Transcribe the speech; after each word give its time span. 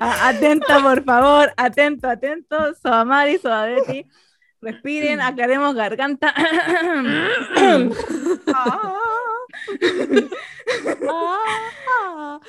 A- 0.00 0.28
Atenta, 0.28 0.80
por 0.82 1.02
favor, 1.04 1.52
atento, 1.56 2.08
atento. 2.08 2.74
Soamari, 2.82 3.38
Soabeti. 3.38 4.04
Respiren, 4.60 5.20
aclaremos 5.20 5.74
garganta. 5.74 6.32
Ah. 8.54 8.94
Ah. 11.88 12.40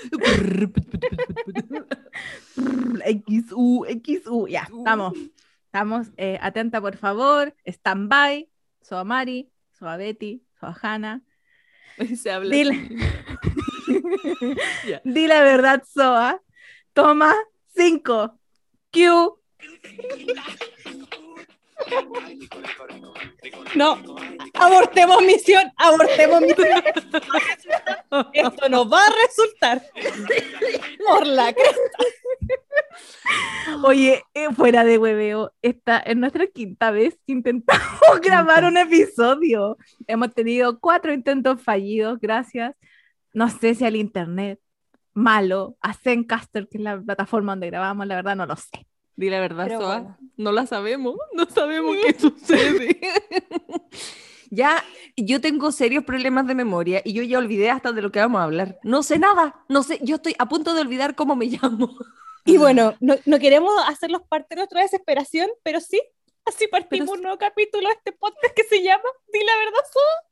XU, 3.27 3.85
XU, 3.85 4.47
ya, 4.47 4.67
estamos. 4.77 5.13
Estamos, 5.65 6.07
eh, 6.17 6.39
atenta 6.41 6.81
por 6.81 6.95
favor, 6.97 7.53
stand 7.65 8.09
by, 8.09 8.49
Soamari, 8.81 9.51
Soabeti, 9.77 10.43
Soahana. 10.59 11.21
Se 12.15 12.31
habla. 12.31 12.49
Dile, 12.55 12.89
di 15.03 15.27
la 15.27 15.41
verdad, 15.43 15.83
Soa. 15.93 16.41
Toma 16.97 17.35
5. 17.75 18.39
Q. 18.91 19.39
No, 23.75 23.99
abortemos 24.55 25.21
misión, 25.21 25.71
abortemos 25.77 26.41
misión. 26.41 26.81
Esto 28.33 28.69
no 28.69 28.89
va 28.89 28.99
a 29.05 29.13
resultar. 29.27 29.85
Por 31.07 31.27
la 31.27 31.53
cresta. 31.53 31.99
Oye, 33.83 34.23
eh, 34.33 34.47
fuera 34.55 34.83
de 34.83 34.97
hueveo, 34.97 35.53
esta 35.61 35.99
es 35.99 36.17
nuestra 36.17 36.47
quinta 36.47 36.89
vez 36.89 37.13
que 37.27 37.33
intentamos 37.33 38.21
grabar 38.23 38.63
un 38.63 38.75
episodio. 38.75 39.77
Hemos 40.07 40.33
tenido 40.33 40.79
cuatro 40.79 41.13
intentos 41.13 41.61
fallidos, 41.61 42.17
gracias. 42.19 42.73
No 43.33 43.51
sé 43.51 43.75
si 43.75 43.85
al 43.85 43.95
internet, 43.95 44.59
malo, 45.17 45.75
a 45.81 45.93
Zencaster, 45.93 46.67
que 46.69 46.77
es 46.77 46.83
la 46.83 47.01
plataforma 47.01 47.53
donde 47.53 47.67
grabamos, 47.67 48.05
la 48.05 48.15
verdad 48.15 48.35
no 48.35 48.45
lo 48.45 48.55
sé. 48.55 48.87
Di 49.15 49.31
la 49.31 49.39
verdad, 49.39 49.65
Pero 49.67 49.79
Soa. 49.79 49.99
bueno. 49.99 50.17
No 50.37 50.51
la 50.51 50.67
sabemos. 50.67 51.15
No 51.33 51.47
sabemos 51.47 51.97
qué 52.05 52.19
sucede. 52.19 52.99
ya, 54.51 54.83
yo 55.15 55.41
tengo 55.41 55.71
serios 55.71 56.03
problemas 56.03 56.45
de 56.45 56.53
memoria 56.53 57.01
y 57.03 57.13
yo 57.13 57.23
ya 57.23 57.39
olvidé 57.39 57.71
hasta 57.71 57.91
de 57.93 58.03
lo 58.03 58.11
que 58.11 58.19
vamos 58.19 58.39
a 58.39 58.43
hablar. 58.43 58.77
No 58.83 59.01
sé 59.01 59.17
nada. 59.17 59.65
No 59.69 59.81
sé, 59.81 59.99
yo 60.03 60.17
estoy 60.17 60.35
a 60.37 60.47
punto 60.47 60.75
de 60.75 60.81
olvidar 60.81 61.15
cómo 61.15 61.35
me 61.35 61.47
llamo. 61.47 61.97
Y 62.45 62.57
bueno, 62.57 62.93
no, 62.99 63.15
no 63.25 63.39
queremos 63.39 63.73
hacerlos 63.87 64.21
parte 64.29 64.53
de 64.53 64.59
nuestra 64.59 64.81
desesperación, 64.81 65.49
pero 65.63 65.81
sí, 65.81 65.99
así 66.45 66.67
partimos 66.67 67.09
un 67.09 67.23
nuevo 67.23 67.39
capítulo 67.39 67.89
de 67.89 67.95
este 67.95 68.11
podcast 68.11 68.53
que 68.55 68.63
se 68.65 68.83
llama 68.83 69.09
Di 69.33 69.39
la 69.43 69.57
verdad, 69.57 69.81
Soa. 69.91 70.27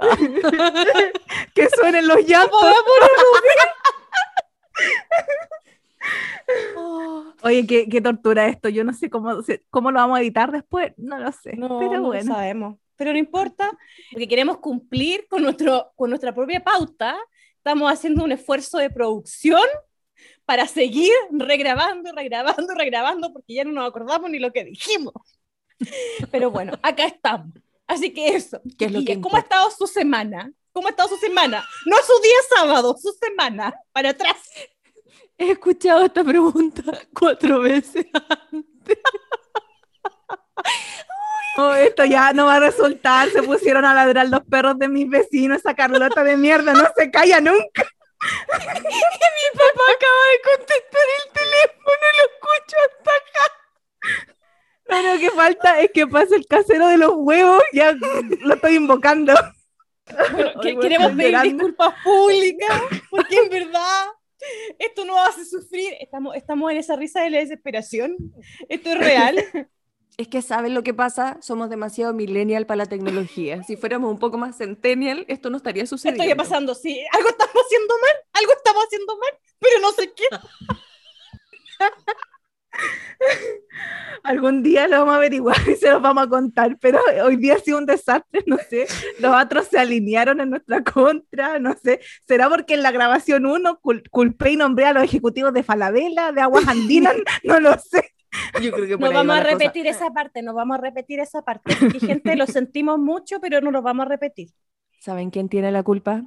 Que 1.54 1.68
suenen 1.68 2.06
los 2.06 2.24
llantos. 2.26 2.60
Oye, 7.42 7.66
qué, 7.66 7.88
qué 7.88 8.00
tortura 8.00 8.48
esto. 8.48 8.68
Yo 8.68 8.84
no 8.84 8.92
sé 8.92 9.10
cómo, 9.10 9.42
cómo 9.70 9.90
lo 9.90 9.98
vamos 9.98 10.18
a 10.18 10.22
editar 10.22 10.52
después. 10.52 10.92
No 10.96 11.18
lo 11.18 11.32
sé. 11.32 11.56
No, 11.56 11.78
pero 11.78 11.94
no 11.94 12.08
bueno. 12.08 12.34
sabemos. 12.34 12.78
Pero 12.96 13.12
no 13.12 13.18
importa, 13.18 13.70
porque 14.12 14.28
queremos 14.28 14.58
cumplir 14.58 15.26
con, 15.28 15.42
nuestro, 15.42 15.92
con 15.96 16.10
nuestra 16.10 16.34
propia 16.34 16.62
pauta. 16.62 17.16
Estamos 17.56 17.90
haciendo 17.90 18.24
un 18.24 18.32
esfuerzo 18.32 18.78
de 18.78 18.90
producción 18.90 19.62
para 20.44 20.66
seguir 20.66 21.12
regrabando, 21.30 22.12
regrabando, 22.12 22.74
regrabando, 22.74 23.32
porque 23.32 23.54
ya 23.54 23.64
no 23.64 23.72
nos 23.72 23.88
acordamos 23.88 24.30
ni 24.30 24.38
lo 24.38 24.52
que 24.52 24.64
dijimos. 24.64 25.14
Pero 26.30 26.50
bueno, 26.50 26.72
acá 26.82 27.06
estamos. 27.06 27.54
Así 27.86 28.12
que 28.12 28.34
eso. 28.34 28.60
¿Qué 28.78 28.86
es 28.86 28.92
lo 28.92 29.04
que 29.04 29.20
¿Cómo 29.20 29.36
ha 29.36 29.40
estado 29.40 29.70
su 29.70 29.86
semana? 29.86 30.52
¿Cómo 30.72 30.86
ha 30.86 30.90
estado 30.90 31.08
su 31.08 31.16
semana? 31.16 31.64
No 31.86 31.96
su 31.98 32.22
día 32.22 32.36
sábado, 32.56 32.96
su 33.00 33.12
semana. 33.12 33.74
Para 33.92 34.10
atrás. 34.10 34.36
He 35.36 35.52
escuchado 35.52 36.04
esta 36.04 36.22
pregunta 36.22 36.82
cuatro 37.18 37.60
veces. 37.60 38.06
Oh, 41.56 41.74
esto 41.74 42.04
ya 42.04 42.32
no 42.32 42.46
va 42.46 42.56
a 42.56 42.60
resultar. 42.60 43.28
Se 43.30 43.42
pusieron 43.42 43.84
a 43.84 43.92
ladrar 43.92 44.28
los 44.28 44.42
perros 44.44 44.78
de 44.78 44.88
mis 44.88 45.08
vecinos. 45.10 45.58
Esa 45.58 45.74
Carlota 45.74 46.22
de 46.22 46.36
mierda 46.36 46.72
no 46.72 46.86
se 46.96 47.10
calla 47.10 47.40
nunca. 47.40 47.84
Mi 48.22 49.58
papá 49.58 49.84
acaba 49.94 50.22
de 50.30 50.40
contestar 50.44 51.06
el 51.18 51.32
teléfono, 51.32 52.04
lo 52.16 52.22
escucho 52.30 52.76
hasta 52.86 53.10
acá. 53.16 53.44
Lo 54.86 54.98
único 54.98 55.18
que 55.18 55.30
falta 55.36 55.80
es 55.80 55.90
que 55.92 56.06
pase 56.06 56.36
el 56.36 56.46
casero 56.46 56.86
de 56.88 56.98
los 56.98 57.12
huevos. 57.14 57.62
Ya 57.72 57.92
lo 57.92 58.54
estoy 58.54 58.76
invocando. 58.76 59.34
Bueno, 60.32 60.80
queremos 60.80 61.12
pedir 61.12 61.32
llorando. 61.32 61.64
disculpas 61.64 61.94
públicas, 62.02 62.82
porque 63.10 63.36
en 63.36 63.48
verdad 63.50 64.06
esto 64.78 65.04
nos 65.04 65.18
hace 65.28 65.44
sufrir. 65.44 65.94
Estamos, 66.00 66.36
estamos 66.36 66.70
en 66.70 66.78
esa 66.78 66.96
risa 66.96 67.22
de 67.22 67.30
la 67.30 67.38
desesperación. 67.38 68.16
Esto 68.68 68.90
es 68.90 68.98
real. 68.98 69.44
Es 70.16 70.28
que 70.28 70.42
¿saben 70.42 70.74
lo 70.74 70.82
que 70.82 70.92
pasa? 70.92 71.38
Somos 71.40 71.70
demasiado 71.70 72.12
millennial 72.12 72.66
para 72.66 72.78
la 72.78 72.86
tecnología. 72.86 73.62
Si 73.62 73.76
fuéramos 73.76 74.10
un 74.10 74.18
poco 74.18 74.36
más 74.36 74.56
centennial, 74.56 75.24
esto 75.28 75.48
no 75.48 75.56
estaría 75.56 75.86
sucediendo. 75.86 76.22
está 76.22 76.36
pasando, 76.36 76.74
sí. 76.74 77.02
Algo 77.12 77.30
estamos 77.30 77.54
haciendo 77.54 77.94
mal, 78.02 78.16
algo 78.34 78.52
estamos 78.52 78.84
haciendo 78.84 79.16
mal, 79.16 79.30
pero 79.58 79.80
no 79.80 79.92
sé 79.92 80.12
qué. 80.12 80.24
Algún 84.22 84.62
día 84.62 84.86
lo 84.86 84.98
vamos 84.98 85.14
a 85.14 85.16
averiguar 85.16 85.56
y 85.68 85.76
se 85.76 85.90
los 85.90 86.02
vamos 86.02 86.24
a 86.24 86.28
contar, 86.28 86.76
pero 86.80 87.00
hoy 87.24 87.36
día 87.36 87.54
ha 87.54 87.58
sido 87.58 87.78
un 87.78 87.86
desastre, 87.86 88.42
no 88.46 88.58
sé. 88.58 88.86
Los 89.18 89.34
otros 89.42 89.66
se 89.68 89.78
alinearon 89.78 90.40
en 90.40 90.50
nuestra 90.50 90.82
contra, 90.84 91.58
no 91.58 91.74
sé. 91.82 92.00
¿Será 92.26 92.48
porque 92.48 92.74
en 92.74 92.82
la 92.82 92.90
grabación 92.90 93.46
1 93.46 93.80
culpé 94.10 94.50
y 94.52 94.56
nombré 94.56 94.86
a 94.86 94.92
los 94.92 95.02
ejecutivos 95.04 95.52
de 95.54 95.62
Falabella, 95.62 96.32
de 96.32 96.40
Aguas 96.42 96.68
Andinas? 96.68 97.14
No 97.44 97.58
lo 97.60 97.72
sé. 97.78 98.12
Yo 98.62 98.70
creo 98.72 98.86
que 98.86 98.96
No 98.98 99.10
vamos 99.12 99.30
va 99.34 99.38
a 99.38 99.42
la 99.42 99.42
cosa. 99.44 99.52
repetir 99.58 99.86
esa 99.86 100.10
parte, 100.10 100.42
no 100.42 100.54
vamos 100.54 100.78
a 100.78 100.80
repetir 100.80 101.18
esa 101.20 101.42
parte. 101.42 101.72
Aquí, 101.72 101.98
gente, 102.00 102.36
lo 102.36 102.46
sentimos 102.46 102.98
mucho, 102.98 103.40
pero 103.40 103.60
no 103.60 103.70
lo 103.70 103.82
vamos 103.82 104.06
a 104.06 104.08
repetir. 104.08 104.50
¿Saben 105.00 105.30
quién 105.30 105.48
tiene 105.48 105.72
la 105.72 105.82
culpa? 105.82 106.24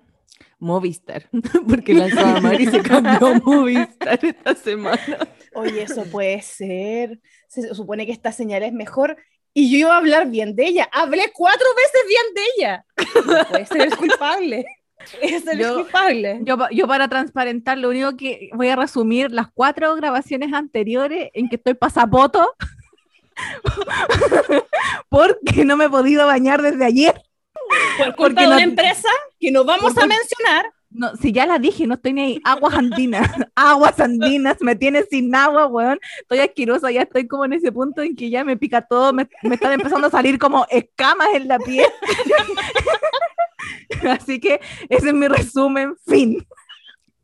Movistar. 0.60 1.30
Porque 1.68 1.94
la 1.94 2.10
Samari 2.10 2.68
se 2.68 2.82
cambió 2.82 3.28
a 3.28 3.34
Movistar 3.44 4.20
esta 4.24 4.56
semana. 4.56 5.28
Oye, 5.54 5.84
eso 5.84 6.04
puede 6.06 6.42
ser. 6.42 7.20
Se 7.48 7.74
supone 7.76 8.06
que 8.06 8.12
esta 8.12 8.32
señal 8.32 8.64
es 8.64 8.74
mejor. 8.74 9.18
Y 9.54 9.70
yo 9.72 9.78
iba 9.88 9.94
a 9.94 9.98
hablar 9.98 10.30
bien 10.30 10.56
de 10.56 10.66
ella. 10.66 10.90
Hablé 10.92 11.32
cuatro 11.34 11.68
veces 11.76 12.02
bien 12.08 12.34
de 12.34 12.42
ella. 12.58 12.86
No 13.38 13.46
puede 13.50 13.66
ser 13.68 13.82
el 13.82 13.98
culpable. 13.98 14.66
Es 15.22 15.46
el 15.46 15.60
Yo- 15.60 15.76
culpable. 15.76 16.40
Yo, 16.44 16.58
yo 16.72 16.88
para 16.88 17.08
transparentar, 17.10 17.78
lo 17.78 17.90
único 17.90 18.16
que 18.16 18.50
voy 18.54 18.70
a 18.70 18.76
resumir 18.78 19.32
las 19.32 19.48
cuatro 19.54 19.94
grabaciones 19.96 20.54
anteriores 20.54 21.30
en 21.34 21.50
que 21.50 21.58
estoy 21.58 21.74
pasapoto 21.74 22.56
porque 25.10 25.66
no 25.66 25.78
me 25.78 25.86
he 25.86 25.90
podido 25.90 26.26
bañar 26.26 26.62
desde 26.62 26.86
ayer. 26.86 27.22
Por 27.97 28.16
culpa 28.16 28.41
de 28.41 28.47
no- 28.47 28.53
una 28.56 28.63
empresa 28.63 29.09
que 29.40 29.51
no 29.51 29.63
vamos 29.63 29.94
Por 29.94 30.03
a 30.03 30.07
mencionar. 30.07 30.66
No, 30.96 31.16
si 31.16 31.31
ya 31.31 31.47
la 31.47 31.57
dije, 31.57 31.88
no 31.88 31.96
estoy 31.96 32.13
ni 32.13 32.22
ahí. 32.22 32.41
Aguas 32.44 32.75
andinas, 32.75 33.28
aguas 33.56 34.00
andinas, 34.00 34.57
me 34.62 34.75
tienes 34.75 35.07
sin 35.09 35.34
agua, 35.34 35.66
weón. 35.66 36.00
Estoy 36.22 36.38
asquerosa, 36.40 36.91
ya 36.91 37.01
estoy 37.01 37.28
como 37.28 37.46
en 37.46 37.53
ese 37.53 37.72
punto 37.72 38.03
en 38.03 38.16
que 38.16 38.29
ya 38.29 38.44
me 38.44 38.57
pica 38.57 38.84
todo, 38.84 39.12
me, 39.12 39.28
me 39.41 39.56
están 39.56 39.72
empezando 39.74 40.06
a 40.06 40.12
salir 40.12 40.38
como 40.38 40.68
escamas 40.69 41.29
en 41.34 41.47
la 41.47 41.57
piel. 41.57 41.88
Así 44.09 44.40
que 44.40 44.59
ese 44.90 45.07
es 45.07 45.13
mi 45.13 45.28
resumen, 45.28 45.95
fin. 46.06 46.45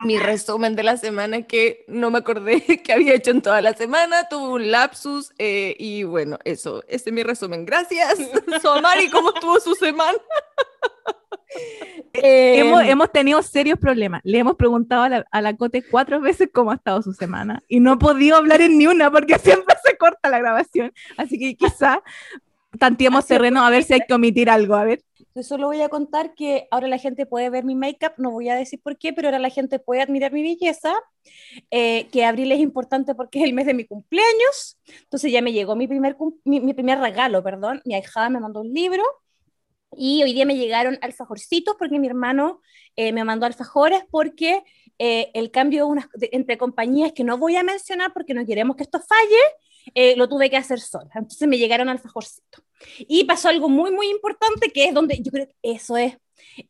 Mi 0.02 0.18
resumen 0.18 0.78
de 0.78 0.84
la 0.84 0.96
semana 0.96 1.38
es 1.38 1.46
que 1.46 1.84
no 1.88 2.10
me 2.10 2.20
acordé 2.20 2.62
que 2.84 2.94
había 2.94 3.16
hecho 3.16 3.32
en 3.32 3.42
toda 3.42 3.62
la 3.62 3.74
semana, 3.74 4.30
tuve 4.30 4.54
un 4.54 4.72
lapsus 4.72 5.34
eh, 5.38 5.76
y 5.78 6.04
bueno, 6.04 6.40
eso, 6.46 6.84
ese 6.88 7.10
es 7.10 7.14
mi 7.14 7.24
resumen. 7.24 7.66
Gracias, 7.66 8.18
Somari, 8.62 9.10
¿cómo 9.10 9.34
estuvo 9.34 9.60
su 9.60 9.76
semana? 9.76 10.18
Eh, 12.14 12.60
hemos, 12.60 12.84
hemos 12.84 13.12
tenido 13.12 13.42
serios 13.42 13.78
problemas. 13.78 14.22
Le 14.24 14.40
hemos 14.40 14.56
preguntado 14.56 15.04
a 15.04 15.10
la, 15.10 15.26
a 15.32 15.42
la 15.42 15.56
Cote 15.58 15.84
cuatro 15.84 16.22
veces 16.22 16.50
cómo 16.54 16.72
ha 16.72 16.76
estado 16.76 17.02
su 17.02 17.14
semana 17.14 17.64
y 17.68 17.80
no 17.80 17.94
he 17.94 17.98
podido 17.98 18.38
hablar 18.38 18.62
en 18.62 18.78
ni 18.78 18.88
una 18.88 19.12
porque 19.12 19.38
siempre 19.40 19.76
se 19.84 19.98
corta 19.98 20.30
la 20.30 20.40
grabación. 20.40 20.94
Así 21.18 21.38
que 21.38 21.56
quizá 21.56 22.02
tanteemos 22.78 23.26
terreno 23.26 23.66
a 23.66 23.70
ver 23.70 23.84
si 23.84 23.94
hay 23.94 24.02
que 24.08 24.14
omitir 24.14 24.50
algo. 24.50 24.76
A 24.76 24.86
ver. 24.86 25.04
Solo 25.44 25.68
voy 25.68 25.82
a 25.82 25.90
contar 25.90 26.34
que 26.36 26.68
ahora 26.72 26.88
la 26.88 26.98
gente 26.98 27.26
puede 27.26 27.50
ver 27.50 27.64
mi 27.64 27.76
make-up, 27.76 28.14
no 28.18 28.32
voy 28.32 28.50
a 28.50 28.56
decir 28.56 28.82
por 28.82 28.98
qué, 28.98 29.14
pero 29.14 29.28
ahora 29.28 29.40
la 29.40 29.50
gente 29.50 29.80
puede 29.80 30.02
admirar 30.02 30.32
mi 30.32 30.42
belleza, 30.44 30.94
eh, 31.72 32.08
que 32.12 32.26
abril 32.26 32.52
es 32.52 32.60
importante 32.60 33.16
porque 33.16 33.40
es 33.40 33.46
el 33.46 33.54
mes 33.54 33.66
de 33.66 33.74
mi 33.74 33.86
cumpleaños, 33.86 34.80
entonces 35.04 35.32
ya 35.32 35.42
me 35.42 35.52
llegó 35.54 35.76
mi 35.76 35.88
primer, 35.88 36.18
mi, 36.46 36.74
primer 36.74 37.00
regalo, 37.00 37.44
perdón, 37.44 37.82
mi 37.86 37.96
ahijada 37.96 38.30
me 38.30 38.40
mandó 38.40 38.62
un 38.62 38.74
libro 38.74 39.04
y 39.98 40.24
hoy 40.24 40.34
día 40.34 40.46
me 40.46 40.56
llegaron 40.56 40.98
alfajorcitos 41.02 41.76
porque 41.78 42.00
mi 42.00 42.08
hermano 42.08 42.62
eh, 42.96 43.12
me 43.12 43.24
mandó 43.24 43.46
alfajores 43.46 44.04
porque 44.12 44.64
eh, 45.00 45.32
el 45.34 45.50
cambio 45.52 45.90
de- 46.14 46.30
entre 46.32 46.58
compañías 46.58 47.12
que 47.14 47.24
no 47.24 47.38
voy 47.38 47.56
a 47.56 47.64
mencionar 47.64 48.14
porque 48.14 48.34
no 48.34 48.46
queremos 48.46 48.76
que 48.76 48.84
esto 48.84 49.00
falle, 49.00 49.38
eh, 49.96 50.16
lo 50.16 50.28
tuve 50.30 50.50
que 50.50 50.58
hacer 50.58 50.80
sola, 50.80 51.10
entonces 51.16 51.48
me 51.48 51.58
llegaron 51.58 51.90
alfajorcitos. 51.90 52.64
Y 53.00 53.26
pasó 53.26 53.50
algo 53.50 53.68
muy, 53.70 53.92
muy 53.92 54.10
importante, 54.10 54.70
que 54.72 54.86
es 54.86 54.94
donde 54.94 55.20
yo 55.22 55.32
creo 55.32 55.48
que 55.48 55.56
eso 55.64 55.98
es, 55.98 56.18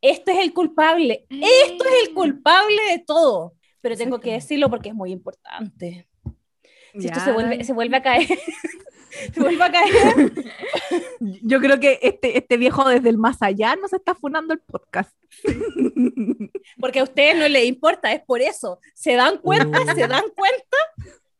esto 0.00 0.30
es 0.32 0.38
el 0.38 0.52
culpable, 0.52 1.26
esto 1.30 1.84
es 1.84 2.08
el 2.08 2.14
culpable 2.14 2.82
de 2.90 2.98
todo. 3.06 3.54
pero 3.80 3.96
tengo 3.96 4.20
que 4.20 4.32
decirlo 4.32 4.68
porque 4.68 4.90
es 4.90 4.94
muy 4.94 5.10
importante. 5.12 6.06
Si 6.92 7.06
esto 7.06 7.18
Ya. 7.20 7.24
se 7.24 7.32
vuelve, 7.32 7.64
se 7.64 7.72
vuelve 7.72 7.96
a 7.96 8.02
caer, 8.02 8.26
se 9.34 9.40
vuelve 9.40 9.62
a 9.64 9.70
caer, 9.70 10.32
Yo 11.42 11.60
creo 11.60 11.78
que 11.78 11.98
este, 12.02 12.36
este 12.38 12.56
viejo 12.56 12.88
desde 12.88 13.08
el 13.10 13.18
más 13.18 13.40
allá 13.42 13.76
nos 13.76 13.92
está 13.92 14.14
funando 14.14 14.52
el 14.54 14.60
podcast. 14.60 15.14
porque 16.80 16.98
a 17.00 17.04
ustedes 17.04 17.36
no 17.36 17.46
les 17.48 17.64
importa, 17.66 18.12
es 18.12 18.22
por 18.22 18.40
eso. 18.40 18.80
¿Se 18.94 19.14
dan 19.14 19.38
cuenta? 19.38 19.78
¿Se 19.94 20.06
dan 20.08 20.24
cuenta? 20.34 20.76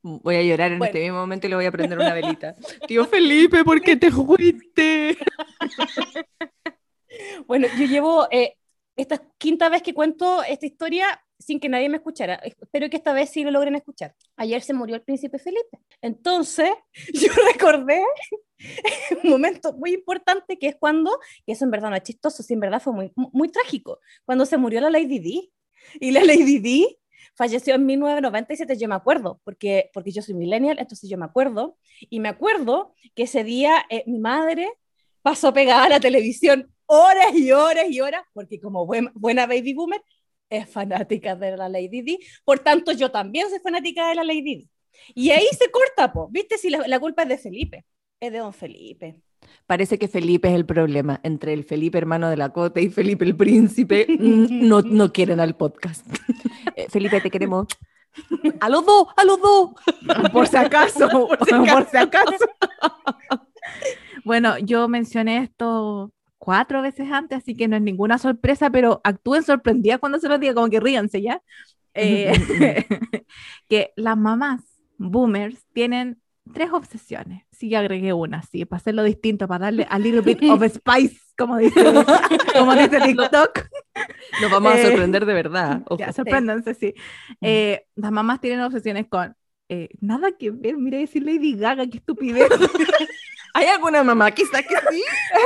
Voy 0.02 0.36
a 0.36 0.42
llorar 0.42 0.72
en 0.72 0.78
Bueno. 0.78 0.88
este 0.90 1.00
mismo 1.00 1.18
momento 1.18 1.46
y 1.46 1.50
le 1.50 1.56
voy 1.56 1.66
a 1.66 1.72
prender 1.72 1.98
una 1.98 2.14
velita. 2.14 2.54
Tío 2.88 3.04
Felipe, 3.06 3.64
¿por 3.64 3.80
qué 3.80 3.96
te 3.96 4.10
fuiste? 4.10 5.16
Bueno, 7.46 7.66
yo 7.76 7.86
llevo 7.86 8.28
eh, 8.30 8.56
esta 8.96 9.20
quinta 9.36 9.68
vez 9.68 9.82
que 9.82 9.92
cuento 9.92 10.42
esta 10.44 10.64
historia 10.64 11.20
sin 11.38 11.58
que 11.58 11.68
nadie 11.68 11.88
me 11.88 11.96
escuchara. 11.96 12.34
Espero 12.36 12.88
que 12.88 12.96
esta 12.96 13.12
vez 13.12 13.30
sí 13.30 13.42
lo 13.42 13.50
logren 13.50 13.74
escuchar. 13.74 14.14
Ayer 14.36 14.62
se 14.62 14.74
murió 14.74 14.94
el 14.94 15.02
príncipe 15.02 15.38
Felipe. 15.38 15.78
Entonces, 16.02 16.70
yo 17.14 17.32
recordé 17.52 18.02
un 19.22 19.30
momento 19.30 19.72
muy 19.72 19.92
importante 19.94 20.58
que 20.58 20.68
es 20.68 20.76
cuando, 20.76 21.18
y 21.46 21.52
eso 21.52 21.64
en 21.64 21.70
verdad 21.72 21.90
no 21.90 21.96
es 21.96 22.02
chistoso, 22.02 22.42
sí 22.42 22.54
en 22.54 22.60
verdad 22.60 22.80
fue 22.80 22.92
muy, 22.92 23.12
muy 23.16 23.48
trágico, 23.48 24.00
cuando 24.24 24.46
se 24.46 24.56
murió 24.56 24.80
la 24.80 24.90
Lady 24.90 25.18
Di. 25.18 25.52
Y 25.98 26.10
la 26.12 26.22
Lady 26.22 26.58
Di 26.58 26.98
falleció 27.40 27.74
en 27.74 27.86
1997, 27.86 28.76
yo 28.78 28.88
me 28.88 28.94
acuerdo, 28.94 29.40
porque, 29.44 29.90
porque 29.94 30.10
yo 30.12 30.22
soy 30.22 30.34
millennial, 30.34 30.78
entonces 30.78 31.08
yo 31.10 31.16
me 31.18 31.24
acuerdo. 31.24 31.78
Y 32.10 32.20
me 32.20 32.28
acuerdo 32.28 32.94
que 33.14 33.24
ese 33.24 33.44
día 33.44 33.84
eh, 33.90 34.04
mi 34.06 34.18
madre 34.18 34.68
pasó 35.22 35.52
pegada 35.52 35.84
a 35.84 35.88
la 35.88 36.00
televisión 36.00 36.72
horas 36.86 37.34
y 37.34 37.52
horas 37.52 37.86
y 37.88 38.00
horas, 38.00 38.22
porque 38.34 38.60
como 38.60 38.86
buen- 38.86 39.10
buena 39.14 39.46
baby 39.46 39.74
boomer 39.74 40.02
es 40.50 40.68
fanática 40.68 41.36
de 41.36 41.56
la 41.56 41.68
Lady 41.68 42.02
Di, 42.02 42.18
por 42.44 42.58
tanto 42.60 42.92
yo 42.92 43.10
también 43.10 43.48
soy 43.50 43.60
fanática 43.60 44.08
de 44.08 44.14
la 44.16 44.24
Lady 44.24 44.42
Di. 44.42 44.70
Y 45.14 45.30
ahí 45.30 45.46
se 45.58 45.70
corta, 45.70 46.12
po. 46.12 46.28
¿viste? 46.30 46.58
Si 46.58 46.68
la, 46.70 46.86
la 46.88 46.98
culpa 47.00 47.22
es 47.22 47.28
de 47.28 47.38
Felipe, 47.38 47.86
es 48.20 48.32
de 48.32 48.38
don 48.38 48.52
Felipe. 48.52 49.20
Parece 49.66 49.98
que 49.98 50.08
Felipe 50.08 50.48
es 50.48 50.54
el 50.54 50.66
problema. 50.66 51.20
Entre 51.22 51.52
el 51.52 51.64
Felipe 51.64 51.98
hermano 51.98 52.28
de 52.28 52.36
la 52.36 52.50
Cota 52.50 52.80
y 52.80 52.88
Felipe 52.88 53.24
el 53.24 53.36
príncipe, 53.36 54.06
mm, 54.08 54.66
no, 54.68 54.82
no 54.82 55.12
quieren 55.12 55.40
al 55.40 55.56
podcast. 55.56 56.06
Eh, 56.76 56.86
Felipe, 56.90 57.20
te 57.20 57.30
queremos. 57.30 57.66
A 58.60 58.68
los 58.68 58.84
dos, 58.84 59.06
a 59.16 59.24
los 59.24 59.40
dos. 59.40 59.70
por 60.32 60.46
si 60.46 60.56
acaso, 60.56 61.08
Por 61.08 61.38
por 61.38 61.84
si 61.84 61.90
si 61.90 61.96
acaso. 61.96 62.44
bueno, 64.24 64.58
yo 64.58 64.86
mencioné 64.88 65.38
esto 65.38 66.12
cuatro 66.38 66.82
veces 66.82 67.10
antes, 67.10 67.38
así 67.38 67.56
que 67.56 67.66
no 67.66 67.76
es 67.76 67.82
ninguna 67.82 68.18
sorpresa, 68.18 68.70
pero 68.70 69.00
actúen 69.04 69.42
sorprendidas 69.42 70.00
cuando 70.00 70.18
se 70.18 70.28
los 70.28 70.38
diga, 70.38 70.54
como 70.54 70.70
que 70.70 70.80
ríanse 70.80 71.22
ya. 71.22 71.42
Eh, 71.94 72.86
que 73.68 73.92
las 73.96 74.16
mamás 74.16 74.60
boomers 74.96 75.64
tienen 75.72 76.19
tres 76.52 76.70
obsesiones. 76.72 77.44
Sí, 77.50 77.74
agregué 77.74 78.12
una, 78.12 78.42
sí, 78.42 78.64
para 78.64 78.78
hacerlo 78.78 79.02
distinto, 79.04 79.46
para 79.48 79.66
darle 79.66 79.86
a 79.88 79.98
little 79.98 80.20
bit 80.22 80.42
of 80.50 80.62
spice, 80.68 81.18
como 81.36 81.56
dice, 81.58 81.82
como 82.56 82.74
dice 82.74 83.00
TikTok. 83.00 83.60
Nos 84.42 84.50
vamos 84.50 84.72
a 84.72 84.78
Eh, 84.80 84.86
sorprender 84.86 85.26
de 85.26 85.34
verdad. 85.34 85.82
ojo. 85.88 85.98
Ya, 85.98 86.12
sorpréndanse, 86.12 86.74
sí. 86.74 86.94
Eh, 87.40 87.84
las 87.96 88.10
mamás 88.12 88.40
tienen 88.40 88.60
obsesiones 88.60 89.06
con 89.08 89.34
eh, 89.68 89.88
nada 90.00 90.32
que 90.32 90.50
ver, 90.50 90.76
mira 90.76 90.98
decir 90.98 91.22
Lady 91.24 91.54
Gaga, 91.56 91.86
qué 91.86 91.98
estupidez. 91.98 92.48
¿Hay 93.54 93.66
alguna 93.66 94.04
mamá 94.04 94.30
quizá 94.30 94.62
que 94.62 94.74
sí? 94.90 95.02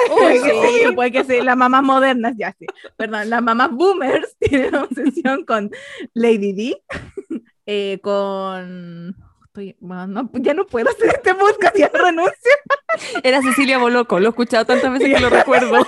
puede 0.08 0.42
que 0.42 0.50
sí, 0.50 0.92
puede 0.94 1.12
que 1.12 1.24
sí, 1.24 1.40
las 1.40 1.56
mamás 1.56 1.82
modernas, 1.82 2.34
ya 2.36 2.54
sí. 2.58 2.66
Perdón, 2.96 3.30
las 3.30 3.42
mamás 3.42 3.70
boomers 3.70 4.36
tienen 4.38 4.74
obsesión 4.74 5.44
con 5.46 5.70
Lady 6.12 6.52
D, 6.52 6.82
eh, 7.66 7.98
con... 8.02 9.16
estoy- 9.54 9.76
bueno, 9.80 10.06
no, 10.08 10.30
ya 10.34 10.52
no 10.54 10.66
puedo 10.66 10.88
hacer 10.90 11.08
este 11.14 11.34
podcast, 11.34 11.76
ya 11.76 11.88
renuncio. 11.92 12.50
Era 13.22 13.40
Cecilia 13.42 13.78
Boloco, 13.78 14.18
lo 14.18 14.26
he 14.26 14.28
escuchado 14.30 14.64
tantas 14.64 14.92
veces 14.92 15.14
que 15.14 15.20
lo 15.20 15.30
recuerdo. 15.30 15.78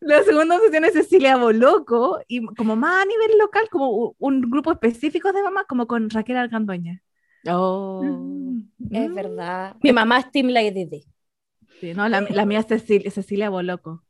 La 0.00 0.22
segunda 0.24 0.56
obsesión 0.56 0.84
es 0.84 0.92
Cecilia 0.94 1.36
Boloco, 1.36 2.20
y 2.28 2.44
como 2.56 2.76
más 2.76 3.02
a 3.02 3.06
nivel 3.06 3.38
local, 3.38 3.68
como 3.70 4.14
un 4.18 4.40
grupo 4.42 4.72
específico 4.72 5.32
de 5.32 5.42
mamás, 5.42 5.64
como 5.68 5.86
con 5.86 6.10
Raquel 6.10 6.36
Argandoña. 6.36 7.02
Oh. 7.48 8.02
Es 8.90 9.08
Mm. 9.10 9.14
verdad. 9.14 9.76
Mi 9.82 9.92
mamá 9.92 10.18
es 10.18 10.30
Team 10.32 10.48
Lady. 10.48 11.04
Sí, 11.80 11.94
no, 11.94 12.08
la, 12.08 12.22
la 12.22 12.46
mía 12.46 12.60
es 12.60 12.66
Cecilia, 12.66 13.10
Cecilia 13.10 13.50
Boloco. 13.50 14.02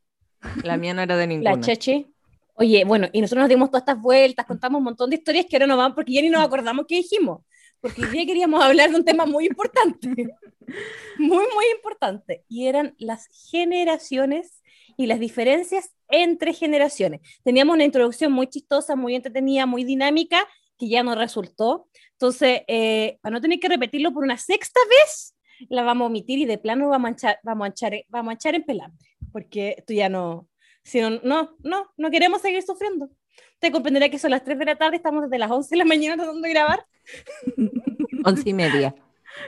La 0.62 0.76
mía 0.76 0.94
no 0.94 1.02
era 1.02 1.16
de 1.16 1.24
La 1.24 1.26
ninguna. 1.26 1.60
Chechi. 1.60 2.12
Oye, 2.58 2.84
bueno, 2.84 3.08
y 3.12 3.20
nosotros 3.20 3.42
nos 3.42 3.48
dimos 3.50 3.70
todas 3.70 3.82
estas 3.82 4.00
vueltas, 4.00 4.46
contamos 4.46 4.78
un 4.78 4.84
montón 4.84 5.10
de 5.10 5.16
historias 5.16 5.44
que 5.44 5.56
ahora 5.56 5.66
no 5.66 5.76
van 5.76 5.94
porque 5.94 6.12
ya 6.12 6.22
ni 6.22 6.30
nos 6.30 6.42
acordamos 6.42 6.86
qué 6.88 6.96
dijimos. 6.96 7.42
Porque 7.80 8.02
hoy 8.02 8.08
día 8.08 8.24
queríamos 8.24 8.64
hablar 8.64 8.90
de 8.90 8.96
un 8.96 9.04
tema 9.04 9.26
muy 9.26 9.46
importante. 9.46 10.08
Muy, 11.18 11.44
muy 11.54 11.64
importante. 11.76 12.44
Y 12.48 12.66
eran 12.66 12.96
las 12.98 13.28
generaciones 13.52 14.64
y 14.96 15.06
las 15.06 15.20
diferencias 15.20 15.94
entre 16.08 16.52
generaciones. 16.52 17.20
Teníamos 17.44 17.74
una 17.74 17.84
introducción 17.84 18.32
muy 18.32 18.48
chistosa, 18.48 18.96
muy 18.96 19.14
entretenida, 19.14 19.64
muy 19.64 19.84
dinámica, 19.84 20.44
que 20.76 20.88
ya 20.88 21.04
no 21.04 21.14
resultó. 21.14 21.88
Entonces, 22.12 22.62
eh, 22.66 23.18
para 23.22 23.34
no 23.34 23.40
tener 23.40 23.60
que 23.60 23.68
repetirlo 23.68 24.12
por 24.12 24.24
una 24.24 24.38
sexta 24.38 24.80
vez, 24.90 25.36
la 25.68 25.82
vamos 25.84 26.06
a 26.06 26.08
omitir 26.08 26.40
y 26.40 26.46
de 26.46 26.58
plano 26.58 26.88
vamos 26.88 27.10
a 27.10 27.12
echar, 27.12 27.38
vamos 27.44 27.66
a 27.66 27.70
echar, 27.70 28.04
vamos 28.08 28.32
a 28.32 28.34
echar 28.34 28.54
en 28.56 28.64
pelambre, 28.64 29.06
porque 29.32 29.76
esto 29.78 29.92
ya 29.92 30.08
no, 30.08 30.48
si 30.86 31.00
no, 31.00 31.10
no, 31.22 31.56
no, 31.62 31.92
no 31.96 32.10
queremos 32.10 32.40
seguir 32.42 32.62
sufriendo. 32.62 33.10
Usted 33.54 33.72
comprenderá 33.72 34.08
que 34.08 34.18
son 34.18 34.30
las 34.30 34.44
3 34.44 34.58
de 34.58 34.64
la 34.64 34.76
tarde, 34.76 34.96
estamos 34.96 35.24
desde 35.24 35.38
las 35.38 35.50
11 35.50 35.68
de 35.70 35.76
la 35.78 35.84
mañana 35.84 36.16
tratando 36.16 36.42
de 36.42 36.50
grabar. 36.50 36.86
Once 38.24 38.48
y 38.48 38.52
media. 38.54 38.94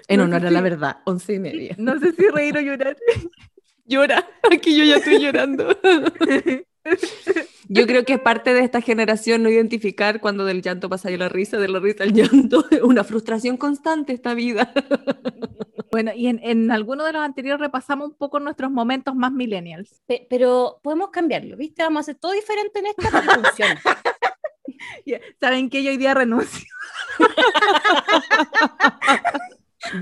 En 0.07 0.19
No 0.19 0.25
honor 0.25 0.47
a 0.47 0.51
la 0.51 0.59
si- 0.59 0.63
verdad, 0.65 0.97
once 1.07 1.33
y 1.35 1.39
media. 1.39 1.75
No 1.79 1.99
sé 1.99 2.13
si 2.13 2.29
reír 2.29 2.57
o 2.59 2.61
llorar. 2.61 2.97
Llora, 3.87 4.29
aquí 4.53 4.77
yo 4.77 4.85
ya 4.85 4.97
estoy 4.97 5.19
llorando. 5.19 5.75
Yo 7.69 7.87
creo 7.87 8.05
que 8.05 8.15
es 8.15 8.21
parte 8.21 8.55
de 8.55 8.61
esta 8.61 8.81
generación 8.81 9.43
no 9.43 9.51
identificar 9.51 10.21
cuando 10.21 10.45
del 10.47 10.63
llanto 10.63 10.89
pasa 10.89 11.09
a 11.09 11.11
la 11.13 11.29
risa, 11.29 11.59
de 11.59 11.69
la 11.69 11.79
risa 11.81 12.05
al 12.05 12.13
llanto, 12.15 12.65
una 12.83 13.05
frustración 13.05 13.57
constante 13.59 14.13
esta 14.15 14.33
vida. 14.35 14.73
Bueno, 15.91 16.13
y 16.15 16.29
en, 16.29 16.41
en 16.43 16.71
alguno 16.71 17.05
de 17.05 17.13
los 17.13 17.23
anteriores 17.23 17.61
repasamos 17.61 18.09
un 18.11 18.15
poco 18.17 18.41
nuestros 18.41 18.71
momentos 18.71 19.15
más 19.15 19.33
millennials. 19.33 20.01
Pe- 20.07 20.27
pero 20.31 20.81
podemos 20.83 21.11
cambiarlo, 21.11 21.57
¿viste? 21.57 21.83
Vamos 21.83 21.99
a 21.99 22.01
hacer 22.03 22.15
todo 22.17 22.33
diferente 22.33 22.79
en 22.79 22.87
esta 22.87 23.11
para 23.11 23.27
que 23.27 23.41
funcione. 23.41 23.81
¿Saben 25.41 25.69
que 25.71 25.83
Yo 25.83 25.91
hoy 25.91 25.97
día 25.97 26.15
renuncio. 26.15 26.67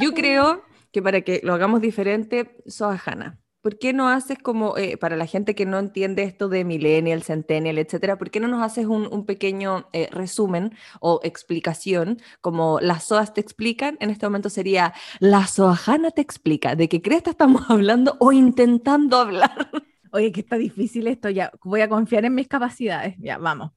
Yo 0.00 0.12
creo 0.14 0.64
que 0.92 1.02
para 1.02 1.20
que 1.22 1.40
lo 1.44 1.54
hagamos 1.54 1.80
diferente, 1.80 2.56
sos 2.66 2.96
Hanna. 3.06 3.38
¿Por 3.66 3.80
qué 3.80 3.92
no 3.92 4.08
haces 4.08 4.38
como, 4.38 4.78
eh, 4.78 4.96
para 4.96 5.16
la 5.16 5.26
gente 5.26 5.56
que 5.56 5.66
no 5.66 5.80
entiende 5.80 6.22
esto 6.22 6.48
de 6.48 6.64
millennial, 6.64 7.24
centennial, 7.24 7.78
etcétera, 7.78 8.16
¿por 8.16 8.30
qué 8.30 8.38
no 8.38 8.46
nos 8.46 8.62
haces 8.62 8.86
un, 8.86 9.26
pequeño 9.26 9.88
eh, 9.92 10.08
resumen 10.12 10.72
o 11.00 11.18
explicación 11.24 12.20
como 12.40 12.78
las 12.80 13.02
SOAS 13.02 13.34
te 13.34 13.40
explican? 13.40 13.96
En 13.98 14.10
este 14.10 14.24
momento 14.24 14.50
sería, 14.50 14.94
la 15.18 15.48
Soajana 15.48 16.12
te 16.12 16.20
explica 16.20 16.76
de 16.76 16.88
qué 16.88 17.02
cresta 17.02 17.30
estamos 17.30 17.62
hablando 17.68 18.16
o 18.20 18.30
intentando 18.30 19.16
hablar. 19.16 19.68
Oye, 20.12 20.30
que 20.30 20.42
está 20.42 20.58
difícil 20.58 21.08
esto, 21.08 21.28
ya 21.28 21.50
voy 21.64 21.80
a 21.80 21.88
confiar 21.88 22.24
en 22.24 22.36
mis 22.36 22.46
capacidades. 22.46 23.16
Ya, 23.18 23.36
vamos. 23.36 23.72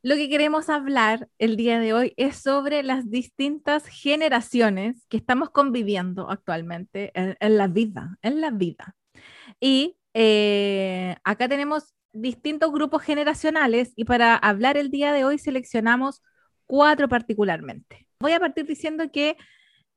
Lo 0.00 0.14
que 0.14 0.30
queremos 0.30 0.70
hablar 0.70 1.28
el 1.36 1.56
día 1.56 1.78
de 1.78 1.92
hoy 1.92 2.14
es 2.16 2.36
sobre 2.36 2.82
las 2.82 3.10
distintas 3.10 3.84
generaciones 3.84 5.04
que 5.10 5.18
estamos 5.18 5.50
conviviendo 5.50 6.30
actualmente 6.30 7.12
en, 7.12 7.36
en 7.40 7.58
la 7.58 7.68
vida, 7.68 8.16
en 8.22 8.40
la 8.40 8.50
vida. 8.50 8.96
Y 9.60 9.96
eh, 10.14 11.16
acá 11.24 11.48
tenemos 11.48 11.94
distintos 12.12 12.72
grupos 12.72 13.02
generacionales 13.02 13.92
y 13.96 14.04
para 14.04 14.36
hablar 14.36 14.76
el 14.76 14.90
día 14.90 15.12
de 15.12 15.24
hoy 15.24 15.38
seleccionamos 15.38 16.22
cuatro 16.66 17.08
particularmente. 17.08 18.06
Voy 18.20 18.32
a 18.32 18.40
partir 18.40 18.66
diciendo 18.66 19.10
que 19.12 19.36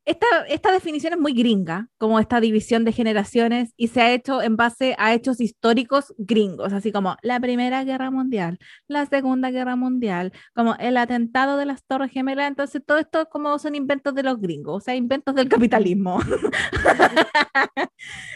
esta, 0.05 0.25
esta 0.47 0.71
definición 0.71 1.13
es 1.13 1.19
muy 1.19 1.33
gringa, 1.33 1.89
como 1.97 2.19
esta 2.19 2.39
división 2.39 2.85
de 2.85 2.91
generaciones, 2.91 3.73
y 3.75 3.87
se 3.87 4.01
ha 4.01 4.13
hecho 4.13 4.41
en 4.41 4.55
base 4.55 4.95
a 4.97 5.13
hechos 5.13 5.41
históricos 5.41 6.13
gringos, 6.17 6.73
así 6.73 6.91
como 6.91 7.17
la 7.21 7.39
Primera 7.39 7.83
Guerra 7.83 8.11
Mundial, 8.11 8.59
la 8.87 9.05
Segunda 9.07 9.51
Guerra 9.51 9.75
Mundial, 9.75 10.31
como 10.53 10.75
el 10.75 10.97
atentado 10.97 11.57
de 11.57 11.65
las 11.65 11.83
Torres 11.85 12.11
Gemelas. 12.11 12.47
Entonces, 12.47 12.81
todo 12.85 12.99
esto 12.99 13.27
como 13.29 13.57
son 13.59 13.75
inventos 13.75 14.13
de 14.13 14.23
los 14.23 14.39
gringos, 14.39 14.77
o 14.77 14.79
sea, 14.79 14.95
inventos 14.95 15.35
del 15.35 15.49
capitalismo. 15.49 16.19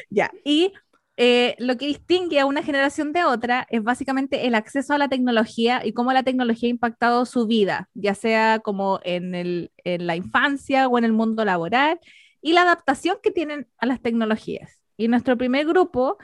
ya, 0.09 0.31
y 0.43 0.73
eh, 1.21 1.57
lo 1.59 1.75
que 1.75 1.85
distingue 1.85 2.39
a 2.39 2.45
una 2.45 2.63
generación 2.63 3.11
de 3.11 3.25
otra 3.25 3.67
es 3.69 3.83
básicamente 3.83 4.47
el 4.47 4.55
acceso 4.55 4.93
a 4.93 4.97
la 4.97 5.09
tecnología 5.09 5.85
y 5.85 5.91
cómo 5.91 6.13
la 6.13 6.23
tecnología 6.23 6.67
ha 6.67 6.69
impactado 6.69 7.25
su 7.25 7.45
vida, 7.45 7.89
ya 7.93 8.15
sea 8.15 8.59
como 8.59 9.01
en, 9.03 9.35
el, 9.35 9.69
en 9.83 10.07
la 10.07 10.15
infancia 10.15 10.87
o 10.87 10.97
en 10.97 11.03
el 11.03 11.11
mundo 11.11 11.43
laboral, 11.43 11.99
y 12.41 12.53
la 12.53 12.61
adaptación 12.61 13.17
que 13.21 13.31
tienen 13.31 13.67
a 13.79 13.85
las 13.85 14.01
tecnologías. 14.01 14.81
Y 14.95 15.09
nuestro 15.09 15.37
primer 15.37 15.65
grupo 15.65 16.17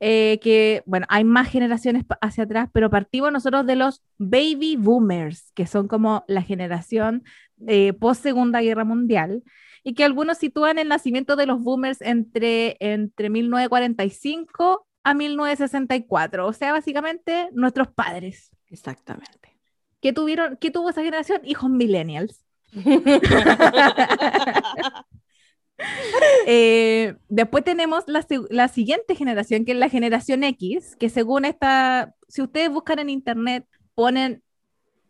eh, 0.00 0.38
que, 0.42 0.82
bueno, 0.84 1.06
hay 1.08 1.24
más 1.24 1.48
generaciones 1.48 2.04
hacia 2.20 2.44
atrás, 2.44 2.68
pero 2.74 2.90
partimos 2.90 3.32
nosotros 3.32 3.64
de 3.64 3.76
los 3.76 4.02
baby 4.18 4.76
boomers, 4.76 5.50
que 5.54 5.66
son 5.66 5.88
como 5.88 6.26
la 6.28 6.42
generación 6.42 7.24
eh, 7.66 7.94
post 7.94 8.22
Segunda 8.22 8.60
Guerra 8.60 8.84
Mundial, 8.84 9.42
y 9.82 9.94
que 9.94 10.04
algunos 10.04 10.38
sitúan 10.38 10.78
el 10.78 10.88
nacimiento 10.88 11.36
de 11.36 11.46
los 11.46 11.60
boomers 11.60 12.00
entre, 12.00 12.76
entre 12.80 13.30
1945 13.30 14.86
a 15.04 15.14
1964, 15.14 16.46
o 16.46 16.52
sea, 16.52 16.72
básicamente 16.72 17.48
nuestros 17.52 17.88
padres. 17.88 18.50
Exactamente. 18.68 19.58
¿Qué 20.00 20.12
tuvieron, 20.12 20.56
qué 20.60 20.70
tuvo 20.70 20.90
esa 20.90 21.02
generación? 21.02 21.40
Hijos 21.44 21.70
millennials. 21.70 22.44
Eh, 26.46 27.16
después 27.28 27.64
tenemos 27.64 28.04
la, 28.06 28.24
la 28.50 28.68
siguiente 28.68 29.14
generación, 29.14 29.64
que 29.64 29.72
es 29.72 29.78
la 29.78 29.88
generación 29.88 30.44
X, 30.44 30.96
que 30.96 31.08
según 31.08 31.44
esta, 31.44 32.14
si 32.28 32.42
ustedes 32.42 32.70
buscan 32.70 32.98
en 32.98 33.10
internet, 33.10 33.66
ponen 33.94 34.42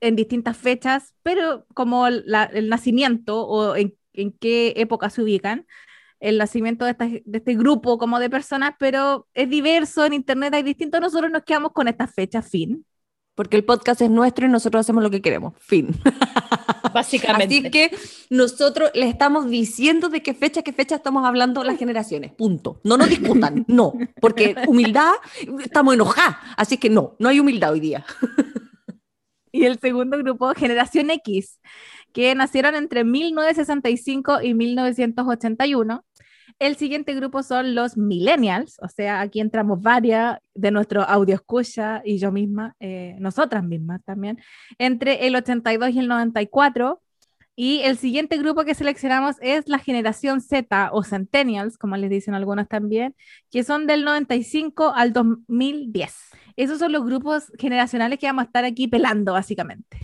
en 0.01 0.17
distintas 0.17 0.57
fechas, 0.57 1.15
pero 1.23 1.67
como 1.75 2.09
la- 2.11 2.45
el 2.45 2.69
nacimiento 2.69 3.47
o 3.47 3.77
en, 3.77 3.95
en 4.15 4.33
qué 4.33 4.75
época 4.77 5.11
se 5.11 5.23
ubican, 5.23 5.67
el 6.21 6.39
nacimiento 6.39 6.85
de, 6.85 6.93
esta- 6.93 7.07
de 7.07 7.39
este 7.39 7.55
grupo 7.55 7.99
como 7.99 8.19
de 8.21 8.31
personas, 8.31 8.75
pero 8.79 9.27
es 9.35 9.49
diverso, 9.51 10.05
en 10.05 10.13
internet 10.13 10.55
hay 10.55 10.63
distintos, 10.63 11.01
nosotros 11.01 11.31
nos 11.33 11.43
quedamos 11.43 11.73
con 11.73 11.89
esta 11.89 12.07
fecha, 12.07 12.43
fin. 12.43 12.85
Porque 13.35 13.57
el 13.57 13.65
podcast 13.65 14.03
es 14.03 14.11
nuestro 14.11 14.47
y 14.47 14.51
nosotros 14.51 14.81
hacemos 14.81 15.03
lo 15.03 15.11
que 15.11 15.23
queremos. 15.23 15.55
Fin. 15.59 15.89
Básicamente. 16.93 17.59
Así 17.61 17.71
que 17.71 17.91
nosotros 18.29 18.91
les 18.95 19.09
estamos 19.09 19.49
diciendo 19.49 20.11
de 20.11 20.23
qué 20.23 20.35
fecha, 20.35 20.63
qué 20.63 20.75
fecha 20.75 20.97
estamos 20.97 21.25
hablando 21.25 21.65
las 21.65 21.79
generaciones. 21.79 22.33
Punto. 22.33 22.81
No 22.85 22.99
nos 22.99 23.09
discutan. 23.09 23.65
No. 23.69 23.95
Porque 24.21 24.55
humildad, 24.69 25.13
estamos 25.65 25.95
enojadas. 25.95 26.37
Así 26.59 26.77
que 26.77 26.91
no, 26.91 27.17
no 27.19 27.31
hay 27.31 27.41
humildad 27.41 27.73
hoy 27.73 27.81
día. 27.81 28.05
Y 29.55 29.67
el 29.67 29.79
segundo 29.79 30.17
grupo, 30.17 30.55
Generación 30.55 31.11
X, 31.11 31.61
que 32.13 32.35
nacieron 32.35 32.75
entre 32.75 33.05
1965 33.05 34.43
y 34.43 34.55
1981. 34.55 36.05
El 36.59 36.77
siguiente 36.77 37.15
grupo 37.15 37.43
son 37.43 37.75
los 37.75 37.97
Millennials, 37.97 38.79
o 38.83 38.89
sea, 38.89 39.21
aquí 39.21 39.41
entramos 39.41 39.81
varias 39.81 40.39
de 40.55 40.71
nuestro 40.71 41.03
audio 41.03 41.35
escucha 41.35 42.03
y 42.05 42.19
yo 42.19 42.31
misma, 42.31 42.77
eh, 42.79 43.17
nosotras 43.19 43.65
mismas 43.65 44.01
también, 44.05 44.39
entre 44.79 45.27
el 45.27 45.35
82 45.35 45.91
y 45.91 45.99
el 45.99 46.09
94. 46.09 47.01
Y 47.55 47.81
el 47.81 47.99
siguiente 47.99 48.39
grupo 48.39 48.65
que 48.65 48.75
seleccionamos 48.75 49.37
es 49.43 49.69
la 49.69 49.79
generación 49.79 50.41
Z 50.41 50.91
o 50.93 51.03
Centennials, 51.05 51.77
como 51.77 51.97
les 51.97 52.09
dicen 52.09 52.35
algunos 52.35 52.67
también, 52.67 53.15
que 53.51 53.63
son 53.63 53.87
del 53.87 54.05
95 54.05 54.93
al 54.95 55.13
2010. 55.13 56.15
Esos 56.57 56.79
son 56.79 56.93
los 56.93 57.05
grupos 57.05 57.53
generacionales 57.59 58.19
que 58.19 58.27
vamos 58.27 58.43
a 58.43 58.47
estar 58.47 58.65
aquí 58.65 58.89
pelando, 58.89 59.35
básicamente. 59.35 59.99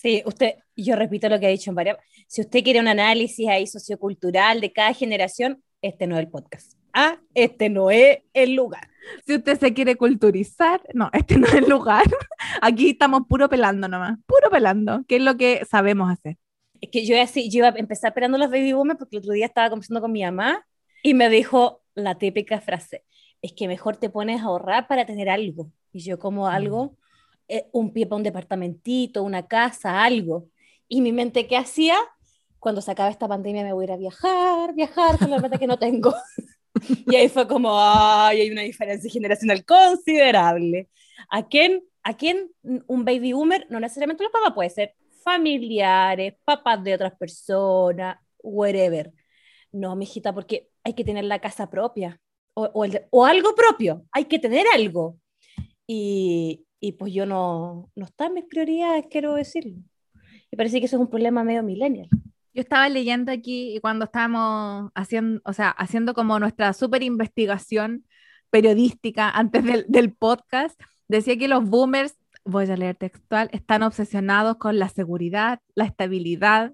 Sí, 0.00 0.22
usted, 0.24 0.54
yo 0.74 0.96
repito 0.96 1.28
lo 1.28 1.38
que 1.38 1.46
ha 1.46 1.50
dicho 1.50 1.70
en 1.70 1.74
varias. 1.74 1.98
Si 2.26 2.40
usted 2.40 2.64
quiere 2.64 2.80
un 2.80 2.88
análisis 2.88 3.46
ahí 3.48 3.66
sociocultural 3.66 4.58
de 4.62 4.72
cada 4.72 4.94
generación, 4.94 5.62
este 5.82 6.06
no 6.06 6.16
es 6.16 6.22
el 6.22 6.30
podcast. 6.30 6.72
Ah, 6.94 7.18
este 7.34 7.68
no 7.68 7.90
es 7.90 8.20
el 8.32 8.54
lugar. 8.54 8.88
Si 9.26 9.34
usted 9.34 9.60
se 9.60 9.74
quiere 9.74 9.96
culturizar, 9.96 10.80
no, 10.94 11.10
este 11.12 11.36
no 11.36 11.46
es 11.46 11.52
el 11.52 11.68
lugar. 11.68 12.04
Aquí 12.62 12.88
estamos 12.88 13.26
puro 13.28 13.50
pelando 13.50 13.88
nomás, 13.88 14.18
puro 14.24 14.48
pelando, 14.50 15.04
que 15.06 15.16
es 15.16 15.22
lo 15.22 15.36
que 15.36 15.66
sabemos 15.70 16.10
hacer. 16.10 16.38
Es 16.80 16.88
que 16.88 17.04
yo 17.04 17.20
así, 17.20 17.50
yo 17.50 17.58
iba 17.58 17.68
a 17.68 17.74
empezar 17.76 18.08
esperando 18.08 18.38
los 18.38 18.48
baby 18.48 18.72
boomers 18.72 18.98
porque 18.98 19.16
el 19.16 19.20
otro 19.20 19.34
día 19.34 19.44
estaba 19.44 19.68
conversando 19.68 20.00
con 20.00 20.12
mi 20.12 20.22
mamá 20.22 20.66
y 21.02 21.12
me 21.12 21.28
dijo 21.28 21.82
la 21.94 22.16
típica 22.16 22.62
frase, 22.62 23.04
es 23.42 23.52
que 23.52 23.68
mejor 23.68 23.98
te 23.98 24.08
pones 24.08 24.40
a 24.40 24.44
ahorrar 24.44 24.88
para 24.88 25.04
tener 25.04 25.28
algo. 25.28 25.70
Y 25.92 26.00
yo 26.00 26.18
como 26.18 26.48
algo, 26.48 26.96
eh, 27.50 27.68
un 27.72 27.92
pie 27.92 28.06
para 28.06 28.16
un 28.18 28.22
departamentito, 28.22 29.22
una 29.22 29.46
casa, 29.46 30.02
algo. 30.02 30.48
Y 30.88 31.00
mi 31.00 31.12
mente, 31.12 31.46
¿qué 31.46 31.56
hacía? 31.56 31.96
Cuando 32.58 32.80
se 32.80 32.90
acabe 32.90 33.10
esta 33.10 33.28
pandemia 33.28 33.64
me 33.64 33.72
voy 33.72 33.84
a 33.84 33.86
ir 33.86 33.92
a 33.92 33.96
viajar, 33.96 34.74
viajar 34.74 35.18
con 35.18 35.30
la 35.30 35.38
plata 35.38 35.58
que 35.58 35.66
no 35.66 35.78
tengo. 35.78 36.14
y 37.06 37.16
ahí 37.16 37.28
fue 37.28 37.46
como, 37.48 37.70
ay, 37.74 38.42
hay 38.42 38.50
una 38.50 38.62
diferencia 38.62 39.10
generacional 39.10 39.64
considerable. 39.64 40.88
¿A 41.30 41.46
quién, 41.48 41.82
¿A 42.02 42.16
quién 42.16 42.50
un 42.62 43.04
baby 43.04 43.32
boomer? 43.32 43.66
No 43.70 43.80
necesariamente 43.80 44.22
los 44.24 44.32
papás, 44.32 44.52
puede 44.54 44.70
ser 44.70 44.94
familiares, 45.22 46.34
papás 46.44 46.82
de 46.84 46.94
otras 46.94 47.12
personas, 47.16 48.18
whatever. 48.42 49.12
No, 49.72 49.96
mijita, 49.96 50.32
porque 50.34 50.68
hay 50.84 50.94
que 50.94 51.04
tener 51.04 51.24
la 51.24 51.40
casa 51.40 51.68
propia 51.70 52.20
o, 52.54 52.64
o, 52.74 52.84
el- 52.84 53.06
o 53.10 53.24
algo 53.24 53.54
propio, 53.54 54.04
hay 54.12 54.24
que 54.26 54.38
tener 54.38 54.66
algo. 54.74 55.18
Y, 55.86 56.64
y 56.80 56.92
pues 56.92 57.12
yo 57.12 57.26
no, 57.26 57.90
no 57.94 58.04
está 58.06 58.26
en 58.26 58.34
mis 58.34 58.44
prioridades, 58.44 59.06
quiero 59.10 59.34
decirlo. 59.34 59.76
Y 60.50 60.56
parece 60.56 60.80
que 60.80 60.86
eso 60.86 60.96
es 60.96 61.00
un 61.00 61.10
problema 61.10 61.44
medio 61.44 61.62
millennial. 61.62 62.08
Yo 62.52 62.62
estaba 62.62 62.88
leyendo 62.88 63.30
aquí 63.30 63.76
y 63.76 63.80
cuando 63.80 64.06
estábamos 64.06 64.90
haciendo, 64.94 65.40
o 65.44 65.52
sea, 65.52 65.70
haciendo 65.70 66.14
como 66.14 66.38
nuestra 66.40 66.72
super 66.72 67.02
investigación 67.02 68.04
periodística 68.50 69.30
antes 69.30 69.64
del, 69.64 69.84
del 69.88 70.12
podcast, 70.12 70.80
decía 71.06 71.36
que 71.36 71.46
los 71.46 71.68
boomers, 71.68 72.16
voy 72.44 72.68
a 72.68 72.76
leer 72.76 72.96
textual, 72.96 73.48
están 73.52 73.82
obsesionados 73.82 74.56
con 74.56 74.78
la 74.78 74.88
seguridad, 74.88 75.60
la 75.74 75.84
estabilidad, 75.84 76.72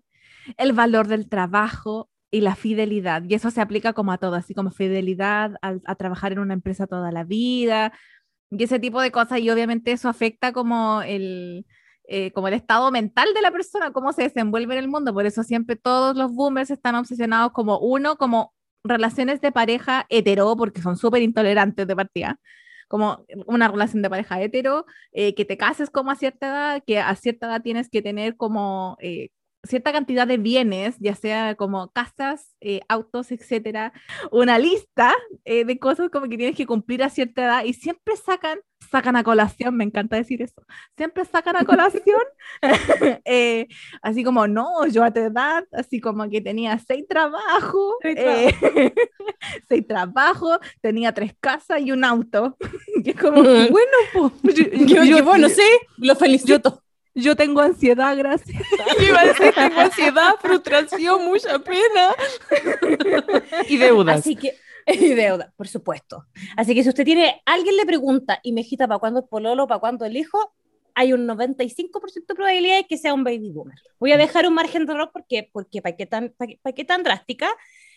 el 0.56 0.72
valor 0.72 1.08
del 1.08 1.28
trabajo 1.28 2.08
y 2.30 2.40
la 2.40 2.54
fidelidad. 2.54 3.22
Y 3.28 3.34
eso 3.34 3.50
se 3.50 3.60
aplica 3.60 3.92
como 3.92 4.12
a 4.12 4.18
todo, 4.18 4.34
así 4.34 4.54
como 4.54 4.70
fidelidad 4.70 5.54
a, 5.62 5.94
trabajar 5.94 6.32
en 6.32 6.38
una 6.38 6.54
empresa 6.54 6.86
toda 6.86 7.12
la 7.12 7.24
vida 7.24 7.92
y 8.50 8.62
ese 8.64 8.78
tipo 8.78 9.00
de 9.00 9.10
cosas. 9.10 9.40
Y 9.40 9.50
obviamente 9.50 9.92
eso 9.92 10.08
afecta 10.08 10.52
como 10.52 11.02
el, 11.02 11.66
eh, 12.08 12.32
como 12.32 12.48
el 12.48 12.54
estado 12.54 12.90
mental 12.90 13.28
de 13.34 13.42
la 13.42 13.50
persona, 13.50 13.92
cómo 13.92 14.12
se 14.12 14.22
desenvuelve 14.22 14.74
en 14.74 14.84
el 14.84 14.88
mundo. 14.88 15.12
Por 15.12 15.26
eso 15.26 15.42
siempre 15.42 15.76
todos 15.76 16.16
los 16.16 16.32
boomers 16.32 16.70
están 16.70 16.94
obsesionados 16.94 17.52
como 17.52 17.78
uno, 17.78 18.16
como 18.16 18.54
relaciones 18.84 19.40
de 19.40 19.52
pareja 19.52 20.06
hetero, 20.08 20.56
porque 20.56 20.82
son 20.82 20.96
súper 20.96 21.22
intolerantes 21.22 21.86
de 21.86 21.96
partida, 21.96 22.40
como 22.88 23.24
una 23.46 23.68
relación 23.68 24.02
de 24.02 24.10
pareja 24.10 24.40
hetero, 24.40 24.86
eh, 25.12 25.34
que 25.34 25.44
te 25.44 25.56
cases 25.56 25.90
como 25.90 26.10
a 26.10 26.16
cierta 26.16 26.46
edad, 26.48 26.82
que 26.86 27.00
a 27.00 27.14
cierta 27.16 27.46
edad 27.46 27.62
tienes 27.62 27.88
que 27.90 28.02
tener 28.02 28.36
como 28.36 28.96
eh, 29.00 29.30
cierta 29.66 29.92
cantidad 29.92 30.26
de 30.26 30.38
bienes, 30.38 30.96
ya 30.98 31.14
sea 31.14 31.54
como 31.54 31.90
casas, 31.92 32.54
eh, 32.60 32.80
autos, 32.88 33.30
etcétera, 33.32 33.92
una 34.30 34.58
lista 34.58 35.12
eh, 35.44 35.64
de 35.64 35.78
cosas 35.78 36.08
como 36.10 36.28
que 36.28 36.36
tienes 36.36 36.56
que 36.56 36.66
cumplir 36.66 37.02
a 37.02 37.10
cierta 37.10 37.42
edad 37.44 37.64
y 37.64 37.72
siempre 37.74 38.16
sacan, 38.16 38.58
sacan 38.90 39.16
a 39.16 39.24
colación, 39.24 39.76
me 39.76 39.84
encanta 39.84 40.16
decir 40.16 40.42
eso, 40.42 40.62
siempre 40.96 41.24
sacan 41.24 41.56
a 41.56 41.64
colación, 41.64 42.20
eh, 43.24 43.66
así 44.02 44.22
como, 44.24 44.46
no, 44.46 44.86
yo 44.86 45.02
a 45.04 45.10
tu 45.12 45.20
edad, 45.20 45.64
así 45.72 46.00
como 46.00 46.28
que 46.28 46.40
tenía 46.40 46.78
seis 46.78 47.04
trabajos, 47.08 47.94
Seis 48.02 48.16
eh, 48.18 49.82
trabajos, 49.82 50.58
tenía 50.80 51.12
tres 51.12 51.34
casas 51.40 51.80
y 51.80 51.92
un 51.92 52.04
auto, 52.04 52.56
y 53.04 53.10
es 53.10 53.16
como, 53.16 53.42
bueno, 53.42 53.96
pues, 54.42 54.54
yo, 54.54 54.64
Yo, 54.86 55.04
yo- 55.04 55.24
bueno, 55.24 55.48
sí, 55.48 55.62
lo 55.98 56.14
felicito. 56.16 56.82
Yo 57.16 57.34
tengo 57.34 57.62
ansiedad, 57.62 58.16
gracias. 58.16 58.62
Yo 58.98 59.04
iba 59.08 59.20
a 59.20 59.26
decir, 59.26 59.52
tengo 59.52 59.80
ansiedad, 59.80 60.34
frustración, 60.40 61.24
mucha 61.24 61.58
pena. 61.58 62.14
y 63.68 63.76
deudas. 63.78 64.18
Así 64.18 64.36
que, 64.36 64.54
y 64.86 65.14
deuda, 65.14 65.52
por 65.56 65.66
supuesto. 65.66 66.26
Así 66.56 66.74
que 66.74 66.82
si 66.82 66.90
usted 66.90 67.04
tiene, 67.04 67.42
alguien 67.46 67.76
le 67.76 67.86
pregunta, 67.86 68.38
y 68.42 68.52
mejita, 68.52 68.86
¿para 68.86 68.98
cuándo 68.98 69.20
el 69.20 69.26
pololo, 69.26 69.66
para 69.66 69.80
cuándo 69.80 70.04
el 70.04 70.16
hijo? 70.16 70.52
Hay 70.94 71.12
un 71.12 71.26
95% 71.26 72.26
de 72.26 72.34
probabilidad 72.34 72.76
de 72.76 72.86
que 72.86 72.98
sea 72.98 73.14
un 73.14 73.24
baby 73.24 73.50
boomer. 73.50 73.78
Voy 73.98 74.12
a 74.12 74.18
dejar 74.18 74.46
un 74.46 74.54
margen 74.54 74.86
de 74.86 74.92
error 74.92 75.10
porque, 75.12 75.48
porque 75.52 75.82
¿para 75.82 75.96
qué 75.96 76.06
tan, 76.06 76.34
para 76.36 76.48
qué, 76.48 76.58
para 76.62 76.74
qué 76.74 76.84
tan 76.84 77.02
drástica? 77.02 77.48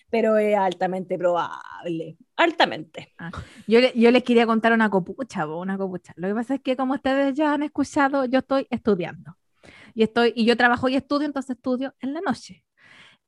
Pero 0.09 0.37
es 0.37 0.57
altamente 0.57 1.17
probable, 1.17 2.17
altamente. 2.35 3.13
Yo, 3.67 3.79
le- 3.79 3.93
yo 3.95 4.09
les 4.11 4.23
quería 4.23 4.45
contar 4.47 4.73
una 4.73 4.89
copucha, 4.89 5.45
una 5.47 5.77
copucha. 5.77 6.13
Lo 6.15 6.27
que 6.27 6.33
pasa 6.33 6.55
es 6.55 6.61
que 6.61 6.75
como 6.75 6.95
ustedes 6.95 7.35
ya 7.35 7.53
han 7.53 7.63
escuchado, 7.63 8.25
yo 8.25 8.39
estoy 8.39 8.65
estudiando. 8.69 9.37
Y, 9.93 10.03
estoy, 10.03 10.33
y 10.35 10.45
yo 10.45 10.57
trabajo 10.57 10.89
y 10.89 10.95
estudio, 10.95 11.27
entonces 11.27 11.57
estudio 11.57 11.93
en 12.01 12.13
la 12.13 12.21
noche. 12.21 12.63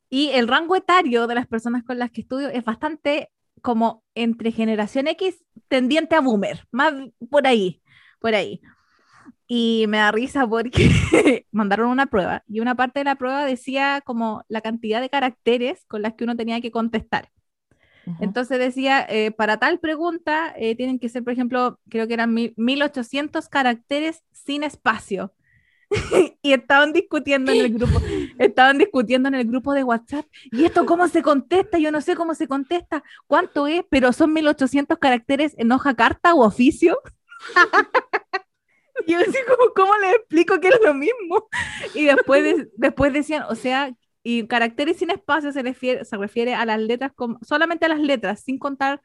Y 0.10 0.30
el 0.32 0.48
rango 0.48 0.76
etario 0.76 1.28
de 1.28 1.36
las 1.36 1.48
personas 1.48 1.84
con 1.84 2.00
las 2.00 2.12
que 2.12 2.22
estudio 2.22 2.50
es 2.50 2.64
bastante 2.66 3.30
como 3.62 4.04
entre 4.16 4.52
generación 4.52 5.08
X 5.08 5.44
tendiente 5.68 6.16
a 6.16 6.22
boomer, 6.22 6.66
más 6.72 6.94
por 7.30 7.46
ahí, 7.48 7.82
por 8.20 8.34
ahí. 8.36 8.62
Y 9.53 9.86
me 9.89 9.98
da 9.98 10.13
risa 10.13 10.48
porque 10.48 10.89
mandaron 11.51 11.89
una 11.89 12.05
prueba 12.05 12.41
y 12.48 12.62
una 12.62 12.75
parte 12.75 13.01
de 13.01 13.03
la 13.03 13.15
prueba 13.17 13.46
decía 13.46 14.01
como 14.05 14.46
la 14.48 14.62
cantidad 14.62 15.01
de 15.01 15.10
caracteres 15.10 15.84
con 15.89 16.01
las 16.01 16.13
que 16.13 16.24
uno 16.24 16.38
tenía 16.38 16.62
que 16.62 16.72
contestar. 16.72 17.29
Entonces 18.20 18.60
decía, 18.60 19.05
eh, 19.10 19.31
para 19.31 19.58
tal 19.58 19.79
pregunta 19.79 20.53
eh, 20.58 20.75
tienen 20.75 21.00
que 21.00 21.10
ser, 21.10 21.24
por 21.24 21.34
ejemplo, 21.34 21.79
creo 21.89 22.08
que 22.08 22.13
eran 22.15 22.34
mil- 22.34 22.53
1800 22.58 23.50
caracteres 23.50 24.24
sin 24.31 24.63
espacio. 24.63 25.34
y 26.41 26.53
estaban 26.53 26.93
discutiendo 26.93 27.51
en 27.51 27.62
el 27.62 27.74
grupo, 27.74 28.01
estaban 28.39 28.77
discutiendo 28.77 29.29
en 29.29 29.36
el 29.36 29.46
grupo 29.48 29.74
de 29.74 29.84
WhatsApp. 29.84 30.25
¿Y 30.51 30.65
esto 30.65 30.86
cómo 30.86 31.08
se 31.10 31.22
contesta? 31.22 31.79
Yo 31.79 31.91
no 31.91 32.01
sé 32.01 32.15
cómo 32.15 32.36
se 32.36 32.48
contesta. 32.48 33.03
¿Cuánto 33.27 33.67
es? 33.67 33.84
Pero 33.89 34.13
son 34.13 34.34
1800 34.34 35.00
caracteres 35.00 35.55
en 35.58 35.72
hoja 35.72 35.96
carta 35.96 36.34
o 36.36 36.46
oficio. 36.46 36.98
Y 39.08 39.12
yo 39.13 39.20
así 39.20 39.38
como, 39.48 39.74
¿cómo 39.75 39.91
les 40.01 40.15
explico 40.15 40.60
que 40.60 40.70
es 40.70 40.79
lo 40.84 40.93
mismo? 40.93 41.48
Y 41.96 42.05
después, 42.05 42.43
de- 42.43 42.70
después 42.77 43.13
decían, 43.13 43.43
o 43.50 43.55
sea, 43.55 43.91
y 44.24 44.46
caracteres 44.48 44.98
sin 44.98 45.10
espacio 45.10 45.51
se 45.51 45.62
refiere, 45.63 46.05
se 46.05 46.17
refiere 46.17 46.53
a 46.53 46.65
las 46.65 46.79
letras, 46.79 47.12
como, 47.15 47.39
solamente 47.41 47.86
a 47.86 47.89
las 47.89 48.00
letras, 48.00 48.41
sin 48.41 48.58
contar 48.60 49.01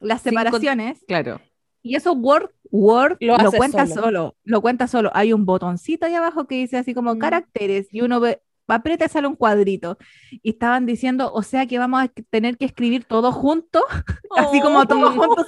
las 0.00 0.22
Sin 0.22 0.34
con- 0.34 0.42
separaciones. 0.44 1.04
Claro. 1.08 1.40
Y 1.82 1.94
eso 1.96 2.12
Word, 2.12 2.50
Word 2.70 3.16
Lo 3.20 3.36
cuenta 3.52 3.86
solo. 3.86 4.02
solo. 4.02 4.36
lo 4.44 4.60
cuenta 4.60 4.86
solo. 4.88 5.10
Hay 5.14 5.32
un 5.32 5.46
botoncito 5.46 6.06
ahí 6.06 6.14
abajo 6.14 6.46
que 6.46 6.56
dice 6.56 6.76
así 6.76 6.92
como 6.92 7.14
Mm. 7.14 7.18
caracteres 7.18 7.88
y 7.92 8.00
uno 8.02 8.20
ve, 8.20 8.42
aprieta 8.74 9.08
sale 9.08 9.26
un 9.28 9.34
cuadrito. 9.36 9.98
Y 10.42 10.50
estaban 10.50 10.86
diciendo, 10.86 11.32
o 11.32 11.42
sea 11.42 11.66
que 11.66 11.78
vamos 11.78 12.02
a 12.02 12.08
tener 12.30 12.56
que 12.58 12.64
escribir 12.66 13.04
todo 13.04 13.32
junto, 13.32 13.82
así 14.36 14.60
como 14.60 14.86
todos 14.86 15.14
juntos. 15.14 15.46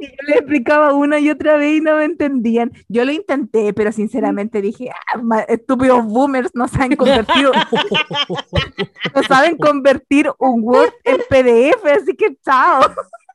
y 0.00 0.06
yo 0.06 0.12
les 0.26 0.36
explicaba 0.36 0.92
una 0.94 1.18
y 1.18 1.30
otra 1.30 1.56
vez 1.56 1.78
y 1.78 1.80
no 1.80 1.96
me 1.96 2.04
entendían. 2.04 2.72
Yo 2.88 3.04
lo 3.04 3.12
intenté, 3.12 3.72
pero 3.72 3.92
sinceramente 3.92 4.60
dije, 4.62 4.90
"Ah, 4.90 5.40
estúpidos 5.48 6.04
boomers 6.04 6.50
no 6.54 6.68
saben 6.68 6.96
convertir, 6.96 7.48
no 9.14 9.22
saben 9.22 9.56
convertir 9.56 10.30
un 10.38 10.62
Word 10.62 10.92
en 11.04 11.18
PDF, 11.28 11.84
así 11.90 12.14
que 12.16 12.36
chao. 12.44 12.82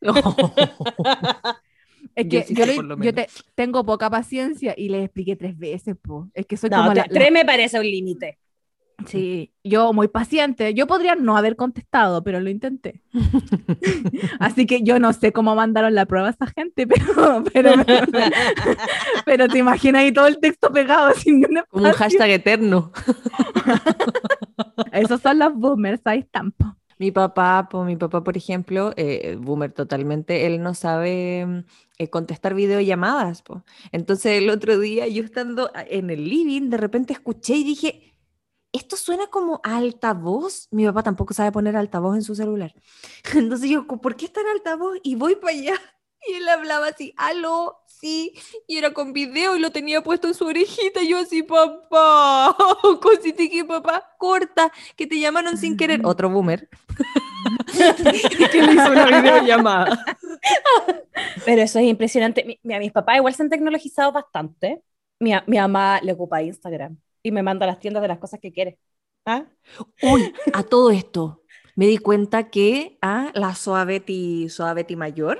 Es 2.16 2.26
Yo 2.28 2.40
que 2.42 2.44
sí 2.48 2.54
yo, 2.56 2.66
le- 2.66 3.06
yo 3.06 3.14
te- 3.14 3.28
tengo 3.56 3.86
poca 3.86 4.10
paciencia 4.10 4.74
y 4.76 4.90
les 4.90 5.06
expliqué 5.06 5.36
tres 5.36 5.58
veces, 5.58 5.96
po. 6.02 6.28
Es 6.34 6.46
que 6.46 6.58
soy 6.58 6.70
No, 6.70 6.78
como 6.78 6.94
la- 6.94 7.06
tres 7.06 7.32
me 7.32 7.46
parece 7.46 7.80
un 7.80 7.86
límite. 7.86 8.38
Sí, 9.06 9.52
yo 9.64 9.94
muy 9.94 10.08
paciente. 10.08 10.74
Yo 10.74 10.88
podría 10.88 11.16
no 11.16 11.38
haber 11.38 11.56
contestado, 11.56 12.24
pero 12.24 12.40
lo 12.40 12.50
intenté. 12.50 13.02
Así 14.40 14.66
que 14.66 14.82
yo 14.84 15.00
no 15.00 15.14
sé 15.14 15.32
cómo 15.32 15.56
mandaron 15.56 15.96
la 15.96 16.06
prueba 16.06 16.28
a 16.28 16.32
esa 16.32 16.48
gente, 16.48 16.86
pero, 16.88 17.44
pero, 17.54 17.72
pero 19.26 19.48
te 19.48 19.58
imaginas 19.58 20.02
ahí 20.02 20.12
todo 20.12 20.28
el 20.28 20.40
texto 20.40 20.72
pegado 20.72 21.14
sin 21.14 21.46
un 21.46 21.62
Como 21.70 21.86
un 21.86 21.92
hashtag 21.94 22.30
eterno. 22.32 22.92
Esos 24.92 25.22
son 25.22 25.40
los 25.40 25.54
boomers, 25.56 26.02
ahí 26.06 26.20
están. 26.20 26.52
po. 26.52 26.76
Mi 26.98 27.12
papá, 27.12 27.70
po, 27.72 27.86
mi 27.86 27.96
papá, 27.96 28.24
por 28.24 28.36
ejemplo, 28.36 28.92
eh, 28.98 29.38
boomer 29.40 29.72
totalmente, 29.72 30.46
él 30.46 30.62
no 30.62 30.74
sabe 30.74 31.64
eh, 31.98 32.10
contestar 32.10 32.54
videollamadas. 32.56 33.42
Po. 33.42 33.64
Entonces 33.94 34.42
el 34.42 34.50
otro 34.50 34.78
día 34.78 35.08
yo 35.08 35.24
estando 35.24 35.72
a- 35.74 35.84
en 35.84 36.10
el 36.10 36.26
living, 36.30 36.70
de 36.70 36.76
repente 36.78 37.14
escuché 37.14 37.56
y 37.56 37.64
dije, 37.64 38.09
esto 38.72 38.96
suena 38.98 39.28
como 39.28 39.62
a 39.64 39.78
altavoz. 39.78 40.68
Mi 40.72 40.86
papá 40.86 41.04
tampoco 41.04 41.34
sabe 41.34 41.52
poner 41.52 41.76
altavoz 41.78 42.16
en 42.16 42.24
su 42.24 42.36
celular. 42.36 42.74
Entonces 43.34 43.70
yo, 43.70 43.86
¿por 43.88 44.16
qué 44.16 44.26
está 44.26 44.42
en 44.42 44.48
altavoz? 44.48 44.98
Y 45.04 45.16
voy 45.16 45.36
para 45.36 45.54
allá. 45.54 45.74
Y 46.28 46.34
él 46.34 46.50
hablaba 46.50 46.88
así, 46.88 47.14
aló, 47.16 47.78
sí, 47.88 48.34
y 48.68 48.78
era 48.78 48.94
con 48.94 49.14
video 49.14 49.56
y 49.56 49.60
lo 49.60 49.72
tenía 49.72 50.04
puesto 50.04 50.28
en 50.28 50.34
su 50.34 50.44
orejita. 50.46 51.02
Y 51.02 51.08
yo 51.12 51.18
así, 51.20 51.44
papá, 51.44 52.58
cosita 53.02 53.44
que 53.50 53.64
papá, 53.64 54.04
corta, 54.18 54.70
que 54.98 55.08
te 55.08 55.18
llamaron 55.18 55.58
sin 55.58 55.78
querer. 55.78 56.02
Otro 56.04 56.30
boomer. 56.30 56.68
que 58.52 58.62
le 58.62 58.74
hizo 58.74 58.92
una 58.92 59.06
videollamada. 59.22 60.04
Pero 61.46 61.62
eso 61.62 61.80
es 61.80 61.86
impresionante. 61.86 62.44
Mi- 62.46 62.60
Mira, 62.64 62.80
mis 62.80 62.92
papás 62.92 63.18
igual 63.18 63.34
se 63.34 63.44
han 63.44 63.50
tecnologizado 63.50 64.12
bastante. 64.12 64.82
Mi, 65.20 65.34
a- 65.34 65.44
mi 65.48 65.58
mamá 65.58 66.00
le 66.02 66.14
ocupa 66.14 66.42
Instagram 66.42 66.98
y 67.24 67.32
me 67.32 67.44
manda 67.44 67.66
a 67.66 67.68
las 67.68 67.80
tiendas 67.80 68.02
de 68.02 68.08
las 68.08 68.20
cosas 68.20 68.40
que 68.40 68.52
quiere. 68.52 68.80
¿Ah? 69.26 69.46
Uy, 70.02 70.34
a 70.54 70.64
todo 70.64 70.92
esto, 70.92 71.44
me 71.76 71.88
di 71.88 71.98
cuenta 71.98 72.50
que 72.50 72.98
a 73.02 73.32
la 73.36 73.56
Soaveti, 73.56 74.50
Soaveti 74.50 74.96
mayor, 74.96 75.40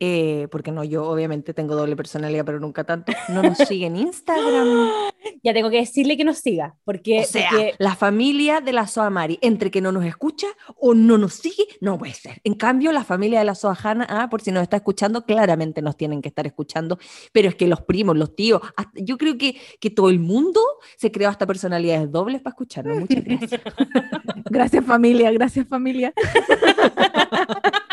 eh, 0.00 0.48
porque 0.50 0.72
no, 0.72 0.84
yo 0.84 1.04
obviamente 1.08 1.54
tengo 1.54 1.74
doble 1.74 1.96
personalidad, 1.96 2.44
pero 2.44 2.60
nunca 2.60 2.84
tanto, 2.84 3.12
no 3.28 3.42
nos 3.42 3.58
sigue 3.58 3.86
en 3.86 3.96
Instagram. 3.96 4.90
Ya 5.42 5.52
tengo 5.52 5.68
que 5.70 5.76
decirle 5.78 6.16
que 6.16 6.24
nos 6.24 6.38
siga, 6.38 6.76
porque, 6.84 7.20
O 7.20 7.24
sea, 7.24 7.50
porque- 7.50 7.74
la 7.78 7.94
familia 7.96 8.60
de 8.60 8.72
la 8.72 8.86
Soa 8.86 9.10
Mari, 9.10 9.38
entre 9.42 9.70
que 9.70 9.80
no 9.80 9.92
nos 9.92 10.04
escucha 10.04 10.46
o 10.76 10.94
no 10.94 11.18
nos 11.18 11.34
sigue, 11.34 11.64
no 11.80 11.98
puede 11.98 12.14
ser. 12.14 12.40
En 12.44 12.54
cambio, 12.54 12.92
la 12.92 13.04
familia 13.04 13.40
de 13.40 13.44
la 13.44 13.54
Soa 13.54 13.76
Hanna, 13.80 14.06
ah, 14.08 14.28
por 14.30 14.40
si 14.42 14.52
nos 14.52 14.62
está 14.62 14.76
escuchando, 14.78 15.24
claramente 15.24 15.82
nos 15.82 15.96
tienen 15.96 16.22
que 16.22 16.28
estar 16.28 16.46
escuchando, 16.46 16.98
pero 17.32 17.48
es 17.48 17.54
que 17.56 17.66
los 17.68 17.82
primos, 17.82 18.16
los 18.16 18.34
tíos, 18.36 18.60
hasta- 18.76 18.90
yo 19.00 19.18
creo 19.18 19.36
que, 19.38 19.56
que 19.80 19.90
todo 19.90 20.08
el 20.08 20.18
mundo 20.18 20.60
se 20.96 21.10
creó 21.12 21.28
hasta 21.28 21.46
personalidades 21.46 22.10
dobles 22.10 22.40
para 22.40 22.52
escucharnos. 22.52 22.98
Muchas 23.00 23.24
gracias. 23.24 23.60
Gracias 24.50 24.84
familia, 24.84 25.30
gracias 25.30 25.66
familia. 25.68 26.12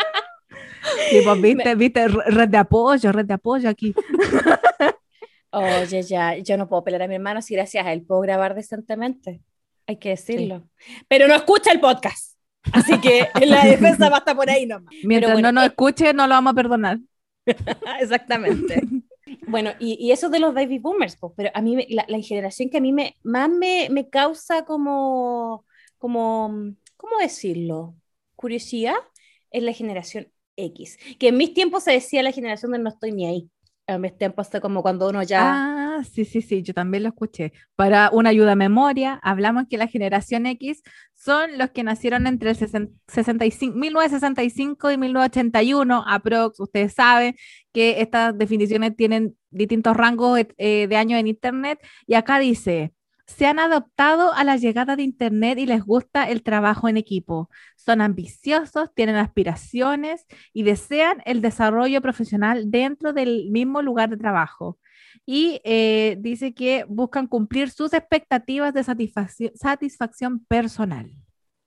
Sí, 1.10 1.20
pues 1.24 1.40
viste, 1.40 1.74
viste, 1.74 2.08
re- 2.08 2.24
red 2.30 2.48
de 2.48 2.58
apoyo, 2.58 3.12
red 3.12 3.24
de 3.26 3.34
apoyo 3.34 3.68
aquí. 3.68 3.94
Oye, 5.50 6.02
ya, 6.02 6.36
yo 6.36 6.56
no 6.56 6.68
puedo 6.68 6.84
pelear 6.84 7.02
a 7.02 7.08
mi 7.08 7.14
hermano 7.14 7.40
si 7.40 7.54
gracias 7.54 7.86
a 7.86 7.92
él 7.92 8.02
puedo 8.02 8.20
grabar 8.20 8.54
decentemente. 8.54 9.40
Hay 9.86 9.96
que 9.98 10.10
decirlo. 10.10 10.68
Pero 11.08 11.28
no 11.28 11.34
escucha 11.34 11.72
el 11.72 11.80
podcast. 11.80 12.36
Así 12.72 13.00
que 13.00 13.28
la 13.46 13.64
defensa 13.64 14.08
va 14.08 14.16
a 14.16 14.18
estar 14.18 14.36
por 14.36 14.50
ahí 14.50 14.66
nomás. 14.66 14.92
Mientras 15.04 15.32
bueno, 15.32 15.48
no 15.48 15.60
nos 15.60 15.64
eh, 15.64 15.68
escuche, 15.68 16.12
no 16.12 16.26
lo 16.26 16.34
vamos 16.34 16.52
a 16.52 16.54
perdonar. 16.54 16.98
Exactamente. 18.00 18.82
Bueno, 19.46 19.70
y, 19.78 19.96
y 20.04 20.10
eso 20.10 20.28
de 20.28 20.40
los 20.40 20.52
baby 20.52 20.78
boomers, 20.78 21.16
pues, 21.16 21.32
pero 21.36 21.50
a 21.54 21.62
mí, 21.62 21.86
la, 21.88 22.04
la 22.08 22.20
generación 22.20 22.68
que 22.68 22.78
a 22.78 22.80
mí 22.80 22.92
me, 22.92 23.14
más 23.22 23.48
me, 23.48 23.88
me 23.90 24.08
causa 24.08 24.64
como, 24.64 25.64
como, 25.98 26.48
¿cómo 26.96 27.18
decirlo? 27.20 27.94
Curiosidad, 28.34 28.96
es 29.50 29.62
la 29.62 29.72
generación 29.72 30.28
X, 30.56 30.98
que 31.18 31.28
en 31.28 31.36
mis 31.36 31.54
tiempos 31.54 31.84
se 31.84 31.92
decía 31.92 32.22
la 32.22 32.32
generación 32.32 32.72
de 32.72 32.78
no 32.78 32.88
estoy 32.88 33.12
ni 33.12 33.26
ahí. 33.26 33.50
En 33.88 34.00
mis 34.00 34.16
tiempos 34.18 34.48
fue 34.48 34.60
como 34.60 34.82
cuando 34.82 35.08
uno 35.08 35.22
ya... 35.22 35.98
Ah, 35.98 36.02
sí, 36.02 36.24
sí, 36.24 36.42
sí, 36.42 36.62
yo 36.62 36.74
también 36.74 37.04
lo 37.04 37.10
escuché. 37.10 37.52
Para 37.76 38.10
una 38.10 38.30
ayuda 38.30 38.52
a 38.52 38.56
memoria, 38.56 39.20
hablamos 39.22 39.66
que 39.70 39.78
la 39.78 39.86
generación 39.86 40.46
X 40.46 40.82
son 41.14 41.56
los 41.56 41.70
que 41.70 41.84
nacieron 41.84 42.26
entre 42.26 42.50
el 42.50 42.56
60 42.56 42.92
65 43.06 43.76
1965 43.76 44.90
y 44.90 44.98
1981, 44.98 46.04
aprox. 46.04 46.58
Ustedes 46.58 46.94
saben 46.94 47.36
que 47.72 48.00
estas 48.00 48.36
definiciones 48.36 48.96
tienen 48.96 49.36
distintos 49.50 49.96
rangos 49.96 50.40
eh, 50.58 50.88
de 50.88 50.96
años 50.96 51.20
en 51.20 51.28
Internet. 51.28 51.78
Y 52.08 52.14
acá 52.14 52.40
dice, 52.40 52.92
se 53.26 53.46
han 53.46 53.58
adaptado 53.58 54.32
a 54.32 54.44
la 54.44 54.56
llegada 54.56 54.96
de 54.96 55.02
Internet 55.02 55.58
y 55.58 55.66
les 55.66 55.82
gusta 55.82 56.30
el 56.30 56.42
trabajo 56.42 56.88
en 56.88 56.96
equipo. 56.96 57.50
Son 57.76 58.00
ambiciosos, 58.00 58.94
tienen 58.94 59.16
aspiraciones 59.16 60.26
y 60.52 60.62
desean 60.62 61.22
el 61.24 61.40
desarrollo 61.40 62.00
profesional 62.00 62.70
dentro 62.70 63.12
del 63.12 63.50
mismo 63.50 63.82
lugar 63.82 64.10
de 64.10 64.16
trabajo. 64.16 64.78
Y 65.24 65.60
eh, 65.64 66.16
dice 66.20 66.54
que 66.54 66.84
buscan 66.88 67.26
cumplir 67.26 67.70
sus 67.70 67.92
expectativas 67.94 68.72
de 68.72 68.84
satisfacción, 68.84 69.52
satisfacción 69.56 70.44
personal. 70.44 71.10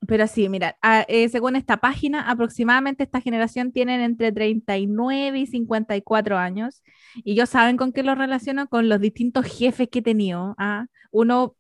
Pero 0.08 0.28
sí, 0.28 0.50
mira, 0.50 0.78
a- 0.82 1.02
eh, 1.08 1.30
según 1.30 1.56
esta 1.56 1.78
página, 1.78 2.30
aproximadamente 2.30 3.04
esta 3.04 3.22
generación 3.22 3.72
tienen 3.72 4.02
entre 4.02 4.32
39 4.32 5.40
y 5.40 5.46
54 5.46 6.38
años. 6.38 6.82
Y 7.24 7.34
ellos 7.34 7.50
saben 7.50 7.78
con 7.78 7.92
qué 7.92 8.02
lo 8.04 8.16
relaciono 8.16 8.68
con 8.70 8.90
los 8.90 9.00
distintos 9.02 9.46
jefes 9.46 9.90
que 9.90 10.00
he 10.00 10.02
tenido. 10.02 10.56
¿ah? 10.58 10.86
Uno, 11.12 11.56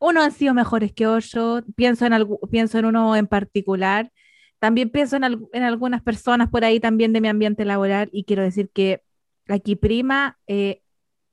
uno 0.00 0.22
han 0.22 0.32
sido 0.32 0.54
mejores 0.54 0.92
que 0.92 1.06
otros. 1.06 1.64
Pienso 1.76 2.06
en, 2.06 2.12
algu- 2.14 2.40
pienso 2.50 2.78
en 2.78 2.86
uno 2.86 3.16
en 3.16 3.26
particular. 3.28 4.12
También 4.60 4.90
pienso 4.90 5.16
en, 5.16 5.24
al- 5.24 5.46
en 5.52 5.62
algunas 5.64 6.02
personas 6.02 6.50
por 6.50 6.64
ahí 6.64 6.80
también 6.80 7.12
de 7.12 7.20
mi 7.22 7.28
ambiente 7.28 7.64
laboral. 7.64 8.08
Y 8.12 8.24
quiero 8.24 8.42
decir 8.42 8.70
que 8.74 9.02
aquí 9.48 9.76
prima 9.76 10.38
eh, 10.48 10.82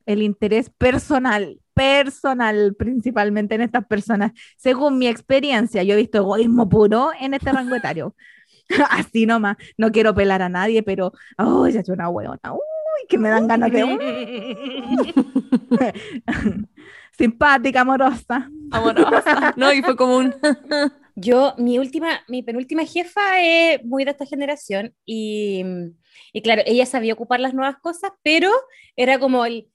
el 0.05 0.23
interés 0.23 0.69
personal, 0.71 1.59
personal 1.73 2.75
principalmente 2.75 3.55
en 3.55 3.61
estas 3.61 3.85
personas. 3.85 4.31
Según 4.57 4.97
mi 4.97 5.07
experiencia, 5.07 5.83
yo 5.83 5.93
he 5.93 5.97
visto 5.97 6.19
egoísmo 6.19 6.69
puro 6.69 7.11
en 7.19 7.33
este 7.33 7.51
rango 7.51 7.75
etario. 7.75 8.15
Así 8.89 9.25
nomás, 9.25 9.57
no 9.77 9.91
quiero 9.91 10.13
pelar 10.13 10.41
a 10.41 10.49
nadie, 10.49 10.83
pero, 10.83 11.13
oh, 11.37 11.67
ya 11.67 11.81
es 11.81 11.89
una 11.89 12.09
hueona, 12.09 12.53
uy, 12.53 13.07
que 13.09 13.17
me 13.17 13.29
dan 13.29 13.47
ganas 13.47 13.71
de... 13.71 13.83
Simpática, 17.17 17.81
amorosa. 17.81 18.49
Amorosa. 18.71 19.53
No, 19.55 19.71
y 19.71 19.81
fue 19.81 19.95
como 19.95 20.17
un... 20.17 20.35
Yo, 21.15 21.53
mi 21.59 21.77
última, 21.77 22.23
mi 22.27 22.41
penúltima 22.41 22.85
jefa 22.85 23.39
es 23.39 23.85
muy 23.85 24.03
de 24.03 24.11
esta 24.11 24.25
generación 24.25 24.95
y, 25.05 25.63
y 26.31 26.41
claro, 26.41 26.63
ella 26.65 26.87
sabía 26.87 27.13
ocupar 27.13 27.39
las 27.39 27.53
nuevas 27.53 27.77
cosas, 27.77 28.11
pero 28.23 28.49
era 28.95 29.19
como 29.19 29.45
el, 29.45 29.69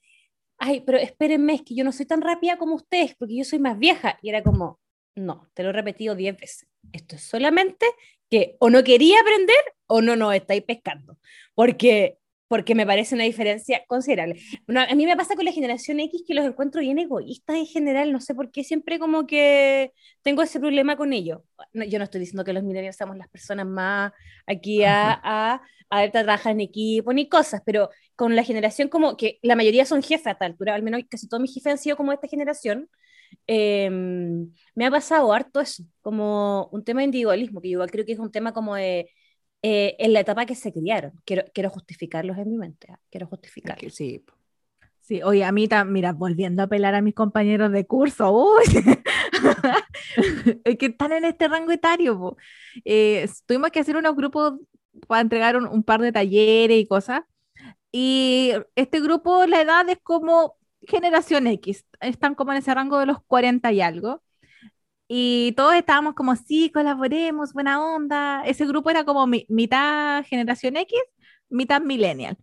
ay, 0.59 0.81
pero 0.81 0.97
espérenme, 0.97 1.55
es 1.55 1.63
que 1.63 1.73
yo 1.73 1.83
no 1.83 1.91
soy 1.91 2.05
tan 2.05 2.21
rápida 2.21 2.57
como 2.57 2.75
ustedes, 2.75 3.15
porque 3.15 3.35
yo 3.37 3.43
soy 3.43 3.59
más 3.59 3.79
vieja. 3.79 4.19
Y 4.21 4.29
era 4.29 4.43
como, 4.43 4.79
no, 5.15 5.49
te 5.53 5.63
lo 5.63 5.69
he 5.69 5.73
repetido 5.73 6.15
diez 6.15 6.37
veces. 6.37 6.67
Esto 6.91 7.15
es 7.15 7.23
solamente 7.23 7.85
que 8.29 8.55
o 8.59 8.69
no 8.69 8.83
quería 8.83 9.19
aprender 9.19 9.57
o 9.87 10.01
no 10.01 10.15
nos 10.15 10.35
estáis 10.35 10.61
pescando. 10.63 11.17
Porque 11.55 12.18
porque 12.49 12.73
me 12.73 12.85
parece 12.85 13.13
una 13.13 13.25
diferencia 13.25 13.83
considerable. 13.87 14.41
Bueno, 14.65 14.81
a 14.81 14.95
mí 14.95 15.05
me 15.05 15.15
pasa 15.15 15.35
con 15.35 15.45
la 15.45 15.51
generación 15.51 15.99
X 15.99 16.23
que 16.27 16.33
los 16.33 16.45
encuentro 16.45 16.81
bien 16.81 16.97
egoístas 16.97 17.55
en 17.55 17.67
general, 17.67 18.11
no 18.11 18.19
sé 18.19 18.33
por 18.33 18.51
qué 18.51 18.63
siempre 18.63 18.97
como 18.97 19.27
que 19.27 19.93
tengo 20.23 20.41
ese 20.41 20.59
problema 20.59 20.97
con 20.97 21.13
ellos. 21.13 21.41
yo 21.73 21.99
no 21.99 22.05
estoy 22.05 22.21
diciendo 22.21 22.43
que 22.43 22.51
los 22.51 22.63
millennials 22.63 22.97
seamos 22.97 23.17
las 23.17 23.29
personas 23.29 23.67
más 23.67 24.11
aquí 24.47 24.83
a, 24.83 25.19
a, 25.23 25.61
a, 25.91 26.11
trabajar 26.11 26.53
en 26.53 26.61
equipo 26.61 27.13
ni 27.13 27.29
cosas, 27.29 27.61
pero 27.63 27.91
con 28.15 28.35
la 28.35 28.43
generación 28.43 28.89
como 28.89 29.15
que 29.15 29.37
la 29.43 29.55
mayoría 29.55 29.85
son 29.85 30.01
jefes 30.01 30.27
a 30.27 30.35
tal 30.35 30.53
altura, 30.53 30.73
al 30.73 30.81
menos 30.81 31.01
casi 31.07 31.29
todos 31.29 31.41
mis 31.41 31.53
jefes 31.53 31.73
han 31.73 31.77
sido 31.77 31.97
como 31.97 32.11
esta 32.11 32.27
generación, 32.27 32.89
em, 33.45 34.51
me 34.73 34.85
ha 34.87 34.91
pasado 34.91 35.31
harto 35.31 35.59
eso, 35.59 35.83
como 36.01 36.67
un 36.71 36.83
tema 36.83 37.01
de 37.01 37.05
individualismo, 37.05 37.61
que 37.61 37.69
yo 37.69 37.73
igual 37.73 37.91
creo 37.91 38.05
que 38.05 38.13
es 38.13 38.19
un 38.19 38.31
tema 38.31 38.53
como 38.53 38.75
de 38.75 39.07
eh, 39.61 39.95
en 39.99 40.13
la 40.13 40.21
etapa 40.21 40.45
que 40.45 40.55
se 40.55 40.71
criaron. 40.71 41.13
Quiero, 41.25 41.43
quiero 41.53 41.69
justificarlos 41.69 42.37
en 42.37 42.49
mi 42.49 42.57
mente, 42.57 42.87
¿ah? 42.91 42.99
quiero 43.09 43.27
justificarlos. 43.27 43.93
Sí. 43.93 44.23
Sí, 45.01 45.23
oye, 45.23 45.43
a 45.43 45.51
mí 45.51 45.67
también, 45.67 45.93
mira, 45.93 46.13
volviendo 46.13 46.61
a 46.61 46.65
apelar 46.65 46.93
a 46.93 47.01
mis 47.01 47.15
compañeros 47.15 47.71
de 47.71 47.87
curso, 47.87 48.31
uy, 48.31 48.63
que 50.77 50.85
están 50.85 51.13
en 51.13 51.25
este 51.25 51.47
rango 51.47 51.71
etario, 51.71 52.37
eh, 52.85 53.27
tuvimos 53.47 53.71
que 53.71 53.79
hacer 53.79 53.97
unos 53.97 54.15
grupos 54.15 54.53
para 55.07 55.21
entregar 55.21 55.57
un, 55.57 55.65
un, 55.65 55.81
par 55.81 56.01
de 56.01 56.11
talleres 56.11 56.79
y 56.79 56.85
cosas, 56.85 57.23
y 57.91 58.51
este 58.75 59.01
grupo, 59.01 59.47
la 59.47 59.61
edad 59.61 59.89
es 59.89 59.97
como 60.03 60.57
generación 60.81 61.47
X, 61.47 61.85
están 62.01 62.35
como 62.35 62.51
en 62.51 62.59
ese 62.59 62.75
rango 62.75 62.99
de 62.99 63.07
los 63.07 63.23
40 63.23 63.71
y 63.71 63.81
algo, 63.81 64.21
y 65.11 65.53
todos 65.53 65.73
estábamos 65.75 66.13
como, 66.13 66.35
sí, 66.35 66.71
colaboremos, 66.71 67.53
buena 67.53 67.83
onda. 67.83 68.43
Ese 68.45 68.67
grupo 68.67 68.91
era 68.91 69.05
como 69.05 69.27
mitad 69.27 70.23
generación 70.25 70.77
X, 70.77 70.99
mitad 71.49 71.81
millennial. 71.81 72.37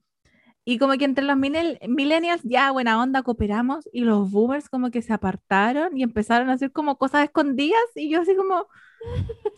Y 0.64 0.78
como 0.78 0.94
que 0.98 1.04
entre 1.04 1.24
los 1.24 1.36
millennials 1.36 2.42
ya 2.44 2.72
buena 2.72 3.00
onda 3.02 3.22
cooperamos 3.22 3.88
y 3.92 4.00
los 4.02 4.30
boomers 4.32 4.68
como 4.68 4.90
que 4.90 5.02
se 5.02 5.12
apartaron 5.12 5.96
y 5.96 6.02
empezaron 6.02 6.50
a 6.50 6.54
hacer 6.54 6.72
como 6.72 6.98
cosas 6.98 7.24
escondidas 7.24 7.80
y 7.94 8.10
yo 8.10 8.20
así 8.22 8.34
como, 8.36 8.66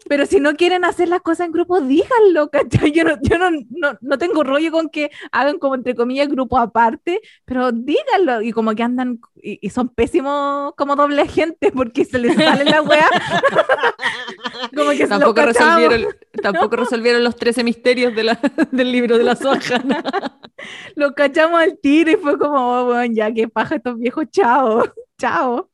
pero 0.09 0.25
si 0.27 0.41
no 0.41 0.55
quieren 0.55 0.85
hacer 0.85 1.09
las 1.09 1.21
cosas 1.21 1.47
en 1.47 1.53
grupo, 1.53 1.81
díganlo, 1.81 2.49
¿cachai? 2.51 2.93
Yo, 2.93 3.05
no, 3.05 3.19
yo 3.21 3.39
no, 3.39 3.51
no, 3.51 3.99
no, 4.01 4.19
tengo 4.19 4.43
rollo 4.43 4.73
con 4.73 4.89
que 4.89 5.11
hagan 5.33 5.59
como 5.59 5.75
entre 5.75 5.95
comillas 5.95 6.29
grupo 6.29 6.59
aparte, 6.59 7.21
pero 7.45 7.73
díganlo. 7.73 8.41
Y 8.43 8.53
como 8.53 8.75
que 8.75 8.83
andan 8.83 9.21
y, 9.43 9.69
son 9.71 9.91
pésimos 9.91 10.73
como 10.77 10.97
doble 10.97 11.29
gente 11.29 11.71
porque 11.73 12.05
se 12.05 12.19
les 12.19 12.35
sale 12.37 12.65
la 12.65 12.83
weá. 12.83 13.09
como 14.75 14.91
que 14.93 15.07
tampoco, 15.07 15.43
resolvieron, 15.43 16.07
tampoco 16.43 16.77
resolvieron 16.77 17.23
los 17.23 17.37
13 17.37 17.63
misterios 17.63 18.15
de 18.15 18.25
la, 18.25 18.41
del 18.73 18.91
libro 18.91 19.19
de 19.19 19.25
la 19.25 19.37
soja. 19.37 19.83
lo 20.97 21.15
cachamos 21.15 21.61
al 21.61 21.79
tiro 21.79 22.11
y 22.11 22.17
fue 22.17 22.39
como, 22.39 22.57
oh, 22.57 22.85
bueno, 22.87 23.15
ya 23.15 23.33
que 23.33 23.49
paja 23.49 23.77
estos 23.77 23.99
viejos, 23.99 24.27
chao, 24.31 24.85
chao. 25.19 25.71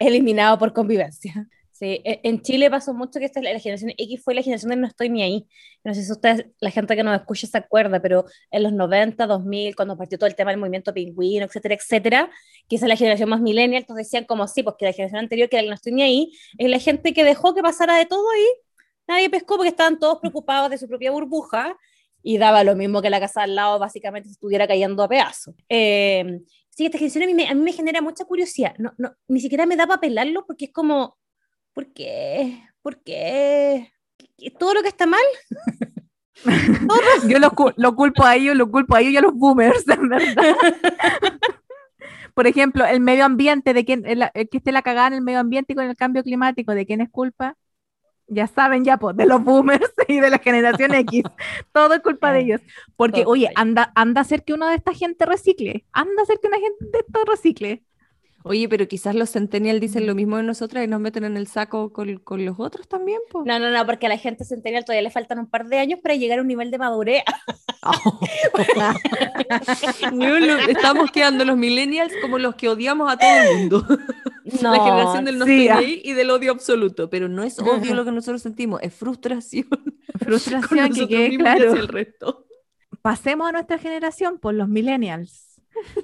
Eliminado 0.00 0.58
por 0.58 0.72
convivencia. 0.72 1.48
Sí, 1.78 2.02
e, 2.04 2.20
en 2.24 2.42
Chile 2.42 2.68
pasó 2.70 2.92
mucho 2.92 3.20
que 3.20 3.26
esta, 3.26 3.40
la 3.40 3.56
generación 3.60 3.92
X 3.96 4.20
fue 4.24 4.34
la 4.34 4.42
generación 4.42 4.70
de 4.70 4.76
no 4.76 4.88
estoy 4.88 5.10
ni 5.10 5.22
ahí. 5.22 5.46
No 5.84 5.94
sé 5.94 6.02
si 6.02 6.10
ustedes, 6.10 6.46
la 6.58 6.72
gente 6.72 6.96
que 6.96 7.04
nos 7.04 7.16
escucha 7.20 7.46
se 7.46 7.56
acuerda, 7.56 8.02
pero 8.02 8.24
en 8.50 8.64
los 8.64 8.72
90, 8.72 9.28
2000, 9.28 9.76
cuando 9.76 9.96
partió 9.96 10.18
todo 10.18 10.26
el 10.26 10.34
tema 10.34 10.50
del 10.50 10.58
movimiento 10.58 10.92
pingüino, 10.92 11.46
etcétera, 11.46 11.76
etcétera, 11.76 12.30
que 12.68 12.76
es 12.76 12.82
la 12.82 12.96
generación 12.96 13.28
más 13.28 13.40
millennial, 13.40 13.82
entonces 13.82 14.06
decían 14.06 14.24
como 14.24 14.48
sí, 14.48 14.64
pues 14.64 14.74
que 14.76 14.86
la 14.86 14.92
generación 14.92 15.20
anterior, 15.20 15.48
que 15.48 15.54
era 15.54 15.62
el 15.62 15.68
no 15.68 15.74
estoy 15.76 15.92
ni 15.92 16.02
ahí, 16.02 16.32
es 16.58 16.68
la 16.68 16.80
gente 16.80 17.14
que 17.14 17.22
dejó 17.22 17.54
que 17.54 17.62
pasara 17.62 17.96
de 17.96 18.06
todo 18.06 18.28
ahí, 18.28 18.46
nadie 19.06 19.30
pescó 19.30 19.54
porque 19.54 19.70
estaban 19.70 20.00
todos 20.00 20.18
preocupados 20.18 20.70
de 20.70 20.78
su 20.78 20.88
propia 20.88 21.12
burbuja 21.12 21.76
y 22.24 22.38
daba 22.38 22.64
lo 22.64 22.74
mismo 22.74 23.00
que 23.02 23.10
la 23.10 23.20
casa 23.20 23.42
al 23.42 23.54
lado 23.54 23.78
básicamente 23.78 24.28
estuviera 24.28 24.66
cayendo 24.66 25.04
a 25.04 25.08
pedazos. 25.08 25.54
Eh, 25.68 26.40
sí, 26.70 26.86
esta 26.86 26.98
generación 26.98 27.22
a 27.22 27.26
mí, 27.28 27.34
me, 27.34 27.46
a 27.46 27.54
mí 27.54 27.60
me 27.60 27.72
genera 27.72 28.00
mucha 28.02 28.24
curiosidad, 28.24 28.74
no, 28.78 28.92
no, 28.98 29.14
ni 29.28 29.38
siquiera 29.38 29.64
me 29.64 29.76
da 29.76 29.86
para 29.86 30.00
pelarlo 30.00 30.44
porque 30.44 30.64
es 30.64 30.72
como 30.72 31.16
¿Por 31.78 31.92
qué? 31.92 32.60
¿Por 32.82 33.00
qué? 33.04 33.92
¿Todo 34.58 34.74
lo 34.74 34.82
que 34.82 34.88
está 34.88 35.06
mal? 35.06 35.20
Yo 37.28 37.38
lo, 37.38 37.52
lo, 37.76 37.94
culpo 37.94 38.24
a 38.24 38.34
ellos, 38.34 38.56
lo 38.56 38.68
culpo 38.68 38.96
a 38.96 39.00
ellos 39.00 39.12
y 39.12 39.16
a 39.16 39.20
los 39.20 39.32
boomers, 39.32 39.86
en 39.88 40.08
verdad. 40.08 40.56
Por 42.34 42.48
ejemplo, 42.48 42.84
el 42.84 42.98
medio 42.98 43.24
ambiente, 43.24 43.74
de 43.74 43.84
quién, 43.84 44.02
el, 44.06 44.28
que 44.50 44.56
esté 44.58 44.72
la 44.72 44.82
cagada 44.82 45.06
en 45.06 45.14
el 45.14 45.22
medio 45.22 45.38
ambiente 45.38 45.72
y 45.72 45.76
con 45.76 45.84
el 45.84 45.94
cambio 45.94 46.24
climático, 46.24 46.74
¿de 46.74 46.84
quién 46.84 47.00
es 47.00 47.10
culpa? 47.10 47.54
Ya 48.26 48.48
saben, 48.48 48.84
ya, 48.84 48.96
pues, 48.96 49.16
de 49.16 49.26
los 49.26 49.44
boomers 49.44 49.92
y 50.08 50.18
de 50.18 50.30
la 50.30 50.40
generación 50.40 50.92
X. 50.94 51.22
Todo 51.70 51.94
es 51.94 52.00
culpa 52.00 52.32
de 52.32 52.40
ellos. 52.40 52.60
Porque, 52.96 53.22
oye, 53.24 53.52
anda, 53.54 53.92
anda 53.94 54.20
a 54.20 54.22
hacer 54.22 54.42
que 54.42 54.52
uno 54.52 54.66
de 54.66 54.74
esta 54.74 54.94
gente 54.94 55.26
recicle. 55.26 55.86
Anda 55.92 56.14
a 56.18 56.22
hacer 56.24 56.40
que 56.42 56.48
una 56.48 56.58
gente 56.58 56.86
de 56.90 56.98
esto 56.98 57.20
recicle. 57.24 57.84
Oye, 58.44 58.68
pero 58.68 58.86
quizás 58.86 59.14
los 59.14 59.30
centennial 59.30 59.80
dicen 59.80 60.06
lo 60.06 60.14
mismo 60.14 60.36
de 60.36 60.44
nosotras 60.44 60.84
y 60.84 60.86
nos 60.86 61.00
meten 61.00 61.24
en 61.24 61.36
el 61.36 61.48
saco 61.48 61.92
con, 61.92 62.18
con 62.18 62.44
los 62.44 62.58
otros 62.58 62.88
también, 62.88 63.18
pues. 63.30 63.44
No, 63.46 63.58
no, 63.58 63.70
no, 63.70 63.84
porque 63.84 64.06
a 64.06 64.08
la 64.08 64.18
gente 64.18 64.44
centennial 64.44 64.84
todavía 64.84 65.02
le 65.02 65.10
faltan 65.10 65.40
un 65.40 65.46
par 65.46 65.66
de 65.66 65.78
años 65.78 66.00
para 66.00 66.14
llegar 66.14 66.38
a 66.38 66.42
un 66.42 66.48
nivel 66.48 66.70
de 66.70 66.78
madurez. 66.78 67.24
estamos 70.68 71.10
quedando 71.10 71.44
los 71.44 71.56
millennials 71.56 72.12
como 72.20 72.38
los 72.38 72.54
que 72.54 72.68
odiamos 72.68 73.12
a 73.12 73.16
todo 73.16 73.30
el 73.30 73.58
mundo. 73.58 73.86
No, 74.62 74.74
la 74.74 74.82
generación 74.82 75.26
del 75.26 75.38
no 75.38 75.44
sí, 75.44 75.68
ah. 75.68 75.82
y 75.82 76.14
del 76.14 76.30
odio 76.30 76.52
absoluto, 76.52 77.10
pero 77.10 77.28
no 77.28 77.42
es 77.42 77.58
odio 77.58 77.94
lo 77.94 78.06
que 78.06 78.12
nosotros 78.12 78.40
sentimos, 78.40 78.80
es 78.82 78.94
frustración. 78.94 79.68
Frustración 80.18 80.94
que 80.94 81.06
quede 81.06 81.36
claro. 81.36 81.74
El 81.74 81.86
resto. 81.86 82.46
Pasemos 83.02 83.48
a 83.48 83.52
nuestra 83.52 83.78
generación 83.78 84.38
por 84.38 84.54
los 84.54 84.68
millennials. 84.68 85.47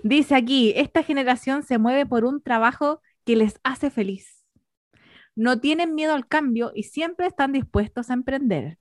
Dice 0.02 0.34
aquí, 0.34 0.72
esta 0.76 1.02
generación 1.02 1.62
se 1.62 1.78
mueve 1.78 2.06
por 2.06 2.24
un 2.24 2.42
trabajo 2.42 3.00
que 3.24 3.36
les 3.36 3.58
hace 3.62 3.90
feliz. 3.90 4.44
No 5.36 5.60
tienen 5.60 5.94
miedo 5.94 6.14
al 6.14 6.28
cambio 6.28 6.72
y 6.74 6.84
siempre 6.84 7.26
están 7.26 7.52
dispuestos 7.52 8.10
a 8.10 8.14
emprender. 8.14 8.78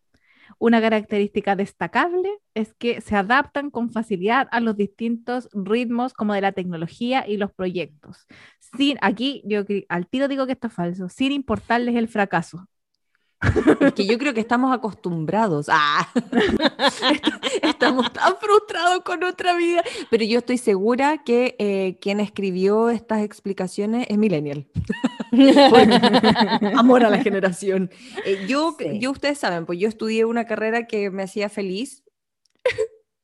Una 0.60 0.82
característica 0.82 1.56
destacable 1.56 2.29
es 2.53 2.73
que 2.75 3.01
se 3.01 3.15
adaptan 3.15 3.71
con 3.71 3.91
facilidad 3.91 4.47
a 4.51 4.60
los 4.60 4.77
distintos 4.77 5.49
ritmos 5.53 6.13
como 6.13 6.34
de 6.34 6.41
la 6.41 6.51
tecnología 6.51 7.27
y 7.27 7.38
los 7.38 7.51
proyectos. 7.51 8.27
Sin, 8.77 8.97
aquí 9.01 9.41
yo 9.45 9.63
al 9.89 10.08
tiro 10.08 10.27
digo 10.27 10.45
que 10.45 10.53
esto 10.53 10.67
es 10.67 10.73
falso, 10.73 11.10
sin 11.10 11.32
importarles 11.32 11.95
el 11.95 12.08
fracaso. 12.08 12.67
Es 13.79 13.93
que 13.93 14.06
yo 14.06 14.17
creo 14.17 14.34
que 14.34 14.39
estamos 14.39 14.73
acostumbrados. 14.73 15.67
Ah, 15.69 16.10
estamos 17.62 18.12
tan 18.13 18.38
frustrados 18.38 19.01
con 19.03 19.19
nuestra 19.19 19.56
vida. 19.56 19.84
Pero 20.10 20.23
yo 20.23 20.39
estoy 20.39 20.58
segura 20.58 21.23
que 21.23 21.56
eh, 21.60 21.97
quien 21.99 22.19
escribió 22.19 22.89
estas 22.89 23.23
explicaciones 23.23 24.08
es 24.10 24.17
Millennial. 24.17 24.67
Amor 26.77 27.03
a 27.03 27.10
la 27.10 27.19
generación. 27.19 27.91
Eh, 28.25 28.45
yo, 28.47 28.77
yo, 28.99 29.12
ustedes 29.12 29.39
saben, 29.39 29.65
pues 29.65 29.79
yo 29.79 29.88
estudié 29.88 30.25
una 30.25 30.45
carrera 30.45 30.88
que 30.88 31.10
me 31.10 31.23
hacía 31.23 31.49
feliz, 31.49 32.03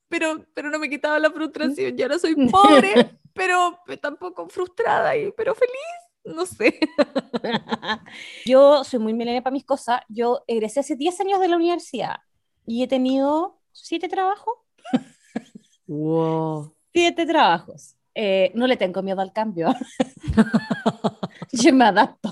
pero, 0.10 0.46
pero 0.54 0.70
no 0.70 0.80
me 0.80 0.90
quitaba 0.90 1.20
la 1.20 1.32
frustración. 1.32 1.96
Ya 1.96 2.08
no 2.08 2.20
soy 2.20 2.36
pobre, 2.48 3.18
pero 3.34 3.80
tampoco 4.02 4.50
frustrada, 4.50 5.16
y, 5.16 5.32
pero 5.32 5.56
feliz 5.56 6.09
no 6.24 6.46
sé. 6.46 6.80
yo 8.46 8.84
soy 8.84 9.00
muy 9.00 9.14
milenial 9.14 9.44
para 9.44 9.54
mis 9.54 9.66
cosas. 9.66 10.02
Yo 10.10 10.44
egresé 10.48 10.82
hace 10.82 10.96
10 10.96 11.20
años 11.22 11.40
de 11.40 11.48
la 11.48 11.56
universidad 11.56 12.18
y 12.66 12.84
he 12.84 12.88
tenido 12.88 13.60
siete 13.72 14.08
trabajos. 14.08 14.54
wow. 15.88 16.74
Siete 16.94 17.26
trabajos. 17.26 17.96
Eh, 18.16 18.52
no 18.54 18.68
le 18.68 18.78
tengo 18.78 19.02
miedo 19.02 19.22
al 19.22 19.34
cambio. 19.34 19.74
yo 21.52 21.74
me 21.74 21.86
adapto. 21.86 22.32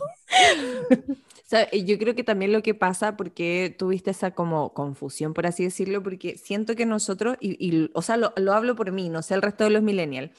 yo 1.71 1.97
creo 1.97 2.13
que 2.13 2.23
también 2.23 2.51
lo 2.51 2.61
que 2.61 2.73
pasa, 2.73 3.15
porque 3.15 3.73
tuviste 3.77 4.11
esa 4.11 4.31
como 4.31 4.73
confusión, 4.73 5.33
por 5.33 5.47
así 5.47 5.63
decirlo, 5.63 6.03
porque 6.03 6.37
siento 6.37 6.75
que 6.75 6.85
nosotros, 6.85 7.37
y, 7.39 7.89
o 7.93 8.01
sea, 8.01 8.17
lo, 8.17 8.33
lo, 8.35 8.53
hablo 8.53 8.75
por 8.75 8.91
mí, 8.91 9.09
no 9.09 9.21
sé 9.21 9.35
el 9.35 9.41
resto 9.41 9.63
de 9.63 9.69
los 9.69 9.81
millennials, 9.81 10.31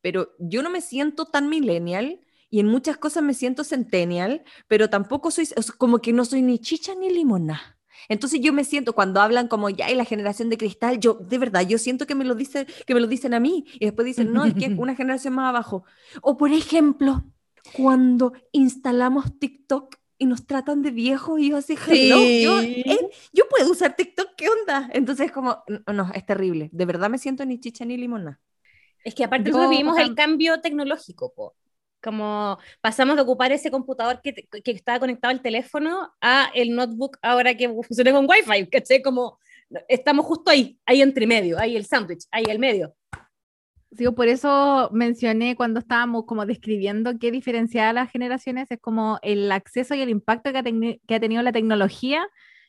pero 0.00 0.30
yo 0.38 0.62
no 0.62 0.70
me 0.70 0.80
siento 0.80 1.26
tan 1.26 1.48
millennial 1.48 2.20
y 2.50 2.60
en 2.60 2.66
muchas 2.66 2.96
cosas 2.98 3.22
me 3.22 3.34
siento 3.34 3.64
centennial, 3.64 4.42
pero 4.68 4.90
tampoco 4.90 5.30
soy, 5.30 5.48
como 5.78 6.00
que 6.00 6.12
no 6.12 6.24
soy 6.24 6.42
ni 6.42 6.58
chicha 6.58 6.94
ni 6.94 7.10
limona. 7.10 7.78
Entonces 8.08 8.40
yo 8.40 8.52
me 8.52 8.64
siento 8.64 8.94
cuando 8.94 9.20
hablan 9.20 9.46
como 9.48 9.70
ya 9.70 9.90
y 9.90 9.94
la 9.94 10.04
generación 10.04 10.50
de 10.50 10.58
cristal, 10.58 10.98
yo 10.98 11.14
de 11.14 11.38
verdad, 11.38 11.66
yo 11.66 11.78
siento 11.78 12.06
que 12.06 12.14
me 12.14 12.24
lo 12.24 12.34
dicen, 12.34 12.66
que 12.86 12.94
me 12.94 13.00
lo 13.00 13.06
dicen 13.06 13.34
a 13.34 13.40
mí 13.40 13.64
y 13.74 13.84
después 13.84 14.06
dicen, 14.06 14.32
"No, 14.32 14.44
es 14.44 14.54
que 14.54 14.66
es 14.66 14.72
una 14.78 14.96
generación 14.96 15.34
más 15.34 15.48
abajo." 15.48 15.84
O 16.22 16.36
por 16.36 16.50
ejemplo, 16.52 17.24
cuando 17.72 18.32
instalamos 18.52 19.38
TikTok 19.38 19.96
y 20.18 20.26
nos 20.26 20.46
tratan 20.46 20.82
de 20.82 20.90
viejo 20.90 21.38
y 21.38 21.50
yo 21.50 21.56
así, 21.56 21.76
sí. 21.76 22.08
yo, 22.08 22.18
eh, 22.60 23.10
yo 23.32 23.44
puedo 23.48 23.70
usar 23.70 23.96
TikTok, 23.96 24.28
¿qué 24.36 24.48
onda? 24.48 24.90
Entonces 24.92 25.30
como, 25.32 25.62
no, 25.92 26.10
es 26.14 26.26
terrible, 26.26 26.68
de 26.72 26.84
verdad 26.86 27.10
me 27.10 27.18
siento 27.18 27.44
ni 27.44 27.58
chicha 27.60 27.84
ni 27.84 27.96
limona. 27.96 28.40
Es 29.04 29.14
que 29.14 29.24
aparte 29.24 29.50
nosotros 29.50 29.70
vivimos 29.70 29.98
el 29.98 30.14
cambio 30.14 30.60
tecnológico, 30.60 31.32
po. 31.32 31.54
Como 32.02 32.58
pasamos 32.80 33.16
de 33.16 33.22
ocupar 33.22 33.52
ese 33.52 33.70
computador 33.70 34.20
que, 34.22 34.32
que, 34.34 34.70
estaba 34.70 34.98
conectado 34.98 35.32
al 35.32 35.42
teléfono 35.42 36.12
a 36.20 36.50
el 36.54 36.74
notebook 36.74 37.18
ahora 37.22 37.54
que 37.56 37.68
funciona 37.68 38.12
con 38.12 38.26
Wi-Fi. 38.28 39.02
Como 39.02 39.38
Estamos 39.88 40.26
justo 40.26 40.50
ahí, 40.50 40.78
ahí 40.84 41.00
entre 41.00 41.26
medio, 41.26 41.58
ahí 41.58 41.76
el 41.76 41.84
sándwich, 41.84 42.26
ahí 42.30 42.44
el 42.48 42.58
medio. 42.58 42.94
Sí, 43.96 44.08
por 44.10 44.28
eso 44.28 44.88
mencioné 44.92 45.56
cuando 45.56 45.80
estábamos 45.80 46.24
como 46.24 46.46
describiendo 46.46 47.18
qué 47.18 47.30
diferenciaba 47.30 47.92
las 47.92 48.10
generaciones, 48.10 48.70
es 48.70 48.78
como 48.80 49.18
el 49.22 49.50
acceso 49.50 49.94
y 49.94 50.00
el 50.00 50.10
impacto 50.10 50.52
que 50.52 50.58
ha, 50.58 50.62
que 50.62 51.14
ha 51.14 51.20
tenido 51.20 51.42
la 51.42 51.52
tecnología 51.52 52.26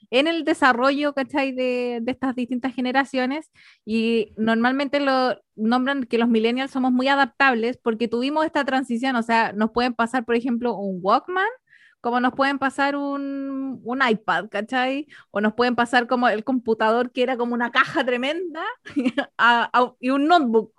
en 0.09 0.27
el 0.27 0.43
desarrollo, 0.43 1.13
¿cachai? 1.13 1.51
De, 1.53 1.99
de 2.01 2.11
estas 2.11 2.35
distintas 2.35 2.73
generaciones. 2.73 3.51
Y 3.85 4.33
normalmente 4.37 4.99
lo 4.99 5.39
nombran 5.55 6.03
que 6.05 6.17
los 6.17 6.29
millennials 6.29 6.71
somos 6.71 6.91
muy 6.91 7.07
adaptables 7.07 7.77
porque 7.77 8.07
tuvimos 8.07 8.45
esta 8.45 8.65
transición, 8.65 9.15
o 9.15 9.23
sea, 9.23 9.53
nos 9.53 9.71
pueden 9.71 9.93
pasar, 9.93 10.25
por 10.25 10.35
ejemplo, 10.35 10.75
un 10.75 10.99
Walkman, 11.01 11.45
como 12.01 12.19
nos 12.19 12.33
pueden 12.33 12.57
pasar 12.59 12.95
un, 12.95 13.79
un 13.83 13.99
iPad, 14.07 14.47
¿cachai? 14.49 15.07
O 15.31 15.39
nos 15.41 15.53
pueden 15.53 15.75
pasar 15.75 16.07
como 16.07 16.27
el 16.29 16.43
computador 16.43 17.11
que 17.11 17.21
era 17.23 17.37
como 17.37 17.53
una 17.53 17.71
caja 17.71 18.03
tremenda 18.05 18.63
a- 19.37 19.93
y 19.99 20.09
un 20.09 20.25
notebook. 20.27 20.73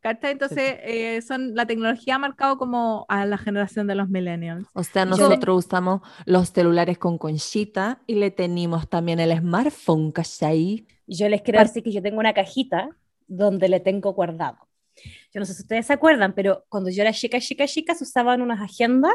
¿Cachai? 0.00 0.32
Entonces, 0.32 0.76
eh, 0.82 1.20
son, 1.20 1.54
la 1.54 1.66
tecnología 1.66 2.14
ha 2.14 2.18
marcado 2.18 2.56
como 2.56 3.04
a 3.08 3.26
la 3.26 3.36
generación 3.36 3.86
de 3.86 3.94
los 3.94 4.08
millennials. 4.08 4.66
O 4.72 4.82
sea, 4.82 5.04
Yo- 5.04 5.10
nosotros 5.10 5.66
usamos 5.66 6.00
los 6.24 6.48
celulares 6.50 6.96
con 6.98 7.18
conchita 7.18 8.00
y 8.06 8.14
le 8.14 8.30
tenemos 8.30 8.88
también 8.88 9.20
el 9.20 9.36
smartphone, 9.38 10.10
¿cachai? 10.10 10.86
Yo 11.06 11.28
les 11.28 11.42
quiero 11.42 11.60
decir 11.60 11.82
que 11.82 11.92
yo 11.92 12.00
tengo 12.02 12.18
una 12.18 12.32
cajita 12.32 12.88
donde 13.26 13.68
le 13.68 13.80
tengo 13.80 14.12
guardado. 14.14 14.56
Yo 15.32 15.40
no 15.40 15.44
sé 15.46 15.54
si 15.54 15.62
ustedes 15.62 15.86
se 15.86 15.92
acuerdan, 15.92 16.34
pero 16.34 16.64
cuando 16.68 16.90
yo 16.90 17.02
era 17.02 17.12
chica, 17.12 17.40
chica, 17.40 17.66
chica, 17.66 17.94
se 17.94 18.04
usaban 18.04 18.42
unas 18.42 18.60
agendas 18.60 19.14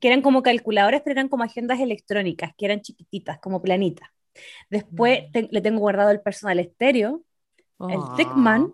que 0.00 0.08
eran 0.08 0.22
como 0.22 0.42
calculadores, 0.42 1.02
pero 1.02 1.12
eran 1.12 1.28
como 1.28 1.44
agendas 1.44 1.80
electrónicas, 1.80 2.52
que 2.56 2.64
eran 2.66 2.80
chiquititas, 2.80 3.38
como 3.40 3.62
planitas. 3.62 4.08
Después 4.70 5.20
Mm. 5.28 5.32
te- 5.32 5.48
le 5.50 5.60
tengo 5.60 5.80
guardado 5.80 6.10
el 6.10 6.20
personal 6.20 6.58
estéreo, 6.58 7.22
el 7.88 8.00
Ah, 8.00 8.16
me 8.36 8.72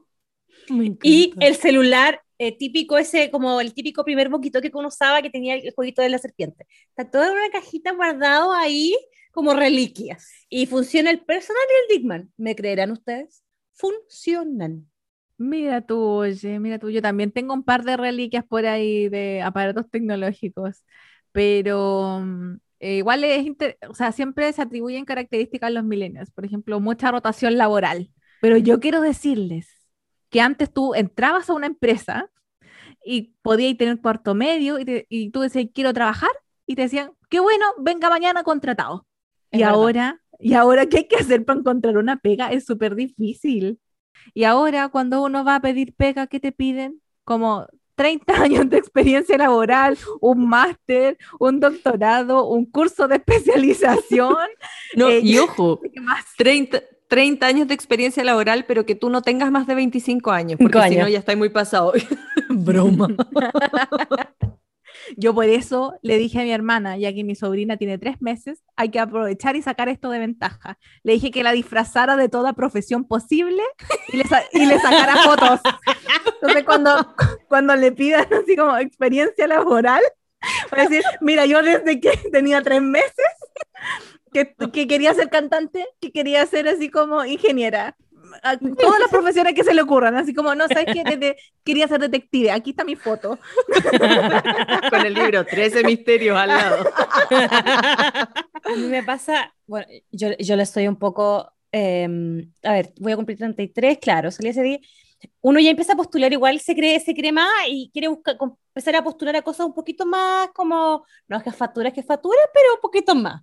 y 1.03 1.35
el 1.41 1.57
celular 1.57 2.21
eh, 2.39 2.57
típico, 2.57 2.99
ese 2.99 3.31
como 3.31 3.61
el 3.61 3.75
típico 3.75 4.05
primer 4.05 4.29
boquito 4.29 4.61
que 4.61 4.71
uno 4.75 4.89
usaba 4.89 5.23
que 5.23 5.31
tenía 5.31 5.55
el 5.57 5.73
jueguito 5.75 6.03
de 6.03 6.09
la 6.09 6.19
serpiente. 6.19 6.67
Está 6.89 7.11
todo 7.11 7.25
en 7.25 7.33
una 7.33 7.51
cajita 7.51 7.93
guardado 7.93 8.53
ahí 8.53 8.97
como 9.33 9.55
reliquias. 9.55 10.27
Y 10.49 10.67
funciona 10.67 11.11
el 11.11 11.21
personal 11.21 11.63
y 11.69 11.93
el 11.95 11.99
Dickman. 11.99 12.33
¿Me 12.37 12.55
creerán 12.57 12.91
ustedes? 12.93 13.43
Funcionan. 13.75 14.87
Mira 15.39 15.81
tú, 15.81 15.99
oye, 16.03 16.59
mira 16.61 16.79
tú, 16.79 16.91
yo 16.91 17.01
también 17.01 17.33
tengo 17.33 17.55
un 17.55 17.65
par 17.65 17.83
de 17.85 17.97
reliquias 17.97 18.45
por 18.45 18.67
ahí 18.67 19.09
de 19.09 19.41
aparatos 19.41 19.89
tecnológicos, 19.91 20.85
pero 21.33 22.21
mm, 22.23 22.57
eh, 22.81 22.97
igual 22.99 23.25
es, 23.25 23.47
inter- 23.47 23.79
o 23.89 23.95
sea, 23.95 24.13
siempre 24.13 24.53
se 24.53 24.61
atribuyen 24.61 25.07
características 25.07 25.69
a 25.69 25.71
los 25.71 25.85
millennials, 25.85 26.31
por 26.31 26.45
ejemplo, 26.45 26.79
mucha 26.81 27.11
rotación 27.11 27.57
laboral, 27.57 28.11
pero 28.41 28.59
yo 28.59 28.81
quiero 28.81 29.01
decirles 29.01 29.69
que 30.31 30.41
antes 30.41 30.73
tú 30.73 30.95
entrabas 30.95 31.51
a 31.51 31.55
una 31.55 31.67
empresa 31.67 32.31
y 33.05 33.35
podías 33.43 33.77
tener 33.77 34.01
cuarto 34.01 34.35
medio 34.35 34.79
y, 34.79 34.85
te- 34.85 35.07
y 35.09 35.31
tú 35.31 35.41
decías, 35.41 35.67
quiero 35.75 35.93
trabajar, 35.93 36.31
y 36.67 36.77
te 36.77 36.83
decían, 36.83 37.13
qué 37.29 37.41
bueno, 37.41 37.65
venga 37.79 38.09
mañana 38.11 38.43
contratado. 38.45 39.07
Es 39.51 39.61
Y 39.61 39.63
verdad. 39.65 39.75
ahora, 39.75 40.21
y 40.39 40.55
ahora, 40.55 40.87
¿qué 40.87 40.99
hay 40.99 41.09
que 41.09 41.17
hacer 41.17 41.45
para 41.45 41.59
encontrar 41.61 41.97
una 41.99 42.17
pega? 42.19 42.53
Es 42.53 42.65
súper 42.65 42.95
difícil. 42.95 43.81
Y 44.35 44.45
ahora, 44.45 44.89
cuando 44.89 45.23
uno 45.23 45.45
va 45.45 45.57
a 45.57 45.61
pedir 45.61 45.95
pega, 45.95 46.27
¿qué 46.29 46.39
te 46.41 46.53
piden? 46.53 47.01
Como 47.25 47.67
30 47.97 48.35
años 48.43 48.71
de 48.71 48.77
experiencia 48.79 49.37
laboral, 49.37 49.99
un 50.21 50.49
máster, 50.49 51.19
un 51.41 51.59
doctorado, 51.61 52.47
un 52.49 52.67
curso 52.67 53.09
de 53.09 53.17
especialización. 53.17 54.37
No, 54.97 55.09
eh, 55.09 55.21
y 55.23 55.39
ojo, 55.39 55.81
¿Qué 55.93 56.01
más? 56.01 56.25
30, 56.37 56.83
30 57.11 57.45
años 57.47 57.69
de 57.69 57.75
experiencia 57.75 58.25
laboral, 58.25 58.65
pero 58.67 58.87
que 58.87 58.95
tú 58.95 59.11
no 59.11 59.21
tengas 59.21 59.51
más 59.51 59.67
de 59.67 59.75
25 59.75 60.31
años, 60.31 60.59
porque 60.59 60.79
si 60.89 60.97
no 60.97 61.09
ya 61.09 61.19
está 61.19 61.35
muy 61.37 61.49
pasado. 61.51 61.93
Broma. 62.49 63.09
Yo 65.17 65.35
por 65.35 65.45
eso 65.47 65.95
le 66.03 66.19
dije 66.19 66.41
a 66.41 66.45
mi 66.45 66.53
hermana, 66.53 66.97
ya 66.97 67.13
que 67.13 67.25
mi 67.25 67.35
sobrina 67.35 67.77
tiene 67.77 67.99
tres 67.99 68.21
meses, 68.23 68.63
hay 68.77 68.91
que 68.91 69.01
aprovechar 69.01 69.57
y 69.57 69.63
sacar 69.63 69.89
esto 69.89 70.09
de 70.11 70.19
ventaja. 70.21 70.79
Le 71.03 71.15
dije 71.15 71.31
que 71.33 71.43
la 71.43 71.53
disfrazara 71.53 72.17
de 72.17 72.29
toda 72.29 72.53
profesión 72.53 73.05
posible 73.05 73.63
y 74.13 74.17
le, 74.19 74.25
sa- 74.25 74.45
y 74.53 74.67
le 74.67 74.79
sacara 74.79 75.17
fotos. 75.17 75.61
Entonces 76.35 76.65
cuando, 76.65 77.15
cuando 77.49 77.75
le 77.77 77.91
pidan 77.93 78.27
así 78.33 78.55
como 78.57 78.77
experiencia 78.79 79.47
laboral, 79.49 80.03
va 80.73 80.83
a 80.83 80.87
decir, 80.87 81.03
mira, 81.21 81.45
yo 81.47 81.63
desde 81.63 82.01
que 82.01 82.17
tenía 82.31 82.63
tres 82.63 82.83
meses, 82.83 83.27
que, 84.33 84.55
que 84.73 84.87
quería 84.87 85.15
ser 85.15 85.29
cantante, 85.31 85.87
que 86.01 86.13
quería 86.13 86.45
ser 86.47 86.69
así 86.69 86.89
como 86.91 87.25
ingeniera. 87.25 87.97
A- 88.43 88.57
Todas 88.57 89.01
las 89.01 89.11
profesiones 89.11 89.55
que 89.55 89.65
se 89.65 89.75
le 89.75 89.83
ocurran, 89.83 90.15
así 90.15 90.33
como, 90.33 90.55
no, 90.55 90.69
¿sabes 90.69 90.87
qué? 90.93 91.03
Desde- 91.05 91.37
quería 91.65 91.89
ser 91.89 92.01
detective, 92.01 92.51
aquí 92.53 92.71
está 92.71 92.85
mi 92.85 92.95
foto. 92.97 93.39
Con 94.91 95.07
el 95.07 95.15
libro 95.15 95.45
13 95.45 95.83
misterios 95.85 96.37
al 96.39 96.49
lado. 96.49 96.85
A 97.31 98.77
mí 98.77 98.87
me 98.89 99.03
pasa, 99.03 99.53
bueno, 99.67 99.87
yo, 100.13 100.29
yo 100.39 100.57
le 100.57 100.63
estoy 100.63 100.87
un 100.89 100.97
poco, 100.97 101.51
eh, 101.73 102.09
a 102.63 102.73
ver, 102.73 102.93
voy 103.01 103.13
a 103.13 103.17
cumplir 103.17 103.39
33, 103.39 103.99
claro, 103.99 104.31
salí 104.31 104.51
ese 104.51 104.63
día. 104.63 104.79
Uno 105.43 105.61
ya 105.61 105.71
empieza 105.71 105.93
a 105.93 105.97
postular, 105.97 106.33
igual 106.33 106.61
se 106.61 106.75
cree, 106.75 106.99
se 107.01 107.15
cree 107.15 107.33
más 107.33 107.49
y 107.69 107.91
quiere 107.93 108.09
buscar, 108.09 108.37
empezar 108.41 108.97
a 108.97 109.05
postular 109.05 109.37
a 109.37 109.43
cosas 109.43 109.67
un 109.67 109.75
poquito 109.75 110.07
más 110.07 110.49
como, 110.55 111.05
no 111.29 111.37
es 111.37 111.43
jefatura, 111.43 111.89
es 111.89 111.95
jefatura, 111.95 112.39
pero 112.55 112.75
un 112.75 112.81
poquito 112.81 113.15
más. 113.15 113.43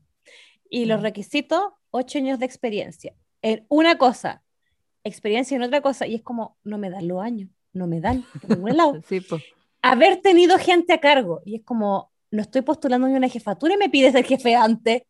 Y 0.69 0.85
los 0.85 1.01
requisitos, 1.01 1.61
ocho 1.91 2.17
años 2.17 2.39
de 2.39 2.45
experiencia. 2.45 3.13
En 3.41 3.65
una 3.69 3.97
cosa, 3.97 4.43
experiencia 5.03 5.55
en 5.55 5.63
otra 5.63 5.81
cosa, 5.81 6.07
y 6.07 6.15
es 6.15 6.21
como, 6.21 6.57
no 6.63 6.77
me 6.77 6.89
dan 6.89 7.07
los 7.07 7.21
años, 7.21 7.49
no 7.73 7.87
me 7.87 8.01
dan 8.01 8.23
por 8.41 8.49
ningún 8.49 8.77
lado 8.77 9.01
Sí, 9.07 9.21
haber 9.81 10.21
tenido 10.21 10.57
gente 10.57 10.93
a 10.93 10.99
cargo. 10.99 11.41
Y 11.45 11.55
es 11.55 11.63
como, 11.63 12.11
no 12.31 12.41
estoy 12.41 12.61
postulando 12.61 13.07
ni 13.07 13.15
una 13.15 13.29
jefatura 13.29 13.73
y 13.75 13.77
me 13.77 13.89
pides 13.89 14.15
el 14.15 14.25
jefe 14.25 14.55
antes. 14.55 15.03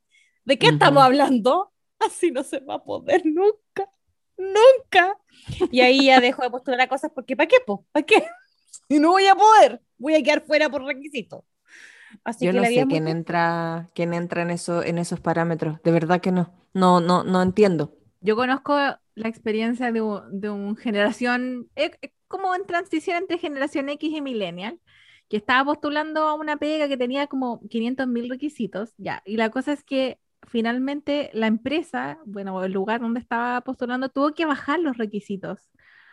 ¿De 0.45 0.57
qué 0.57 0.67
estamos 0.67 1.01
Ujú. 1.01 1.05
hablando? 1.05 1.73
Así 1.99 2.31
no 2.31 2.43
se 2.43 2.59
va 2.59 2.75
a 2.75 2.83
poder 2.83 3.25
nunca, 3.25 3.89
nunca. 4.37 5.17
Y 5.71 5.81
ahí 5.81 6.05
ya 6.05 6.19
dejo 6.19 6.43
de 6.43 6.49
postular 6.49 6.81
a 6.81 6.87
cosas 6.87 7.11
porque 7.13 7.35
¿para 7.35 7.47
qué? 7.47 7.57
po? 7.65 7.85
¿Para 7.91 8.05
qué? 8.05 8.25
Si 8.89 8.99
no 8.99 9.11
voy 9.11 9.25
a 9.25 9.35
poder, 9.35 9.81
voy 9.97 10.15
a 10.15 10.21
quedar 10.21 10.45
fuera 10.45 10.69
por 10.69 10.83
requisito. 10.83 11.43
Así 12.23 12.45
Yo 12.45 12.51
que 12.51 12.57
no 12.59 12.65
sé 12.65 12.85
quién 12.87 13.07
entra, 13.07 13.89
quién 13.93 14.13
entra 14.13 14.41
en, 14.41 14.49
eso, 14.49 14.83
en 14.83 14.97
esos 14.97 15.19
parámetros. 15.19 15.81
De 15.83 15.91
verdad 15.91 16.21
que 16.21 16.31
no. 16.31 16.53
No, 16.73 16.99
no, 16.99 17.23
no 17.23 17.41
entiendo. 17.41 17.93
Yo 18.21 18.35
conozco 18.35 18.75
la 19.15 19.27
experiencia 19.27 19.91
de, 19.91 20.01
de 20.31 20.49
una 20.49 20.75
generación, 20.79 21.69
eh, 21.75 21.91
eh, 22.01 22.11
como 22.27 22.53
en 22.55 22.65
transición 22.65 23.17
entre 23.17 23.37
generación 23.37 23.89
X 23.89 24.11
y 24.13 24.21
millennial, 24.21 24.79
que 25.29 25.37
estaba 25.37 25.65
postulando 25.65 26.23
a 26.23 26.33
una 26.35 26.57
pega 26.57 26.87
que 26.87 26.97
tenía 26.97 27.27
como 27.27 27.59
500 27.69 28.07
mil 28.07 28.29
requisitos, 28.29 28.93
ya, 28.97 29.21
y 29.25 29.37
la 29.37 29.49
cosa 29.49 29.73
es 29.73 29.83
que 29.83 30.19
finalmente 30.47 31.29
la 31.33 31.47
empresa, 31.47 32.19
bueno, 32.25 32.63
el 32.63 32.71
lugar 32.71 33.01
donde 33.01 33.19
estaba 33.19 33.61
postulando, 33.61 34.09
tuvo 34.09 34.33
que 34.33 34.45
bajar 34.45 34.79
los 34.79 34.97
requisitos. 34.97 35.69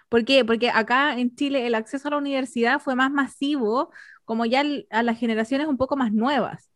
¿Por 0.08 0.24
qué? 0.24 0.44
Porque 0.44 0.70
acá 0.70 1.18
en 1.18 1.34
Chile 1.34 1.66
el 1.66 1.74
acceso 1.74 2.08
a 2.08 2.10
la 2.12 2.18
universidad 2.18 2.80
fue 2.80 2.94
más 2.94 3.10
masivo, 3.10 3.90
como 4.24 4.44
ya 4.46 4.62
a 4.90 5.02
las 5.02 5.18
generaciones 5.18 5.66
un 5.66 5.76
poco 5.76 5.96
más 5.96 6.12
nuevas. 6.12 6.70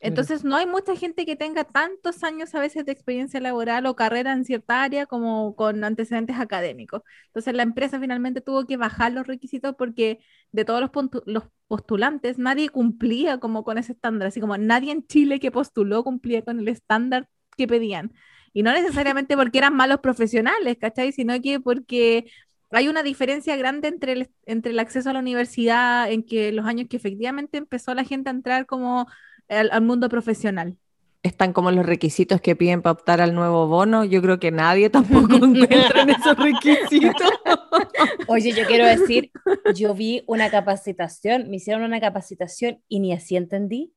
Entonces, 0.00 0.44
no 0.44 0.54
hay 0.56 0.66
mucha 0.66 0.94
gente 0.94 1.26
que 1.26 1.34
tenga 1.34 1.64
tantos 1.64 2.22
años 2.22 2.54
a 2.54 2.60
veces 2.60 2.86
de 2.86 2.92
experiencia 2.92 3.40
laboral 3.40 3.84
o 3.86 3.96
carrera 3.96 4.32
en 4.32 4.44
cierta 4.44 4.82
área 4.84 5.06
como 5.06 5.56
con 5.56 5.82
antecedentes 5.82 6.38
académicos. 6.38 7.02
Entonces, 7.26 7.52
la 7.54 7.64
empresa 7.64 7.98
finalmente 7.98 8.40
tuvo 8.40 8.64
que 8.64 8.76
bajar 8.76 9.12
los 9.12 9.26
requisitos 9.26 9.74
porque 9.76 10.20
de 10.52 10.64
todos 10.64 10.80
los, 10.80 10.90
los 11.26 11.44
postulantes, 11.66 12.38
nadie 12.38 12.68
cumplía 12.68 13.38
como 13.38 13.64
con 13.64 13.76
ese 13.76 13.92
estándar. 13.92 14.28
Así 14.28 14.40
como 14.40 14.56
nadie 14.56 14.92
en 14.92 15.04
Chile 15.06 15.40
que 15.40 15.50
postuló 15.50 16.04
cumplía 16.04 16.42
con 16.42 16.60
el 16.60 16.68
estándar 16.68 17.28
que 17.56 17.66
pedían. 17.66 18.12
Y 18.52 18.62
no 18.62 18.72
necesariamente 18.72 19.36
porque 19.36 19.58
eran 19.58 19.74
malos 19.74 20.00
profesionales, 20.00 20.76
¿cachai? 20.80 21.12
Sino 21.12 21.40
que 21.40 21.60
porque 21.60 22.30
hay 22.70 22.88
una 22.88 23.02
diferencia 23.02 23.56
grande 23.56 23.88
entre 23.88 24.12
el, 24.12 24.30
entre 24.46 24.72
el 24.72 24.78
acceso 24.78 25.10
a 25.10 25.12
la 25.12 25.20
universidad, 25.20 26.10
en 26.10 26.22
que 26.22 26.52
los 26.52 26.66
años 26.66 26.88
que 26.88 26.96
efectivamente 26.96 27.58
empezó 27.58 27.94
la 27.94 28.04
gente 28.04 28.30
a 28.30 28.32
entrar 28.32 28.66
como 28.66 29.06
al, 29.48 29.70
al 29.72 29.82
mundo 29.82 30.08
profesional. 30.08 30.76
Están 31.22 31.52
como 31.52 31.70
los 31.72 31.84
requisitos 31.84 32.40
que 32.40 32.54
piden 32.54 32.80
para 32.80 32.92
optar 32.92 33.20
al 33.20 33.34
nuevo 33.34 33.66
bono. 33.66 34.04
Yo 34.04 34.22
creo 34.22 34.38
que 34.38 34.50
nadie 34.50 34.88
tampoco 34.90 35.34
encuentra 35.44 36.02
en 36.02 36.10
esos 36.10 36.36
requisitos. 36.36 37.30
Oye, 38.28 38.52
yo 38.52 38.66
quiero 38.66 38.86
decir, 38.86 39.30
yo 39.74 39.94
vi 39.94 40.22
una 40.26 40.50
capacitación, 40.50 41.50
me 41.50 41.56
hicieron 41.56 41.82
una 41.82 42.00
capacitación 42.00 42.82
y 42.88 43.00
ni 43.00 43.12
así 43.12 43.36
entendí. 43.36 43.92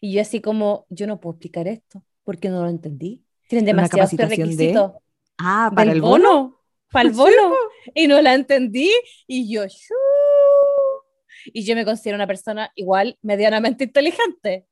Y 0.00 0.12
yo 0.12 0.20
así 0.20 0.40
como, 0.40 0.86
yo 0.90 1.06
no 1.06 1.20
puedo 1.20 1.34
explicar 1.34 1.68
esto, 1.68 2.02
porque 2.24 2.48
no 2.48 2.62
lo 2.62 2.68
entendí. 2.68 3.24
Tienen 3.48 3.64
¿Una 3.64 3.82
demasiados 3.82 4.10
capacitación 4.10 4.56
de? 4.56 4.78
requisitos. 4.78 4.92
Ah, 5.38 5.70
para 5.74 5.92
el 5.92 6.00
bono. 6.00 6.55
Para 6.96 7.08
el 7.08 7.14
Sí, 7.14 7.20
bono. 7.20 7.54
Y 7.94 8.06
no 8.08 8.20
la 8.22 8.34
entendí. 8.34 8.90
Y 9.26 9.52
yo, 9.52 9.66
"Shuu". 9.66 9.96
y 11.52 11.64
yo 11.64 11.74
me 11.76 11.84
considero 11.84 12.16
una 12.16 12.26
persona 12.26 12.70
igual 12.74 13.18
medianamente 13.22 13.84
inteligente. 13.84 14.66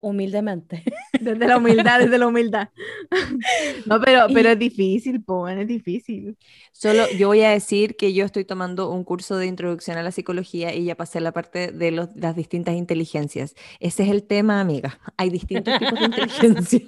Humildemente. 0.00 0.84
Desde 1.20 1.46
la 1.48 1.56
humildad, 1.56 1.98
desde 2.00 2.18
la 2.18 2.26
humildad. 2.28 2.68
No, 3.86 4.00
pero, 4.00 4.26
pero 4.32 4.50
es 4.50 4.58
difícil, 4.58 5.22
po, 5.24 5.48
es 5.48 5.66
difícil. 5.66 6.36
Solo 6.72 7.04
yo 7.18 7.28
voy 7.28 7.42
a 7.42 7.50
decir 7.50 7.96
que 7.96 8.12
yo 8.12 8.24
estoy 8.24 8.44
tomando 8.44 8.90
un 8.90 9.02
curso 9.02 9.36
de 9.38 9.46
introducción 9.46 9.96
a 9.98 10.02
la 10.02 10.12
psicología 10.12 10.74
y 10.74 10.84
ya 10.84 10.94
pasé 10.96 11.20
la 11.20 11.32
parte 11.32 11.72
de 11.72 11.90
los- 11.90 12.14
las 12.14 12.36
distintas 12.36 12.74
inteligencias. 12.76 13.54
Ese 13.80 14.04
es 14.04 14.10
el 14.10 14.22
tema, 14.24 14.60
amiga. 14.60 15.00
Hay 15.16 15.30
distintos 15.30 15.76
tipos 15.78 15.98
de 15.98 16.04
inteligencia. 16.06 16.80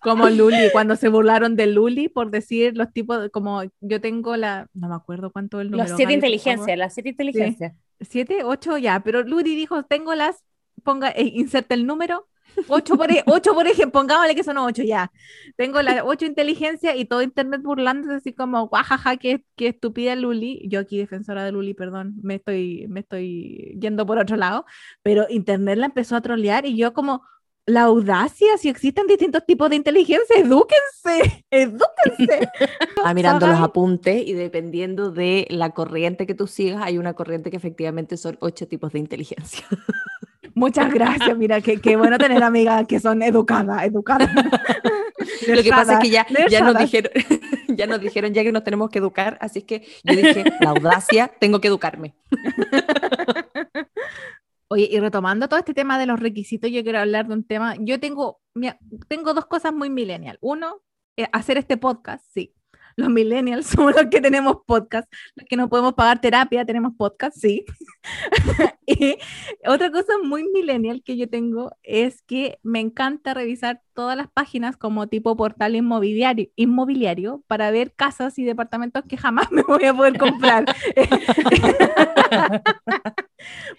Como 0.00 0.28
Luli, 0.30 0.70
cuando 0.72 0.96
se 0.96 1.08
burlaron 1.08 1.56
de 1.56 1.66
Luli 1.66 2.08
por 2.08 2.30
decir 2.30 2.76
los 2.76 2.92
tipos, 2.92 3.20
de- 3.22 3.30
como 3.30 3.62
yo 3.80 4.00
tengo 4.00 4.36
la, 4.36 4.66
no 4.72 4.88
me 4.88 4.94
acuerdo 4.94 5.30
cuánto 5.30 5.60
es 5.60 5.66
el 5.66 5.70
número. 5.70 5.88
Los 5.88 5.96
siete 5.96 6.14
inteligencias, 6.14 6.78
las 6.78 6.94
siete 6.94 7.10
inteligencias. 7.10 7.74
Siete, 8.00 8.44
ocho, 8.44 8.78
ya, 8.78 9.00
pero 9.04 9.22
Luli 9.22 9.54
dijo, 9.54 9.82
tengo 9.84 10.14
las, 10.14 10.42
ponga, 10.84 11.10
eh, 11.10 11.30
inserta 11.34 11.74
el 11.74 11.86
número, 11.86 12.26
ocho 12.68 12.96
por, 12.96 13.10
e- 13.10 13.22
ocho 13.26 13.52
por 13.52 13.66
ejemplo, 13.66 14.00
pongámosle 14.00 14.34
que 14.34 14.42
son 14.42 14.56
ocho, 14.56 14.82
ya. 14.82 15.12
Tengo 15.56 15.82
las 15.82 16.02
ocho 16.04 16.24
inteligencias 16.24 16.96
y 16.96 17.04
todo 17.04 17.20
internet 17.22 17.60
burlándose 17.62 18.14
así 18.14 18.32
como, 18.32 18.68
guajaja, 18.68 19.18
qué, 19.18 19.44
qué 19.56 19.68
estúpida 19.68 20.16
Luli. 20.16 20.62
Yo 20.68 20.80
aquí 20.80 20.96
defensora 20.98 21.44
de 21.44 21.52
Luli, 21.52 21.74
perdón, 21.74 22.14
me 22.22 22.36
estoy, 22.36 22.86
me 22.88 23.00
estoy 23.00 23.76
yendo 23.78 24.06
por 24.06 24.18
otro 24.18 24.36
lado, 24.36 24.64
pero 25.02 25.26
internet 25.28 25.78
la 25.78 25.86
empezó 25.86 26.16
a 26.16 26.22
trolear 26.22 26.64
y 26.66 26.76
yo 26.76 26.94
como, 26.94 27.22
la 27.70 27.82
audacia, 27.82 28.58
si 28.58 28.68
existen 28.68 29.06
distintos 29.06 29.46
tipos 29.46 29.70
de 29.70 29.76
inteligencia, 29.76 30.36
edúquense, 30.36 31.44
edúquense. 31.50 32.48
Ah, 33.02 33.14
mirando 33.14 33.46
los 33.46 33.58
apuntes 33.58 34.22
y 34.26 34.34
dependiendo 34.34 35.10
de 35.10 35.46
la 35.48 35.70
corriente 35.70 36.26
que 36.26 36.34
tú 36.34 36.46
sigas, 36.46 36.82
hay 36.82 36.98
una 36.98 37.14
corriente 37.14 37.50
que 37.50 37.56
efectivamente 37.56 38.18
son 38.18 38.36
ocho 38.40 38.68
tipos 38.68 38.92
de 38.92 38.98
inteligencia. 38.98 39.64
Muchas 40.54 40.92
gracias, 40.92 41.34
mira, 41.38 41.62
qué, 41.62 41.80
qué 41.80 41.96
bueno 41.96 42.18
tener 42.18 42.42
amigas 42.42 42.86
que 42.86 43.00
son 43.00 43.22
educadas, 43.22 43.84
educadas. 43.84 44.28
Lo 45.48 45.62
que 45.62 45.70
pasa 45.70 45.94
es 45.94 46.00
que 46.00 46.10
ya, 46.10 46.26
ya 46.50 46.60
nos 46.60 46.76
dijeron, 46.76 47.10
ya 47.68 47.86
nos 47.86 48.00
dijeron 48.00 48.34
ya 48.34 48.42
que 48.42 48.52
nos 48.52 48.64
tenemos 48.64 48.90
que 48.90 48.98
educar, 48.98 49.38
así 49.40 49.62
que 49.62 49.86
yo 50.04 50.14
dije, 50.14 50.44
la 50.60 50.70
audacia, 50.70 51.30
tengo 51.38 51.60
que 51.60 51.68
educarme. 51.68 52.14
Oye, 54.72 54.88
y 54.88 55.00
retomando 55.00 55.48
todo 55.48 55.58
este 55.58 55.74
tema 55.74 55.98
de 55.98 56.06
los 56.06 56.20
requisitos, 56.20 56.70
yo 56.70 56.84
quiero 56.84 57.00
hablar 57.00 57.26
de 57.26 57.34
un 57.34 57.42
tema. 57.44 57.74
Yo 57.80 57.98
tengo, 57.98 58.40
mira, 58.54 58.78
tengo 59.08 59.34
dos 59.34 59.46
cosas 59.46 59.72
muy 59.74 59.90
millennial. 59.90 60.38
Uno, 60.40 60.80
eh, 61.16 61.26
hacer 61.32 61.58
este 61.58 61.76
podcast, 61.76 62.24
sí. 62.32 62.54
Los 62.94 63.08
millennials 63.08 63.66
somos 63.66 63.96
los 63.96 64.06
que 64.06 64.20
tenemos 64.20 64.58
podcast, 64.64 65.12
los 65.34 65.44
que 65.48 65.56
no 65.56 65.68
podemos 65.68 65.94
pagar 65.94 66.20
terapia, 66.20 66.64
tenemos 66.64 66.92
podcast, 66.96 67.36
sí. 67.36 67.64
y 68.86 69.16
otra 69.66 69.90
cosa 69.90 70.14
muy 70.22 70.44
millennial 70.44 71.02
que 71.04 71.16
yo 71.16 71.28
tengo 71.28 71.72
es 71.82 72.22
que 72.22 72.58
me 72.62 72.80
encanta 72.80 73.34
revisar 73.34 73.82
todas 74.00 74.16
las 74.16 74.28
páginas 74.28 74.78
como 74.78 75.08
tipo 75.08 75.36
portal 75.36 75.76
inmobiliario, 75.76 77.42
para 77.46 77.70
ver 77.70 77.92
casas 77.94 78.38
y 78.38 78.44
departamentos 78.44 79.04
que 79.06 79.18
jamás 79.18 79.52
me 79.52 79.62
voy 79.62 79.84
a 79.84 79.92
poder 79.94 80.16
comprar. 80.18 80.64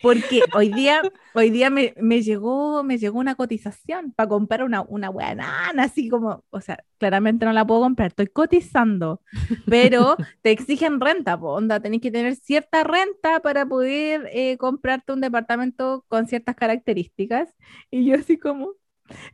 Porque 0.02 0.42
hoy 0.56 0.70
día, 0.70 1.02
hoy 1.34 1.50
día 1.52 1.70
me, 1.70 1.94
me 1.98 2.22
llegó, 2.22 2.84
me 2.84 2.98
llegó 2.98 3.20
una 3.20 3.36
cotización 3.36 4.12
para 4.12 4.30
comprar 4.30 4.64
una, 4.64 4.82
una 4.82 5.12
banana, 5.12 5.84
así 5.84 6.10
como, 6.10 6.44
o 6.50 6.62
sea, 6.62 6.84
claramente 6.98 7.46
no 7.46 7.54
la 7.54 7.66
puedo 7.66 7.82
comprar, 7.82 8.10
estoy 8.10 8.28
cotizando, 8.28 9.22
pero 9.68 10.18
te 10.42 10.52
exigen 10.52 11.00
renta, 11.00 11.40
po, 11.40 11.54
onda, 11.54 11.80
tenés 11.80 12.02
que 12.02 12.12
tener 12.12 12.36
cierta 12.36 12.84
renta 12.84 13.40
para 13.42 13.66
poder 13.66 14.11
eh, 14.32 14.58
comprarte 14.58 15.14
un 15.14 15.22
departamento 15.22 16.04
con 16.08 16.28
ciertas 16.28 16.56
características. 16.56 17.50
Y 17.90 18.06
yo 18.06 18.16
así 18.16 18.38
como, 18.38 18.72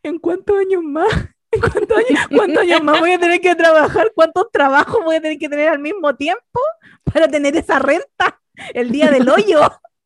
¿en 0.03 0.19
cuántos 0.19 0.57
años 0.59 0.83
más? 0.83 1.07
¿En 1.51 1.61
cuántos 1.61 1.97
años, 1.97 2.27
cuántos 2.35 2.63
años 2.63 2.83
más 2.83 2.99
voy 2.99 3.11
a 3.13 3.19
tener 3.19 3.39
que 3.41 3.55
trabajar? 3.55 4.11
¿Cuántos 4.13 4.51
trabajos 4.51 5.03
voy 5.03 5.15
a 5.15 5.21
tener 5.21 5.37
que 5.37 5.47
tener 5.49 5.69
al 5.69 5.79
mismo 5.79 6.15
tiempo 6.15 6.59
para 7.03 7.27
tener 7.27 7.55
esa 7.55 7.79
renta? 7.79 8.41
El 8.73 8.91
día 8.91 9.09
del 9.11 9.29
hoyo. 9.29 9.61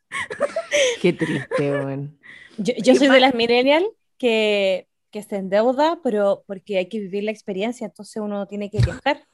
Qué 1.02 1.14
triste, 1.14 1.72
weón. 1.72 2.20
Yo, 2.58 2.74
yo 2.84 2.96
soy 2.96 3.08
de 3.08 3.20
las 3.20 3.34
millennials 3.34 3.86
que, 4.18 4.88
que 5.10 5.24
se 5.24 5.38
endeuda, 5.38 6.00
pero 6.04 6.44
porque 6.48 6.78
hay 6.78 6.90
que 6.90 7.00
vivir 7.00 7.24
la 7.24 7.32
experiencia, 7.32 7.86
entonces 7.88 8.22
uno 8.22 8.46
tiene 8.48 8.70
que 8.70 8.80
viajar. 8.80 9.26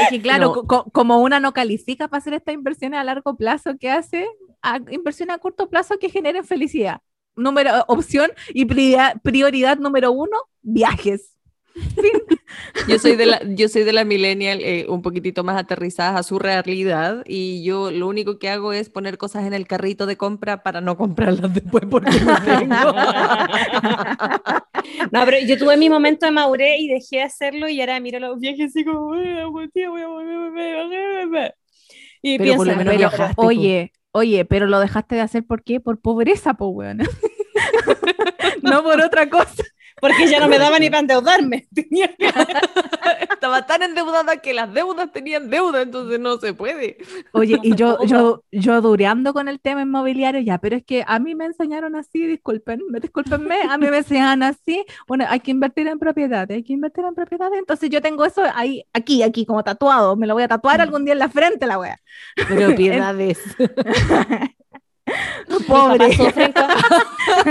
Es 0.00 0.08
que 0.10 0.20
claro, 0.20 0.46
No. 0.46 0.52
co- 0.54 0.66
co- 0.66 0.84
como 0.90 1.18
una 1.22 1.38
no 1.38 1.52
califica 1.52 2.08
para 2.08 2.18
hacer 2.18 2.34
estas 2.34 2.52
inversiones 2.54 2.98
a 2.98 3.04
largo 3.04 3.36
plazo, 3.36 3.74
¿qué 3.78 3.90
hace? 3.90 4.26
A- 4.62 4.80
inversiones 4.90 5.34
a 5.36 5.38
corto 5.38 5.68
plazo 5.68 5.98
que 5.98 6.08
generen 6.10 6.44
felicidad. 6.44 7.00
Número, 7.34 7.84
opción 7.88 8.30
y 8.52 8.64
prioridad, 8.66 9.20
prioridad 9.22 9.78
número 9.78 10.12
uno, 10.12 10.36
viajes. 10.60 11.30
Yo 12.86 12.98
soy 12.98 13.16
de 13.16 13.24
la, 13.24 13.40
yo 13.54 13.66
soy 13.66 13.82
de 13.84 13.94
la 13.94 14.04
millennial 14.04 14.60
eh, 14.60 14.84
un 14.88 15.00
poquitito 15.00 15.42
más 15.42 15.56
aterrizadas 15.58 16.20
a 16.20 16.22
su 16.22 16.38
realidad 16.38 17.22
y 17.26 17.64
yo 17.64 17.90
lo 17.90 18.08
único 18.08 18.38
que 18.38 18.50
hago 18.50 18.74
es 18.74 18.90
poner 18.90 19.16
cosas 19.16 19.46
en 19.46 19.54
el 19.54 19.66
carrito 19.66 20.04
de 20.04 20.18
compra 20.18 20.62
para 20.62 20.82
no 20.82 20.98
comprarlas 20.98 21.54
después 21.54 21.84
porque 21.90 22.10
no 22.20 22.36
tengo. 22.44 22.74
No, 25.12 25.24
pero 25.24 25.38
yo 25.46 25.56
tuve 25.58 25.76
mi 25.76 25.88
momento 25.88 26.26
de 26.26 26.32
madurez 26.32 26.76
y 26.80 26.88
dejé 26.88 27.16
de 27.16 27.22
hacerlo 27.22 27.68
y 27.68 27.80
ahora 27.80 28.00
miro 28.00 28.18
los 28.18 28.38
viajes 28.38 28.70
así 28.70 28.84
como, 28.84 29.06
"Uy, 29.08 29.70
tía, 29.72 29.88
voy 29.90 30.02
a 30.02 30.06
volver, 30.08 30.50
voy 30.50 30.62
a 30.62 30.82
volver, 30.82 31.26
voy 31.28 31.38
a-". 31.38 31.54
Y 32.20 32.38
Pero 32.38 32.56
por 32.56 32.64
pienso, 32.64 32.64
lo 32.64 32.70
menos 32.76 32.84
pero- 32.94 32.98
viajaste. 32.98 33.34
tú. 33.36 33.42
Oye, 33.42 33.92
oye, 34.12 34.44
pero 34.44 34.66
lo 34.66 34.80
dejaste 34.80 35.16
de 35.16 35.22
hacer 35.22 35.44
¿por 35.44 35.62
qué? 35.62 35.80
Por 35.80 36.00
pobreza, 36.00 36.54
po, 36.54 36.68
weón. 36.68 36.98
no 38.62 38.82
por 38.82 39.00
otra 39.00 39.28
cosa. 39.28 39.64
Porque 40.02 40.26
ya 40.26 40.40
no 40.40 40.48
me 40.48 40.58
daba 40.58 40.80
ni 40.80 40.90
para 40.90 40.98
endeudarme. 41.00 41.68
Tenía 41.74 42.08
que- 42.08 42.26
Estaba 43.32 43.64
tan 43.66 43.82
endeudada 43.84 44.36
que 44.38 44.52
las 44.52 44.72
deudas 44.74 45.12
tenían 45.12 45.48
deuda, 45.48 45.82
entonces 45.82 46.18
no 46.18 46.38
se 46.38 46.54
puede. 46.54 46.98
Oye, 47.32 47.58
y 47.62 47.74
yo, 47.76 48.04
yo, 48.04 48.42
yo 48.52 48.80
dureando 48.80 49.32
con 49.32 49.46
el 49.48 49.60
tema 49.60 49.82
inmobiliario, 49.82 50.40
ya, 50.40 50.58
pero 50.58 50.76
es 50.76 50.84
que 50.84 51.04
a 51.06 51.18
mí 51.20 51.34
me 51.36 51.44
enseñaron 51.46 51.94
así, 51.94 52.26
discúlpenme, 52.26 52.98
discúlpenme, 53.00 53.62
a 53.68 53.78
mí 53.78 53.88
me 53.90 53.98
enseñaron 53.98 54.42
así, 54.42 54.84
bueno, 55.06 55.24
hay 55.28 55.38
que 55.40 55.52
invertir 55.52 55.86
en 55.86 55.98
propiedades, 56.00 56.56
hay 56.56 56.64
que 56.64 56.72
invertir 56.72 57.04
en 57.04 57.14
propiedades, 57.14 57.58
entonces 57.58 57.90
yo 57.90 58.00
tengo 58.02 58.24
eso 58.24 58.42
ahí, 58.54 58.84
aquí, 58.92 59.22
aquí, 59.22 59.46
como 59.46 59.62
tatuado, 59.62 60.16
me 60.16 60.26
lo 60.26 60.34
voy 60.34 60.42
a 60.42 60.48
tatuar 60.48 60.80
algún 60.80 61.04
día 61.04 61.12
en 61.12 61.20
la 61.20 61.28
frente, 61.28 61.66
la 61.66 61.78
wea. 61.78 61.98
Propiedades. 62.48 63.38
Mis 65.48 65.62
Pobre. 65.66 65.98
papás 65.98 66.16
sufren, 66.16 66.52
con- 66.52 66.66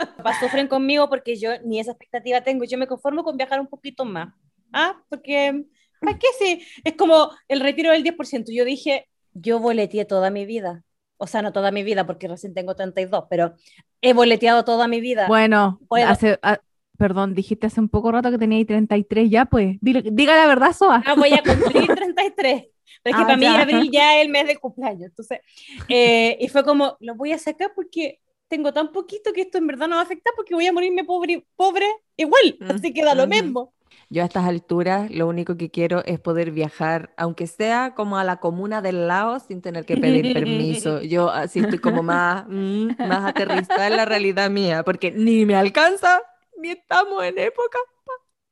Mis 0.00 0.08
papás 0.16 0.40
sufren 0.40 0.68
conmigo 0.68 1.08
porque 1.08 1.36
yo 1.36 1.50
ni 1.64 1.80
esa 1.80 1.92
expectativa 1.92 2.40
tengo. 2.42 2.64
Yo 2.64 2.78
me 2.78 2.86
conformo 2.86 3.24
con 3.24 3.36
viajar 3.36 3.60
un 3.60 3.66
poquito 3.66 4.04
más. 4.04 4.34
¿Ah? 4.72 4.96
Porque, 5.08 5.64
¿para 6.00 6.18
qué 6.18 6.26
si 6.38 6.64
es 6.84 6.94
como 6.94 7.30
el 7.48 7.60
retiro 7.60 7.90
del 7.92 8.02
10%? 8.04 8.46
Yo 8.54 8.64
dije, 8.64 9.08
yo 9.32 9.58
boleteé 9.60 10.04
toda 10.04 10.30
mi 10.30 10.46
vida. 10.46 10.82
O 11.16 11.26
sea, 11.28 11.42
no 11.42 11.52
toda 11.52 11.70
mi 11.70 11.84
vida 11.84 12.06
porque 12.06 12.26
recién 12.26 12.54
tengo 12.54 12.74
32, 12.74 13.24
pero 13.30 13.54
he 14.00 14.12
boleteado 14.14 14.64
toda 14.64 14.88
mi 14.88 15.00
vida. 15.00 15.26
Bueno, 15.28 15.78
Puedo. 15.88 16.08
hace, 16.08 16.38
ah, 16.42 16.58
perdón, 16.98 17.34
dijiste 17.34 17.68
hace 17.68 17.80
un 17.80 17.88
poco 17.88 18.10
rato 18.10 18.30
que 18.32 18.38
teníais 18.38 18.66
33 18.66 19.30
ya, 19.30 19.44
pues, 19.44 19.76
dile- 19.80 20.02
diga 20.10 20.34
la 20.36 20.46
verdad, 20.48 20.72
Soa. 20.72 21.02
Ah, 21.06 21.14
voy 21.14 21.32
a 21.32 21.42
cumplir 21.42 21.86
33. 21.94 22.64
Pero 23.02 23.12
es 23.12 23.16
que 23.16 23.22
Ah, 23.22 23.26
para 23.26 23.36
mí 23.38 23.54
ya. 23.54 23.62
abril 23.62 23.90
ya 23.92 24.16
es 24.18 24.24
el 24.24 24.30
mes 24.30 24.46
de 24.46 24.56
cumpleaños. 24.58 25.06
Entonces, 25.10 25.40
eh, 25.88 26.36
y 26.40 26.48
fue 26.48 26.64
como, 26.64 26.96
lo 27.00 27.14
voy 27.14 27.32
a 27.32 27.38
sacar 27.38 27.72
porque 27.74 28.20
tengo 28.48 28.72
tan 28.72 28.92
poquito 28.92 29.32
que 29.32 29.42
esto 29.42 29.58
en 29.58 29.66
verdad 29.66 29.88
no 29.88 29.96
va 29.96 30.02
a 30.02 30.04
afectar 30.04 30.32
porque 30.36 30.54
voy 30.54 30.66
a 30.66 30.72
morirme 30.72 31.04
pobre, 31.04 31.46
pobre 31.56 31.86
igual. 32.16 32.60
Mm, 32.60 32.70
Así 32.70 32.92
que 32.92 33.04
da 33.04 33.14
lo 33.14 33.26
mismo. 33.26 33.74
Yo 34.10 34.22
a 34.22 34.26
estas 34.26 34.44
alturas 34.46 35.10
lo 35.10 35.26
único 35.28 35.56
que 35.56 35.70
quiero 35.70 36.04
es 36.04 36.20
poder 36.20 36.50
viajar, 36.50 37.12
aunque 37.16 37.46
sea 37.46 37.94
como 37.94 38.18
a 38.18 38.24
la 38.24 38.36
comuna 38.38 38.82
del 38.82 39.08
lado 39.08 39.40
sin 39.40 39.62
tener 39.62 39.84
que 39.86 39.96
pedir 39.96 40.30
permiso. 40.32 41.00
Yo 41.02 41.30
así 41.30 41.60
estoy 41.60 41.78
como 41.78 42.02
más, 42.02 42.44
mm, 42.48 42.88
más 43.02 43.24
aterrizada 43.24 43.86
en 43.88 43.96
la 43.96 44.04
realidad 44.04 44.50
mía, 44.50 44.82
porque 44.84 45.10
ni 45.12 45.46
me 45.46 45.56
alcanza, 45.56 46.22
ni 46.58 46.70
estamos 46.70 47.24
en 47.24 47.38
época. 47.38 47.78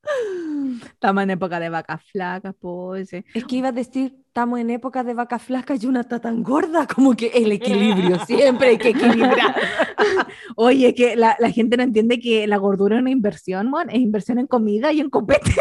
Estamos 0.92 1.23
en 1.23 1.31
época 1.31 1.61
de 1.61 1.68
vacas 1.68 2.03
flacas, 2.11 2.55
pues. 2.61 3.12
Es 3.12 3.45
que 3.45 3.57
iba 3.57 3.68
a 3.68 3.73
decir, 3.73 4.16
estamos 4.33 4.59
en 4.61 4.71
época 4.71 5.05
de 5.05 5.12
vaca 5.12 5.38
flaca 5.38 5.75
y 5.79 5.85
una 5.85 6.01
está 6.01 6.18
tan 6.18 6.42
gorda, 6.42 6.87
como 6.87 7.14
que 7.14 7.27
el 7.35 7.53
equilibrio, 7.53 8.18
siempre 8.27 8.68
hay 8.68 8.79
que 8.79 8.88
equilibrar. 8.88 9.55
Oye, 10.57 10.95
que 10.95 11.16
la, 11.16 11.37
la 11.38 11.51
gente 11.51 11.77
no 11.77 11.83
entiende 11.83 12.18
que 12.18 12.47
la 12.47 12.57
gordura 12.57 12.97
es 12.97 13.03
una 13.03 13.11
inversión, 13.11 13.68
man, 13.68 13.91
es 13.91 13.97
inversión 13.97 14.39
en 14.39 14.47
comida 14.47 14.91
y 14.91 15.01
en 15.01 15.11
copete. 15.11 15.53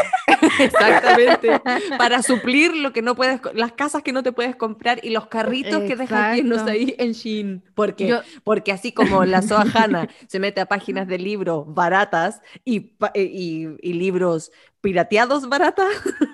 Exactamente. 0.58 1.60
Para 1.98 2.24
suplir 2.24 2.74
lo 2.74 2.94
que 2.94 3.02
no 3.02 3.14
puedes, 3.14 3.42
las 3.56 3.74
casas 3.74 4.04
que 4.04 4.14
no 4.14 4.24
te 4.24 4.32
puedes 4.32 4.56
comprar 4.56 5.02
y 5.04 5.10
los 5.10 5.28
carritos 5.28 5.84
que 5.84 5.98
dejan 5.98 6.38
llenos 6.38 6.62
ahí 6.62 6.96
en 6.98 7.12
Shein. 7.12 7.64
Porque, 7.76 8.08
Yo- 8.08 8.22
porque 8.46 8.72
así 8.72 8.94
como 8.94 9.26
la 9.26 9.42
Soa 9.42 9.66
Hanna 9.74 10.08
se 10.30 10.40
mete 10.40 10.62
a 10.62 10.66
páginas 10.66 11.10
de 11.10 11.18
libros 11.18 11.66
baratas 11.68 12.42
y, 12.64 12.94
eh, 13.16 13.24
y, 13.24 13.68
y 13.82 13.94
libros 13.94 14.50
pirateados 14.82 15.48
baratas, 15.48 15.88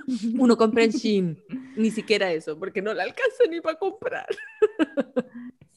uno 0.38 0.58
compra 0.58 0.84
en 0.84 0.92
Shein. 0.92 1.44
Ni 1.76 1.92
siquiera 1.92 2.32
eso, 2.32 2.58
porque 2.58 2.82
no 2.82 2.94
le 2.94 3.04
alcanza 3.04 3.44
ni 3.50 3.62
para 3.62 3.78
comprar. 3.78 4.28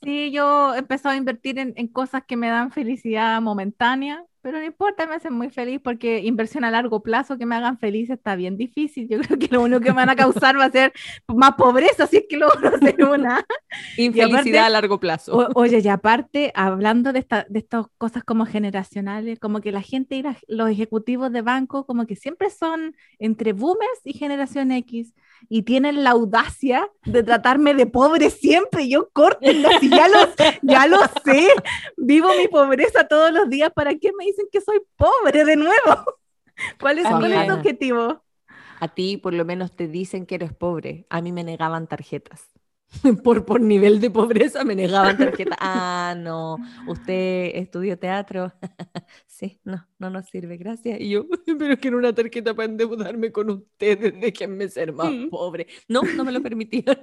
Sí, 0.03 0.31
yo 0.31 0.75
he 0.75 0.79
empezado 0.79 1.15
a 1.15 1.19
invertir 1.19 1.59
en, 1.59 1.75
en 1.77 1.87
cosas 1.87 2.25
que 2.27 2.37
me 2.37 2.49
dan 2.49 2.73
felicidad 2.73 3.41
momentánea, 3.43 4.25
pero 4.43 4.59
no 4.59 4.65
importa, 4.65 5.07
me 5.07 5.15
hacen 5.15 5.33
muy 5.35 5.51
feliz 5.51 5.81
porque 5.83 6.21
inversión 6.21 6.65
a 6.65 6.71
largo 6.71 7.03
plazo 7.03 7.37
que 7.39 7.47
me 7.47 7.57
hagan 7.57 7.79
feliz 7.79 8.11
está 8.11 8.37
bien 8.37 8.57
difícil. 8.57 9.09
Yo 9.09 9.19
creo 9.21 9.39
que 9.39 9.49
lo 9.49 9.63
único 9.63 9.81
que 9.81 9.91
me 9.91 9.97
van 9.97 10.11
a 10.11 10.17
causar 10.17 10.59
va 10.59 10.65
a 10.67 10.71
ser 10.71 10.93
más 11.29 11.53
pobreza, 11.55 12.07
si 12.07 12.19
es 12.19 12.25
que 12.29 12.37
logro 12.37 12.69
hacer 12.75 13.03
una. 13.05 13.45
Infelicidad 13.97 14.39
aparte- 14.41 14.59
a 14.59 14.71
largo 14.71 15.01
plazo. 15.01 15.33
O- 15.37 15.49
oye, 15.55 15.81
y 15.83 15.89
aparte, 15.89 16.53
hablando 16.55 17.13
de, 17.13 17.19
esta, 17.21 17.47
de 17.49 17.59
estas 17.61 17.87
cosas 17.99 18.25
como 18.25 18.47
generacionales, 18.47 19.39
como 19.39 19.61
que 19.61 19.73
la 19.73 19.83
gente 19.83 20.17
y 20.17 20.23
la- 20.23 20.37
los 20.49 20.71
ejecutivos 20.71 21.33
de 21.33 21.43
banco 21.43 21.87
como 21.87 22.07
que 22.07 22.17
siempre 22.17 22.51
son 22.51 22.95
entre 23.19 23.53
boomers 23.53 24.01
y 24.05 24.13
generación 24.15 24.73
X 24.73 25.15
y 25.49 25.63
tienen 25.63 26.05
la 26.05 26.11
audacia 26.11 26.89
de 27.05 27.23
tratarme 27.23 27.75
de 27.75 27.87
pobre 27.87 28.31
siempre. 28.31 28.89
Yo 28.89 29.09
si 29.81 29.89
ya 29.89 30.09
lo, 30.09 30.19
ya 30.63 30.87
lo 30.87 30.99
sé, 31.25 31.49
vivo 31.97 32.29
mi 32.39 32.49
pobreza 32.49 33.07
todos 33.09 33.33
los 33.33 33.49
días, 33.49 33.71
¿para 33.75 33.95
qué 33.95 34.11
me 34.19 34.27
dicen 34.31 34.47
que 34.51 34.61
soy 34.61 34.81
pobre 34.97 35.45
de 35.45 35.57
nuevo? 35.57 36.05
¿Cuál 36.81 36.99
es, 36.99 37.07
cuál 37.07 37.33
es 37.33 37.39
Amiga. 37.39 37.47
tu 37.47 37.61
objetivo? 37.61 38.23
A 38.81 38.89
ti 38.95 39.17
por 39.17 39.35
lo 39.35 39.45
menos 39.45 39.75
te 39.77 39.89
dicen 39.89 40.27
que 40.27 40.35
eres 40.37 40.53
pobre. 40.55 41.07
A 41.11 41.21
mí 41.21 41.33
me 41.33 41.45
negaban 41.45 41.87
tarjetas. 41.87 42.49
Por, 43.23 43.45
por 43.45 43.61
nivel 43.61 44.01
de 44.01 44.11
pobreza 44.11 44.65
me 44.65 44.75
negaban 44.75 45.17
tarjetas. 45.17 45.57
Ah, 45.61 46.15
no, 46.19 46.57
usted 46.89 47.53
estudió 47.55 47.97
teatro. 47.97 48.53
Sí, 49.29 49.61
no, 49.63 49.87
no 50.01 50.11
nos 50.11 50.27
sirve, 50.27 50.57
gracias. 50.57 50.99
Y 51.01 51.11
yo, 51.11 51.25
pero 51.59 51.77
quiero 51.79 51.99
una 51.99 52.13
tarjeta 52.13 52.53
para 52.53 52.69
endeudarme 52.69 53.31
con 53.31 53.49
ustedes, 53.51 54.21
déjenme 54.21 54.69
ser 54.69 54.93
más 54.93 55.13
Mm. 55.13 55.29
pobre. 55.29 55.69
No, 55.87 56.03
no 56.03 56.25
me 56.25 56.33
lo 56.33 56.43
permitían. 56.43 56.99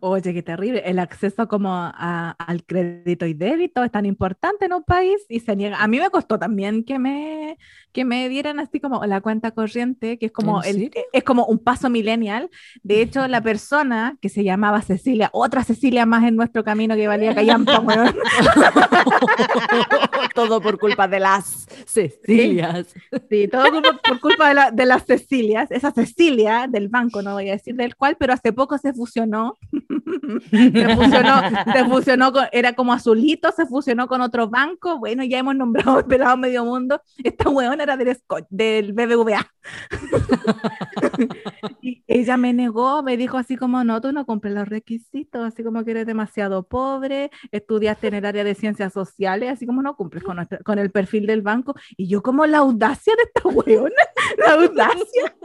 Oye, 0.00 0.34
qué 0.34 0.42
terrible. 0.42 0.82
El 0.84 0.98
acceso 0.98 1.48
como 1.48 1.72
a- 1.74 2.30
al 2.38 2.64
crédito 2.64 3.26
y 3.26 3.34
débito 3.34 3.82
es 3.82 3.90
tan 3.90 4.06
importante 4.06 4.66
en 4.66 4.74
un 4.74 4.84
país 4.84 5.16
y 5.28 5.40
se 5.40 5.56
niega. 5.56 5.82
A 5.82 5.88
mí 5.88 5.98
me 5.98 6.10
costó 6.10 6.38
también 6.38 6.84
que 6.84 6.98
me, 6.98 7.58
que 7.92 8.04
me 8.04 8.28
dieran 8.28 8.60
así 8.60 8.80
como 8.80 9.04
la 9.06 9.20
cuenta 9.20 9.50
corriente, 9.52 10.18
que 10.18 10.26
es 10.26 10.32
como, 10.32 10.62
¿En 10.62 10.76
el, 10.82 10.90
es 11.12 11.24
como 11.24 11.46
un 11.46 11.58
paso 11.58 11.88
millennial. 11.90 12.50
De 12.82 13.00
hecho, 13.00 13.26
la 13.28 13.40
persona 13.40 14.16
que 14.20 14.28
se 14.28 14.44
llamaba 14.44 14.82
Cecilia, 14.82 15.30
otra 15.32 15.64
Cecilia 15.64 16.04
más 16.06 16.24
en 16.24 16.36
nuestro 16.36 16.62
camino 16.64 16.94
que 16.94 17.08
valía 17.08 17.34
callampa, 17.34 17.80
weón. 17.86 18.14
Todo 20.34 20.60
por 20.60 20.78
culpa 20.78 21.08
de 21.08 21.20
las 21.20 21.66
Cecilias. 21.86 22.86
Sí, 23.28 23.48
todo 23.48 23.82
por, 23.82 24.00
por 24.02 24.20
culpa 24.20 24.48
de, 24.48 24.54
la- 24.54 24.70
de 24.70 24.86
las 24.86 25.04
Cecilias. 25.04 25.70
Esa 25.70 25.90
Cecilia 25.90 26.66
del 26.68 26.88
banco, 26.88 27.22
no 27.22 27.32
voy 27.32 27.48
a 27.48 27.52
decir 27.52 27.74
del 27.74 27.96
cual, 27.96 28.16
pero 28.18 28.32
hace 28.34 28.52
poco 28.52 28.78
se 28.78 28.92
fusionó. 28.92 29.37
se 30.50 30.94
fusionó, 30.96 31.40
se 31.72 31.84
fusionó 31.84 32.32
con, 32.32 32.44
era 32.52 32.72
como 32.74 32.92
azulito, 32.92 33.50
se 33.52 33.66
fusionó 33.66 34.06
con 34.08 34.20
otro 34.20 34.48
banco. 34.48 34.98
Bueno, 34.98 35.24
ya 35.24 35.38
hemos 35.38 35.54
nombrado 35.56 35.98
el 36.00 36.04
pelado 36.06 36.36
medio 36.36 36.64
mundo. 36.64 37.00
Esta 37.22 37.48
huevona 37.48 37.82
era 37.82 37.96
del, 37.96 38.08
Scotch- 38.16 38.46
del 38.50 38.92
BBVA. 38.92 39.46
y 41.82 42.02
ella 42.06 42.36
me 42.36 42.52
negó, 42.52 43.02
me 43.02 43.16
dijo 43.16 43.36
así 43.38 43.56
como, 43.56 43.82
no, 43.84 44.00
tú 44.00 44.12
no 44.12 44.24
cumples 44.26 44.54
los 44.54 44.68
requisitos, 44.68 45.42
así 45.46 45.62
como 45.62 45.84
que 45.84 45.90
eres 45.92 46.06
demasiado 46.06 46.62
pobre, 46.64 47.30
estudiaste 47.52 48.08
en 48.08 48.14
el 48.14 48.24
área 48.24 48.44
de 48.44 48.54
ciencias 48.54 48.92
sociales, 48.92 49.50
así 49.52 49.66
como 49.66 49.82
no 49.82 49.96
cumples 49.96 50.22
con, 50.22 50.36
nuestra- 50.36 50.60
el 50.78 50.90
perfil 50.90 51.26
del 51.26 51.42
banco. 51.42 51.74
Y 51.96 52.08
yo 52.08 52.22
como 52.22 52.46
la 52.46 52.58
audacia 52.58 53.14
de 53.16 53.22
esta 53.24 53.48
huevona, 53.48 53.94
la 54.38 54.52
audacia. 54.54 55.36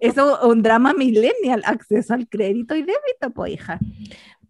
Eso 0.00 0.38
es 0.40 0.44
un 0.44 0.62
drama 0.62 0.92
millennial, 0.94 1.62
acceso 1.64 2.14
al 2.14 2.28
crédito 2.28 2.74
y 2.74 2.82
débito, 2.92 3.30
pues 3.34 3.52
hija. 3.52 3.78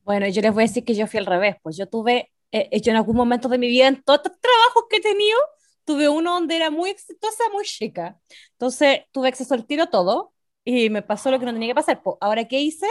Bueno, 0.04 0.26
yo 0.28 0.42
les 0.42 0.52
voy 0.52 0.64
a 0.64 0.66
decir 0.66 0.84
que 0.84 0.94
yo 0.94 1.06
fui 1.06 1.18
al 1.18 1.26
revés, 1.26 1.56
pues 1.62 1.76
yo 1.76 1.86
tuve, 1.86 2.32
eh, 2.50 2.80
yo 2.80 2.90
en 2.90 2.96
algún 2.96 3.16
momento 3.16 3.48
de 3.48 3.58
mi 3.58 3.68
vida, 3.68 3.88
en 3.88 4.02
todos 4.02 4.20
estos 4.24 4.40
trabajos 4.40 4.84
que 4.90 4.96
he 4.96 5.00
tenido, 5.00 5.38
tuve 5.84 6.08
uno 6.08 6.34
donde 6.34 6.56
era 6.56 6.70
muy 6.70 6.90
exitosa, 6.90 7.44
muy 7.52 7.64
chica. 7.64 8.18
Entonces 8.52 9.02
tuve 9.12 9.28
acceso 9.28 9.54
al 9.54 9.66
tiro 9.66 9.84
a 9.84 9.90
todo 9.90 10.32
y 10.64 10.90
me 10.90 11.02
pasó 11.02 11.30
lo 11.30 11.38
que 11.38 11.46
no 11.46 11.52
tenía 11.52 11.68
que 11.68 11.74
pasar. 11.74 12.02
Pues, 12.02 12.16
Ahora, 12.20 12.46
¿qué 12.46 12.60
hice? 12.60 12.86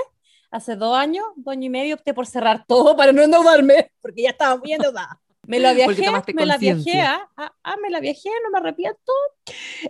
Hace 0.52 0.76
dos 0.76 0.98
años, 0.98 1.26
dos 1.38 1.54
años 1.54 1.66
y 1.66 1.70
medio, 1.70 1.96
opté 1.96 2.14
por 2.14 2.28
cerrar 2.28 2.66
todo 2.68 2.96
para 2.96 3.12
no 3.12 3.22
endeudarme, 3.22 3.92
porque 4.02 4.24
ya 4.24 4.30
estaba 4.32 4.58
muy 4.58 4.74
endeudada. 4.74 5.20
Me 5.48 5.60
la 5.60 5.74
viajé, 5.74 6.34
me 6.34 6.46
la 6.46 6.58
viajé, 6.58 7.02
ah, 7.02 7.28
ah, 7.38 7.54
ah, 7.64 7.76
me 7.82 7.90
la 7.90 8.00
viajé, 8.00 8.30
no 8.44 8.52
me 8.52 8.60
arrepiento. 8.60 9.12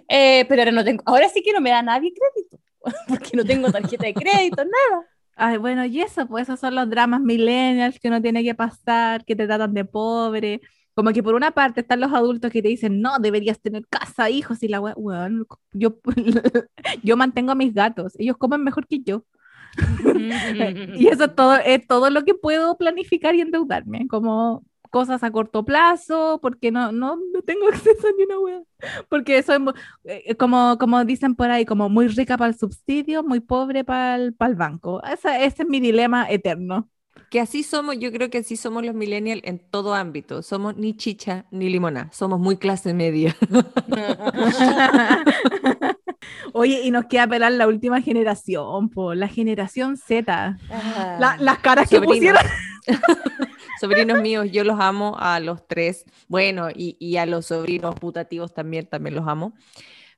Eh, 0.08 0.46
pero 0.48 0.62
ahora 0.62 0.72
no 0.72 0.84
tengo, 0.84 1.04
ahora 1.06 1.30
sí 1.30 1.42
que 1.42 1.54
no 1.54 1.62
me 1.62 1.72
da 1.72 1.82
nadie 1.82 2.14
crédito, 2.14 2.58
porque 3.08 3.36
no 3.36 3.44
tengo 3.44 3.72
tarjeta 3.72 4.06
de 4.06 4.14
crédito, 4.14 4.64
nada. 4.64 5.08
Ay, 5.44 5.58
bueno, 5.58 5.84
y 5.86 6.00
eso, 6.02 6.28
pues 6.28 6.44
esos 6.44 6.60
son 6.60 6.76
los 6.76 6.88
dramas 6.88 7.20
millennials 7.20 8.00
que 8.00 8.10
uno 8.10 8.22
tiene 8.22 8.44
que 8.44 8.54
pasar, 8.54 9.26
que 9.26 9.36
te 9.36 9.48
tratan 9.48 9.74
de 9.74 9.86
pobre. 9.86 10.62
Como 10.94 11.12
que 11.14 11.24
por 11.24 11.34
una 11.34 11.50
parte 11.50 11.82
están 11.82 12.00
los 12.00 12.14
adultos 12.14 12.52
que 12.52 12.62
te 12.62 12.68
dicen, 12.68 13.02
no, 13.02 13.18
deberías 13.18 13.60
tener 13.60 13.88
casa, 13.88 14.30
hijos, 14.30 14.62
y 14.62 14.68
la 14.68 14.80
weón, 14.80 15.48
yo, 15.74 15.98
yo 17.04 17.18
mantengo 17.18 17.52
a 17.52 17.56
mis 17.56 17.74
gatos, 17.74 18.14
ellos 18.20 18.38
comen 18.38 18.64
mejor 18.64 18.86
que 18.88 19.00
yo. 19.02 19.26
Y 21.00 21.08
eso 21.08 21.24
es 21.26 21.36
todo, 21.36 21.56
es 21.56 21.88
todo 21.88 22.10
lo 22.12 22.24
que 22.24 22.36
puedo 22.36 22.78
planificar 22.78 23.34
y 23.34 23.42
endeudarme, 23.42 24.08
como 24.08 24.64
cosas 24.92 25.24
a 25.24 25.32
corto 25.32 25.66
plazo, 25.66 26.38
porque 26.42 26.72
no, 26.72 26.92
no, 26.92 27.16
no 27.34 27.42
tengo 27.42 27.68
acceso 27.70 28.08
a 28.08 28.12
ni 28.18 28.24
una 28.26 28.40
wea. 28.40 28.62
Porque 29.10 29.38
eso 29.40 29.54
es 29.54 29.60
mu- 29.60 29.74
eh, 30.04 30.36
como, 30.36 30.78
como 30.78 31.04
dicen 31.06 31.34
por 31.36 31.50
ahí, 31.50 31.66
como 31.66 31.90
muy 31.90 32.08
rica 32.10 32.38
para 32.38 32.52
el 32.52 32.58
subsidio, 32.60 33.24
muy 33.24 33.40
pobre 33.40 33.84
para 33.84 34.16
el, 34.16 34.36
banco. 34.56 35.02
Esa- 35.04 35.40
ese 35.44 35.64
es 35.64 35.70
mi 35.70 35.80
dilema 35.80 36.30
eterno. 36.30 36.88
Que 37.30 37.40
así 37.42 37.64
somos, 37.64 37.98
yo 38.00 38.12
creo 38.12 38.30
que 38.30 38.40
así 38.40 38.56
somos 38.58 38.84
los 38.86 38.94
millennials 38.96 39.42
en 39.46 39.60
todo 39.60 39.94
ámbito. 39.94 40.42
Somos 40.42 40.76
ni 40.78 40.96
chicha 40.96 41.46
ni 41.52 41.70
limona, 41.70 42.10
somos 42.12 42.40
muy 42.40 42.58
clase 42.58 42.94
media. 42.94 43.36
Oye, 46.54 46.82
y 46.84 46.92
nos 46.92 47.06
queda 47.06 47.28
pelar 47.28 47.52
la 47.54 47.68
última 47.68 48.02
generación, 48.02 48.90
po, 48.90 49.14
la 49.14 49.28
generación 49.28 49.98
Z. 49.98 50.58
Ah. 50.70 51.18
La- 51.20 51.38
las 51.38 51.60
caras 51.60 51.90
que 51.90 52.02
pusieron. 52.02 52.42
Sobrinos 53.80 54.22
míos, 54.22 54.48
yo 54.52 54.64
los 54.64 54.80
amo 54.80 55.16
a 55.20 55.40
los 55.40 55.68
tres. 55.68 56.06
Bueno, 56.28 56.70
y, 56.70 56.98
y 57.00 57.18
a 57.18 57.26
los 57.26 57.48
sobrinos 57.48 57.96
putativos 57.96 58.54
también, 58.54 58.88
también 58.88 59.16
los 59.16 59.28
amo. 59.28 59.54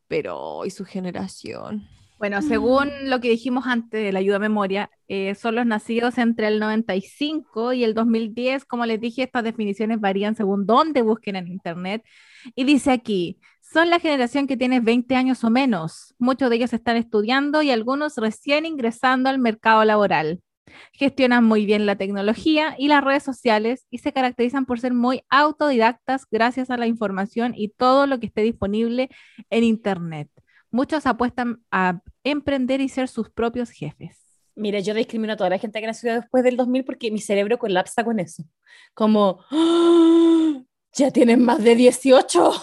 Pero, 0.08 0.66
¿y 0.66 0.70
su 0.70 0.86
generación? 0.86 1.88
Bueno, 2.24 2.42
según 2.42 2.90
lo 3.10 3.20
que 3.20 3.30
dijimos 3.30 3.68
antes 3.68 4.02
de 4.02 4.14
la 4.14 4.20
ayuda 4.20 4.38
a 4.38 4.40
memoria, 4.40 4.90
eh, 5.10 5.36
son 5.36 5.56
los 5.56 5.66
nacidos 5.66 6.18
entre 6.18 6.48
el 6.48 6.58
95 6.58 7.74
y 7.74 7.84
el 7.84 7.94
2010. 7.94 8.64
Como 8.64 8.86
les 8.86 9.02
dije, 9.02 9.24
estas 9.24 9.44
definiciones 9.44 10.00
varían 10.00 10.34
según 10.34 10.66
dónde 10.66 11.02
busquen 11.02 11.36
en 11.36 11.50
Internet. 11.50 12.02
Y 12.56 12.64
dice 12.64 12.92
aquí, 12.92 13.40
son 13.60 13.90
la 13.90 14.00
generación 14.00 14.48
que 14.48 14.56
tiene 14.56 14.80
20 14.80 15.16
años 15.18 15.44
o 15.44 15.50
menos. 15.50 16.16
Muchos 16.18 16.50
de 16.50 16.56
ellos 16.56 16.72
están 16.72 16.96
estudiando 16.96 17.62
y 17.62 17.72
algunos 17.72 18.16
recién 18.16 18.66
ingresando 18.66 19.30
al 19.30 19.40
mercado 19.40 19.84
laboral. 19.84 20.42
Gestionan 20.94 21.44
muy 21.44 21.66
bien 21.66 21.86
la 21.86 21.96
tecnología 21.96 22.76
y 22.78 22.88
las 22.88 23.04
redes 23.04 23.24
sociales 23.24 23.86
y 23.90 24.00
se 24.00 24.14
caracterizan 24.14 24.66
por 24.66 24.80
ser 24.80 24.94
muy 24.94 25.24
autodidactas 25.30 26.26
gracias 26.30 26.70
a 26.70 26.78
la 26.78 26.88
información 26.88 27.54
y 27.56 27.70
todo 27.70 28.08
lo 28.08 28.20
que 28.20 28.28
esté 28.28 28.42
disponible 28.42 29.10
en 29.50 29.64
Internet. 29.64 30.30
Muchos 30.72 31.06
apuestan 31.06 31.64
a 31.72 32.02
emprender 32.24 32.82
y 32.82 32.90
ser 32.90 33.08
sus 33.08 33.30
propios 33.30 33.70
jefes. 33.70 34.24
Mira, 34.56 34.80
yo 34.80 34.94
discrimino 34.94 35.34
a 35.34 35.38
toda 35.38 35.50
la 35.50 35.58
gente 35.58 35.80
que 35.80 35.88
nació 35.88 36.14
después 36.14 36.44
del 36.44 36.58
2000 36.58 36.86
porque 36.86 37.12
mi 37.12 37.20
cerebro 37.20 37.58
colapsa 37.58 38.04
con 38.04 38.20
eso. 38.20 38.44
Como, 38.94 39.44
¡Ah! 39.52 40.62
ya 40.94 41.12
tienen 41.12 41.44
más 41.44 41.64
de 41.64 41.76
18. 41.76 42.54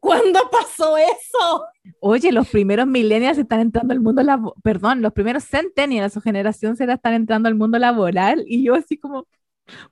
¿Cuándo 0.00 0.40
pasó 0.50 0.96
eso? 0.96 1.64
Oye, 2.00 2.32
los 2.32 2.48
primeros 2.48 2.86
millennials 2.86 3.38
están 3.38 3.60
entrando 3.60 3.92
al 3.92 4.00
mundo 4.00 4.22
laboral, 4.22 4.54
perdón, 4.62 5.02
los 5.02 5.12
primeros 5.12 5.44
centennials, 5.44 6.12
su 6.12 6.20
generación 6.20 6.76
Z 6.76 6.92
están 6.92 7.14
entrando 7.14 7.48
al 7.48 7.54
mundo 7.54 7.78
laboral 7.78 8.44
y 8.46 8.64
yo 8.64 8.74
así 8.74 8.98
como, 8.98 9.26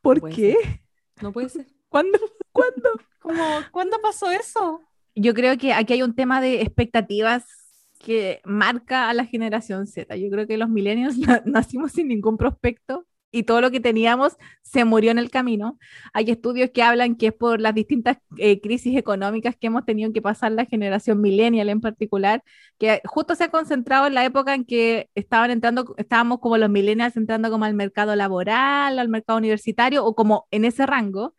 ¿por 0.02 0.28
qué? 0.30 0.56
No 1.22 1.32
puede 1.32 1.48
ser. 1.48 1.66
¿Cuándo? 1.88 2.18
¿Cuándo? 2.52 2.90
Como, 3.20 3.42
¿Cuándo 3.70 3.96
pasó 4.02 4.30
eso? 4.30 4.80
Yo 5.14 5.34
creo 5.34 5.56
que 5.58 5.72
aquí 5.72 5.92
hay 5.94 6.02
un 6.02 6.14
tema 6.14 6.40
de 6.40 6.62
expectativas 6.62 7.44
que 7.98 8.40
marca 8.44 9.10
a 9.10 9.14
la 9.14 9.26
generación 9.26 9.86
Z. 9.86 10.16
Yo 10.16 10.30
creo 10.30 10.46
que 10.46 10.56
los 10.56 10.68
millennials 10.70 11.18
na- 11.18 11.42
nacimos 11.46 11.92
sin 11.92 12.08
ningún 12.08 12.36
prospecto 12.36 13.06
y 13.32 13.44
todo 13.44 13.60
lo 13.60 13.70
que 13.70 13.80
teníamos 13.80 14.36
se 14.62 14.84
murió 14.84 15.10
en 15.10 15.18
el 15.18 15.30
camino. 15.30 15.78
Hay 16.12 16.30
estudios 16.30 16.70
que 16.70 16.82
hablan 16.82 17.16
que 17.16 17.28
es 17.28 17.32
por 17.32 17.60
las 17.60 17.74
distintas 17.74 18.18
eh, 18.38 18.60
crisis 18.60 18.96
económicas 18.96 19.56
que 19.56 19.68
hemos 19.68 19.84
tenido 19.84 20.12
que 20.12 20.22
pasar 20.22 20.52
la 20.52 20.64
generación 20.64 21.20
millennial 21.20 21.68
en 21.68 21.80
particular, 21.80 22.42
que 22.78 23.00
justo 23.04 23.34
se 23.34 23.44
ha 23.44 23.50
concentrado 23.50 24.06
en 24.06 24.14
la 24.14 24.24
época 24.24 24.54
en 24.54 24.64
que 24.64 25.08
estaban 25.14 25.50
entrando, 25.50 25.94
estábamos 25.96 26.40
como 26.40 26.58
los 26.58 26.70
millennials 26.70 27.16
entrando 27.16 27.50
como 27.50 27.64
al 27.64 27.74
mercado 27.74 28.16
laboral, 28.16 28.98
al 28.98 29.08
mercado 29.08 29.38
universitario 29.38 30.04
o 30.04 30.14
como 30.14 30.46
en 30.50 30.64
ese 30.64 30.86
rango 30.86 31.34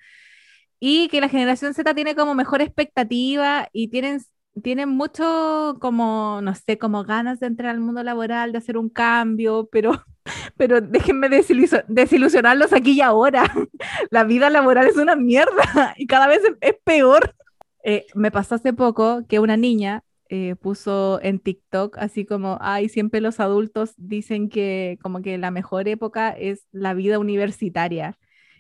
y 0.80 1.08
que 1.10 1.22
la 1.22 1.30
generación 1.30 1.74
Z 1.74 1.94
tiene 1.96 2.16
como 2.16 2.36
mejor 2.36 2.62
expectativa 2.62 3.70
y 3.74 3.90
tienen 3.90 4.22
tienen 4.64 4.90
mucho 4.90 5.78
como, 5.80 6.42
no 6.42 6.54
sé, 6.56 6.78
como 6.78 7.04
ganas 7.04 7.40
de 7.40 7.48
entrar 7.48 7.72
al 7.72 7.80
mundo 7.80 8.04
laboral, 8.04 8.52
de 8.52 8.58
hacer 8.58 8.78
un 8.78 8.90
cambio, 8.90 9.70
pero, 9.72 9.92
pero 10.62 10.80
déjenme 10.80 11.28
desilusionarlos 11.88 12.72
aquí 12.72 12.92
y 12.92 13.02
ahora. 13.02 13.52
La 14.12 14.24
vida 14.24 14.52
laboral 14.52 14.86
es 14.86 14.96
una 14.96 15.16
mierda 15.16 15.96
y 15.98 16.06
cada 16.06 16.28
vez 16.28 16.40
es, 16.62 16.76
peor. 16.84 17.34
Eh, 17.84 18.06
me 18.14 18.30
pasó 18.30 18.54
hace 18.54 18.72
poco 18.72 19.26
que 19.28 19.40
una 19.40 19.58
niña 19.58 20.04
eh, 20.30 20.54
puso 20.56 21.20
en 21.24 21.40
TikTok 21.40 21.98
así 21.98 22.26
como, 22.26 22.60
ay, 22.62 22.90
siempre 22.90 23.22
los 23.22 23.40
adultos 23.40 23.96
dicen 23.98 24.50
que 24.50 25.00
como 25.02 25.24
que 25.24 25.40
la 25.40 25.50
mejor 25.50 25.88
época 25.88 26.30
es 26.30 26.68
la 26.72 26.94
vida 26.94 27.18
universitaria. 27.18 28.20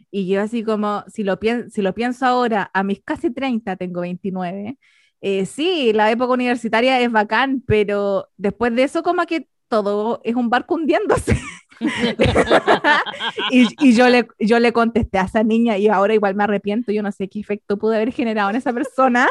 Y 0.09 0.27
yo 0.27 0.41
así 0.41 0.63
como, 0.63 1.03
si 1.07 1.23
lo, 1.23 1.37
si 1.69 1.83
lo 1.83 1.93
pienso 1.93 2.25
ahora, 2.25 2.71
a 2.73 2.81
mis 2.81 2.99
casi 3.03 3.29
30, 3.29 3.75
tengo 3.75 4.01
29, 4.01 4.75
eh, 5.21 5.45
sí, 5.45 5.93
la 5.93 6.09
época 6.09 6.33
universitaria 6.33 6.99
es 6.99 7.11
bacán, 7.11 7.61
pero 7.67 8.27
después 8.37 8.73
de 8.73 8.85
eso 8.85 9.03
como 9.03 9.23
que 9.27 9.47
todo 9.67 10.19
es 10.23 10.35
un 10.35 10.49
barco 10.49 10.73
hundiéndose. 10.73 11.37
y, 13.51 13.67
y 13.79 13.93
yo, 13.95 14.07
le, 14.09 14.27
yo 14.39 14.59
le 14.59 14.71
contesté 14.73 15.17
a 15.19 15.23
esa 15.23 15.43
niña 15.43 15.77
y 15.77 15.87
ahora 15.87 16.13
igual 16.13 16.35
me 16.35 16.43
arrepiento, 16.43 16.91
yo 16.91 17.01
no 17.03 17.11
sé 17.11 17.27
qué 17.27 17.39
efecto 17.39 17.77
pude 17.77 17.95
haber 17.95 18.11
generado 18.11 18.49
en 18.49 18.55
esa 18.55 18.71
persona, 18.73 19.27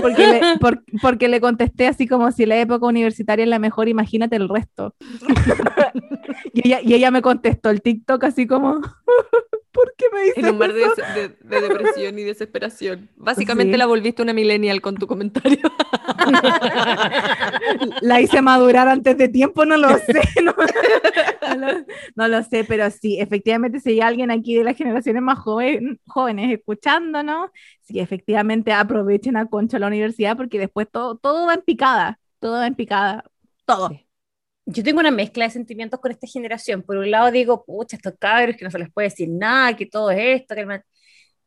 porque 0.00 0.26
le, 0.26 0.40
por- 0.60 0.82
porque 1.00 1.28
le 1.28 1.40
contesté 1.40 1.86
así 1.86 2.06
como 2.06 2.32
si 2.32 2.46
la 2.46 2.56
época 2.58 2.86
universitaria 2.86 3.42
es 3.44 3.48
la 3.48 3.58
mejor, 3.58 3.88
imagínate 3.88 4.36
el 4.36 4.48
resto. 4.48 4.94
y, 6.52 6.66
ella, 6.66 6.80
y 6.82 6.94
ella 6.94 7.10
me 7.10 7.22
contestó 7.22 7.70
el 7.70 7.82
TikTok 7.82 8.24
así 8.24 8.46
como, 8.46 8.80
¿por 9.72 9.94
qué 9.96 10.06
me 10.12 10.22
dices 10.22 10.38
En 10.44 10.50
un 10.50 10.58
mar 10.58 10.72
de, 10.72 10.80
de- 10.80 11.36
de 11.42 11.60
depresión 11.68 12.18
y 12.18 12.22
desesperación. 12.22 13.08
Básicamente 13.16 13.72
Sí. 13.74 13.78
la 13.78 13.86
volviste 13.86 14.22
una 14.22 14.32
millennial 14.32 14.80
con 14.80 14.96
tu 14.96 15.06
comentario. 15.06 15.58
la 18.00 18.20
hice 18.20 18.42
madurar 18.42 18.88
antes 18.88 19.16
de 19.16 19.28
tiempo, 19.28 19.64
no 19.64 19.76
lo 19.76 19.88
sé, 19.98 20.20
no, 20.42 20.54
no 21.56 21.81
no 22.16 22.28
lo 22.28 22.42
sé, 22.42 22.64
pero 22.64 22.90
sí, 22.90 23.18
efectivamente, 23.20 23.80
si 23.80 23.90
hay 23.90 24.00
alguien 24.00 24.30
aquí 24.30 24.54
de 24.56 24.64
las 24.64 24.76
generaciones 24.76 25.22
más 25.22 25.38
joven- 25.38 26.00
jóvenes 26.06 26.52
escuchándonos, 26.52 27.50
sí, 27.82 28.00
efectivamente 28.00 28.72
aprovechen 28.72 29.36
a 29.36 29.46
Concha 29.46 29.78
la 29.78 29.86
universidad 29.88 30.36
porque 30.36 30.58
después 30.58 30.88
todo, 30.90 31.16
todo 31.18 31.46
va 31.46 31.54
en 31.54 31.62
picada, 31.62 32.18
todo 32.40 32.52
va 32.58 32.66
en 32.66 32.74
picada, 32.74 33.24
todo. 33.64 33.90
Yo 34.66 34.82
tengo 34.84 35.00
una 35.00 35.10
mezcla 35.10 35.44
de 35.44 35.50
sentimientos 35.50 36.00
con 36.00 36.12
esta 36.12 36.26
generación. 36.26 36.82
Por 36.82 36.96
un 36.98 37.10
lado 37.10 37.30
digo, 37.32 37.64
pucha, 37.64 37.96
estos 37.96 38.14
cabros 38.18 38.56
que 38.56 38.64
no 38.64 38.70
se 38.70 38.78
les 38.78 38.92
puede 38.92 39.08
decir 39.08 39.28
nada, 39.30 39.76
que 39.76 39.86
todo 39.86 40.10
es 40.10 40.42
esto, 40.42 40.54
que 40.54 40.60
el 40.62 40.66
ma-". 40.68 40.82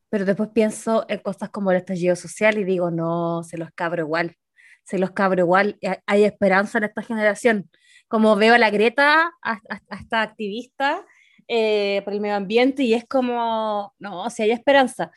pero 0.09 0.25
después 0.25 0.49
pienso 0.53 1.05
en 1.09 1.19
cosas 1.19 1.49
como 1.49 1.71
el 1.71 1.77
estallido 1.77 2.15
social 2.15 2.57
y 2.57 2.63
digo, 2.63 2.91
no, 2.91 3.43
se 3.43 3.57
los 3.57 3.69
cabro 3.75 4.03
igual, 4.03 4.35
se 4.83 4.97
los 4.99 5.11
cabro 5.11 5.41
igual, 5.43 5.77
hay 6.05 6.23
esperanza 6.23 6.77
en 6.77 6.85
esta 6.85 7.01
generación. 7.01 7.69
Como 8.07 8.35
veo 8.35 8.53
a 8.55 8.57
la 8.57 8.69
Greta, 8.69 9.31
a, 9.41 9.51
a- 9.53 9.81
a 9.89 9.95
esta 9.97 10.21
activista 10.21 11.05
eh, 11.47 12.01
por 12.05 12.13
el 12.13 12.21
medio 12.21 12.35
ambiente, 12.35 12.83
y 12.83 12.93
es 12.93 13.05
como, 13.07 13.93
no, 13.99 14.29
si 14.29 14.43
hay 14.43 14.51
esperanza. 14.51 15.11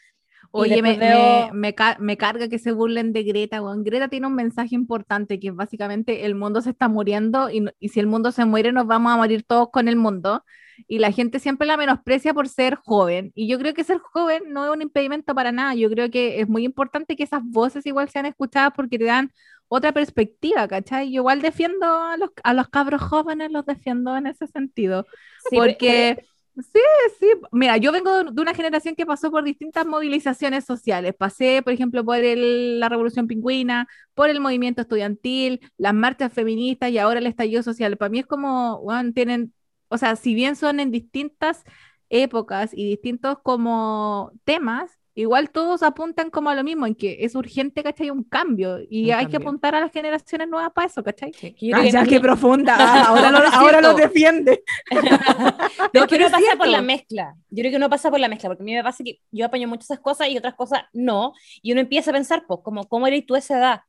Oye, 0.51 0.83
me, 0.83 0.97
veo- 0.97 1.47
me, 1.51 1.51
me 1.53 1.75
ca- 1.75 1.97
me 2.01 2.17
carga 2.17 2.49
que 2.49 2.59
se 2.59 2.73
burlen 2.73 3.13
de 3.13 3.23
Greta, 3.23 3.63
weón. 3.63 3.85
Greta 3.85 4.09
tiene 4.09 4.27
un 4.27 4.35
mensaje 4.35 4.75
importante 4.75 5.39
que 5.39 5.49
es 5.49 5.55
básicamente 5.55 6.25
el 6.27 6.35
mundo 6.35 6.63
se 6.63 6.71
está 6.71 6.89
muriendo 6.89 7.51
y, 7.51 7.67
y 7.79 7.89
si 7.91 8.01
el 8.01 8.07
mundo 8.07 8.33
se 8.33 8.45
muere 8.47 8.73
nos 8.73 8.87
vamos 8.87 9.13
a 9.13 9.17
morir 9.17 9.45
todos 9.47 9.69
con 9.71 9.89
el 9.89 9.97
mundo. 9.97 10.45
Y 10.87 10.99
la 11.01 11.11
gente 11.13 11.39
siempre 11.41 11.67
la 11.67 11.77
menosprecia 11.77 12.33
por 12.35 12.49
ser 12.49 12.77
joven. 12.77 13.33
Y 13.35 13.49
yo 13.49 13.59
creo 13.59 13.75
que 13.75 13.85
ser 13.85 13.99
joven 13.99 14.45
no 14.49 14.65
es 14.65 14.71
un 14.73 14.83
impedimento 14.83 15.35
para 15.35 15.53
nada. 15.53 15.75
Yo 15.75 15.91
creo 15.91 16.11
que 16.11 16.41
es 16.41 16.49
muy 16.49 16.65
importante 16.65 17.17
que 17.17 17.25
esas 17.25 17.43
voces 17.45 17.85
igual 17.87 18.09
sean 18.09 18.27
escuchadas 18.27 18.73
porque 18.77 18.99
te 18.99 19.05
dan 19.07 19.33
otra 19.69 19.93
perspectiva, 19.93 20.67
¿cachai? 20.69 21.11
Yo 21.13 21.21
igual 21.23 21.43
defiendo 21.43 21.87
a 21.87 22.17
los, 22.17 22.31
a 22.43 22.55
los 22.55 22.69
cabros 22.69 23.03
jóvenes, 23.03 23.51
los 23.53 23.67
defiendo 23.67 24.17
en 24.17 24.27
ese 24.27 24.47
sentido. 24.47 25.07
Sí, 25.39 25.49
pero- 25.51 25.63
Porque, 25.63 26.25
sí, 26.57 26.81
sí, 27.21 27.27
mira, 27.53 27.77
yo 27.77 27.93
vengo 27.93 28.25
de 28.25 28.41
una 28.43 28.55
generación 28.55 28.95
que 28.97 29.07
pasó 29.07 29.31
por 29.31 29.45
distintas 29.45 29.87
movilizaciones 29.87 30.65
sociales. 30.65 31.15
Pasé, 31.17 31.63
por 31.63 31.73
ejemplo, 31.73 32.05
por 32.05 32.17
el- 32.17 32.81
la 32.81 32.89
Revolución 32.89 33.27
Pingüina, 33.27 33.87
por 34.15 34.31
el 34.31 34.41
movimiento 34.41 34.83
estudiantil, 34.83 35.61
las 35.77 35.95
marchas 35.95 36.33
feministas 36.33 36.91
y 36.91 36.99
ahora 36.99 37.21
el 37.21 37.27
estallido 37.27 37.63
social. 37.63 37.97
Para 37.97 38.09
mí 38.11 38.21
es 38.21 38.27
como, 38.27 38.81
bueno, 38.83 39.13
tienen, 39.13 39.53
o 39.89 39.99
sea, 39.99 40.17
si 40.17 40.35
bien 40.35 40.57
son 40.57 40.81
en 40.81 40.91
distintas 40.91 41.63
épocas 42.11 42.71
y 42.73 42.89
distintos 42.89 43.39
como 43.43 44.33
temas, 44.45 44.98
igual 45.23 45.51
todos 45.51 45.83
apuntan 45.83 46.31
como 46.31 46.51
a 46.51 46.55
lo 46.55 46.65
mismo, 46.65 46.87
en 46.87 46.95
que 46.95 47.19
es 47.25 47.35
urgente, 47.35 47.83
¿cachai? 47.83 48.11
Un 48.11 48.25
cambio 48.25 48.79
y 48.89 49.11
Un 49.11 49.13
hay 49.13 49.29
que 49.29 49.33
cambio. 49.33 49.39
apuntar 49.39 49.75
a 49.75 49.81
las 49.81 49.93
generaciones 49.93 50.49
nuevas 50.49 50.73
para 50.73 50.87
eso, 50.89 51.03
¿cachai? 51.03 51.33
que 51.33 51.55
yo 51.61 51.77
Ah, 51.77 51.83
que 51.83 51.91
ya, 51.91 52.05
qué 52.07 52.21
profunda. 52.21 52.77
Ah, 52.79 53.05
ahora, 53.09 53.31
lo, 53.31 53.41
No, 53.41 53.49
ahora 53.51 53.81
lo 53.81 53.95
defiende. 53.95 54.63
Pero 55.93 56.07
No, 56.07 56.07
que 56.07 56.17
es 56.17 56.31
pasa 56.31 56.57
por 56.57 56.69
la 56.69 56.83
mezcla. 56.83 57.35
Yo 57.51 57.61
creo 57.63 57.71
que 57.73 57.77
uno 57.77 57.91
pasa 57.91 58.11
por 58.11 58.21
la 58.21 58.29
mezcla, 58.29 58.49
porque 58.51 58.63
a 58.63 58.65
mí 58.67 58.75
me 58.75 58.83
pasa 58.83 59.05
que 59.05 59.21
yo 59.31 59.47
apaño 59.47 59.69
muchas 59.69 59.91
esas 59.91 60.01
cosas 60.01 60.29
y 60.29 60.37
otras 60.39 60.55
cosas 60.55 60.83
no. 60.93 61.33
Y 61.63 61.73
uno 61.73 61.81
empieza 61.81 62.11
a 62.11 62.15
pensar, 62.15 62.45
pues, 62.47 62.61
como, 62.63 62.89
¿cómo 62.89 63.07
eres 63.07 63.27
tú 63.27 63.35
a 63.35 63.39
esa 63.39 63.59
edad? 63.59 63.81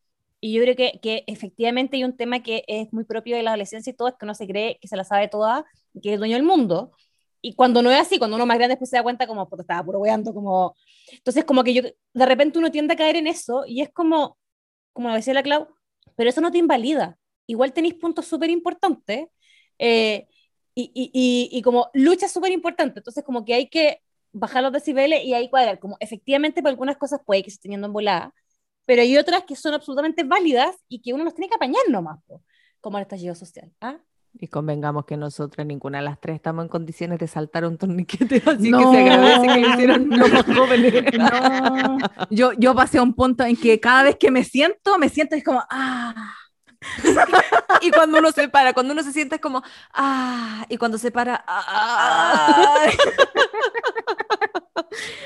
Y 0.42 0.54
yo 0.54 0.62
creo 0.64 0.76
que, 0.76 1.00
que 1.02 1.24
efectivamente 1.28 1.98
hay 1.98 2.04
un 2.06 2.16
tema 2.16 2.42
que 2.42 2.64
es 2.68 2.92
muy 2.94 3.04
propio 3.04 3.36
de 3.36 3.44
la 3.44 3.52
adolescencia 3.52 3.92
y 3.92 3.96
todo, 3.96 4.08
es 4.10 4.16
que 4.16 4.26
uno 4.26 4.36
se 4.36 4.48
cree 4.48 4.78
que 4.82 4.88
se 4.88 4.96
la 4.98 5.04
sabe 5.04 5.28
toda, 5.28 5.66
que 6.02 6.14
es 6.14 6.20
dueño 6.20 6.36
del 6.36 6.44
mundo. 6.44 6.92
Y 7.42 7.56
cuando 7.56 7.82
no 7.82 7.92
es 7.92 8.00
así, 8.00 8.18
cuando 8.18 8.36
uno 8.36 8.46
más 8.46 8.58
grande 8.58 8.74
después 8.74 8.90
se 8.90 8.98
da 8.98 9.04
cuenta 9.04 9.28
como, 9.28 9.48
puta, 9.50 9.64
estaba 9.64 9.84
puro 9.84 10.00
weando, 10.00 10.34
como... 10.34 10.76
Entonces, 11.12 11.46
como 11.46 11.64
que 11.64 11.74
yo, 11.74 11.84
de 11.84 12.26
repente 12.26 12.60
uno 12.60 12.72
tiende 12.72 12.94
a 12.94 12.98
caer 12.98 13.16
en 13.16 13.28
eso 13.28 13.64
y 13.66 13.82
es 13.82 13.90
como, 13.92 14.38
como 14.94 15.14
decía 15.14 15.34
la 15.34 15.44
Clau, 15.44 15.68
pero 16.16 16.30
eso 16.30 16.42
no 16.42 16.52
te 16.52 16.58
invalida. 16.58 17.18
Igual 17.48 17.74
tenéis 17.74 17.96
puntos 17.96 18.28
súper 18.28 18.50
importantes 18.50 19.28
eh, 19.80 20.28
y, 20.76 20.92
y, 20.94 21.12
y, 21.54 21.58
y 21.58 21.62
como 21.62 21.90
lucha 21.94 22.28
súper 22.28 22.52
importante. 22.52 23.00
Entonces, 23.00 23.24
como 23.24 23.46
que 23.46 23.54
hay 23.54 23.70
que 23.70 24.02
bajar 24.32 24.64
los 24.64 24.74
decibeles 24.74 25.24
y 25.24 25.34
ahí 25.34 25.50
cuadrar. 25.50 25.80
Como 25.80 25.98
efectivamente, 26.00 26.62
para 26.62 26.72
algunas 26.72 26.98
cosas 26.98 27.22
puede 27.26 27.44
que 27.44 27.50
se 27.52 27.56
estén 27.56 27.72
yendo 27.72 27.88
en 27.88 27.94
volada, 27.94 28.34
pero 28.86 29.02
hay 29.02 29.18
otras 29.18 29.44
que 29.44 29.56
son 29.56 29.74
absolutamente 29.74 30.24
válidas 30.24 30.76
y 30.88 31.02
que 31.02 31.14
uno 31.14 31.24
los 31.24 31.36
tiene 31.36 31.50
que 31.50 31.56
apañar 31.56 31.84
nomás, 31.90 32.20
po, 32.28 32.44
como 32.82 32.98
el 32.98 33.04
estallido 33.04 33.36
social. 33.36 33.72
¿ah? 33.82 34.00
Y 34.34 34.48
convengamos 34.48 35.06
que 35.06 35.18
nosotras, 35.18 35.66
ninguna 35.66 35.98
de 36.00 36.06
las 36.06 36.20
tres, 36.20 36.36
estamos 36.36 36.64
en 36.64 36.70
condiciones 36.70 37.20
de 37.20 37.28
saltar 37.28 37.66
un 37.66 37.78
torniquete, 37.78 38.42
así 38.46 38.70
No. 38.70 38.78
que 38.80 38.86
se 38.98 39.02
agradece 39.02 39.48
que 39.48 39.60
lo 39.62 39.70
hicieron 39.70 40.10
los 40.18 40.32
más 40.32 40.46
jóvenes. 40.46 41.04
No. 41.18 41.98
Yo, 42.30 42.52
yo 42.54 42.76
pasé 42.76 43.00
a 43.00 43.04
un 43.04 43.14
punto 43.14 43.44
en 43.44 43.56
que 43.58 43.80
cada 43.80 44.04
vez 44.04 44.16
que 44.18 44.32
me 44.32 44.44
siento, 44.44 44.98
me 45.00 45.10
siento 45.10 45.36
es 45.36 45.44
como, 45.44 45.62
ah, 45.70 46.34
Y 47.82 47.92
cuando 47.92 48.20
uno 48.20 48.32
se 48.32 48.48
para, 48.48 48.74
cuando 48.74 48.94
uno 48.94 49.04
se 49.04 49.12
siente 49.12 49.36
es 49.36 49.42
como, 49.42 49.62
ah, 49.94 50.66
y 50.70 50.78
cuando 50.78 50.98
se 50.98 51.12
para, 51.12 51.44
ah. 51.48 52.86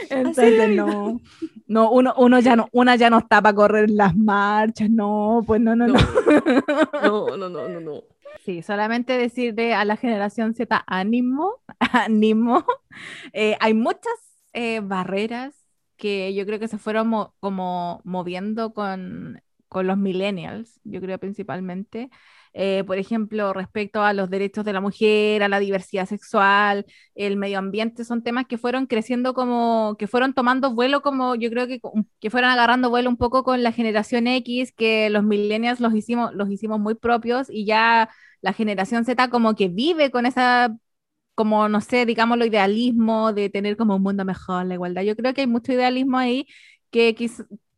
Entonces 0.09 0.69
no, 0.75 1.19
no, 1.67 1.91
uno, 1.91 2.13
uno 2.17 2.39
ya 2.39 2.55
no, 2.55 2.67
una 2.71 2.95
ya 2.95 3.09
no 3.09 3.19
está 3.19 3.41
para 3.41 3.55
correr 3.55 3.89
las 3.89 4.15
marchas, 4.15 4.89
no, 4.89 5.41
pues 5.45 5.61
no, 5.61 5.75
no, 5.75 5.87
no. 5.87 5.99
No, 7.03 7.37
no, 7.37 7.49
no, 7.49 7.67
no, 7.67 7.79
no. 7.79 8.12
Sí, 8.39 8.61
solamente 8.61 9.13
decirle 9.17 9.73
a 9.73 9.85
la 9.85 9.95
generación 9.95 10.53
Z, 10.53 10.83
ánimo, 10.87 11.61
ánimo. 11.79 12.65
Eh, 13.33 13.57
hay 13.59 13.73
muchas 13.73 14.13
eh, 14.53 14.79
barreras 14.81 15.55
que 15.97 16.33
yo 16.33 16.45
creo 16.45 16.59
que 16.59 16.67
se 16.67 16.77
fueron 16.77 17.07
mo- 17.09 17.35
como 17.39 18.01
moviendo 18.03 18.73
con, 18.73 19.41
con 19.69 19.87
los 19.87 19.97
millennials, 19.97 20.79
yo 20.83 20.99
creo 21.01 21.19
principalmente. 21.19 22.09
Eh, 22.55 22.83
por 22.85 22.97
ejemplo, 22.99 23.51
respecto 23.53 24.03
a 24.03 24.13
los 24.13 24.29
derechos 24.29 24.63
de 24.65 24.73
la 24.73 24.81
mujer, 24.81 25.41
a 25.43 25.47
la 25.49 25.59
diversidad 25.59 26.05
sexual, 26.07 26.85
el 27.15 27.35
medio 27.37 27.57
ambiente, 27.59 28.05
son 28.05 28.21
temas 28.23 28.45
que 28.47 28.57
fueron 28.59 28.85
creciendo 28.85 29.33
como, 29.33 29.95
que 29.97 30.07
fueron 30.07 30.33
tomando 30.33 30.73
vuelo 30.73 31.01
como, 31.01 31.33
yo 31.35 31.49
creo 31.49 31.67
que, 31.67 31.79
que 32.19 32.29
fueron 32.29 32.51
agarrando 32.51 32.89
vuelo 32.91 33.09
un 33.09 33.17
poco 33.17 33.43
con 33.43 33.63
la 33.63 33.71
generación 33.71 34.27
X, 34.27 34.71
que 34.71 35.09
los 35.09 35.23
millennials 35.23 35.79
los 35.79 35.95
hicimos, 35.95 36.33
los 36.33 36.49
hicimos 36.51 36.79
muy 36.79 36.95
propios 36.95 37.47
y 37.49 37.65
ya 37.65 38.09
la 38.41 38.53
generación 38.53 39.05
Z 39.05 39.29
como 39.29 39.55
que 39.55 39.67
vive 39.69 40.11
con 40.11 40.25
esa, 40.25 40.75
como 41.35 41.69
no 41.69 41.81
sé, 41.81 42.05
digamos, 42.05 42.37
lo 42.37 42.45
idealismo 42.45 43.33
de 43.33 43.49
tener 43.49 43.77
como 43.77 43.95
un 43.95 44.03
mundo 44.03 44.25
mejor, 44.25 44.65
la 44.65 44.75
igualdad. 44.75 45.03
Yo 45.03 45.15
creo 45.15 45.33
que 45.33 45.41
hay 45.41 45.47
mucho 45.47 45.73
idealismo 45.73 46.17
ahí 46.17 46.47
que, 46.91 47.15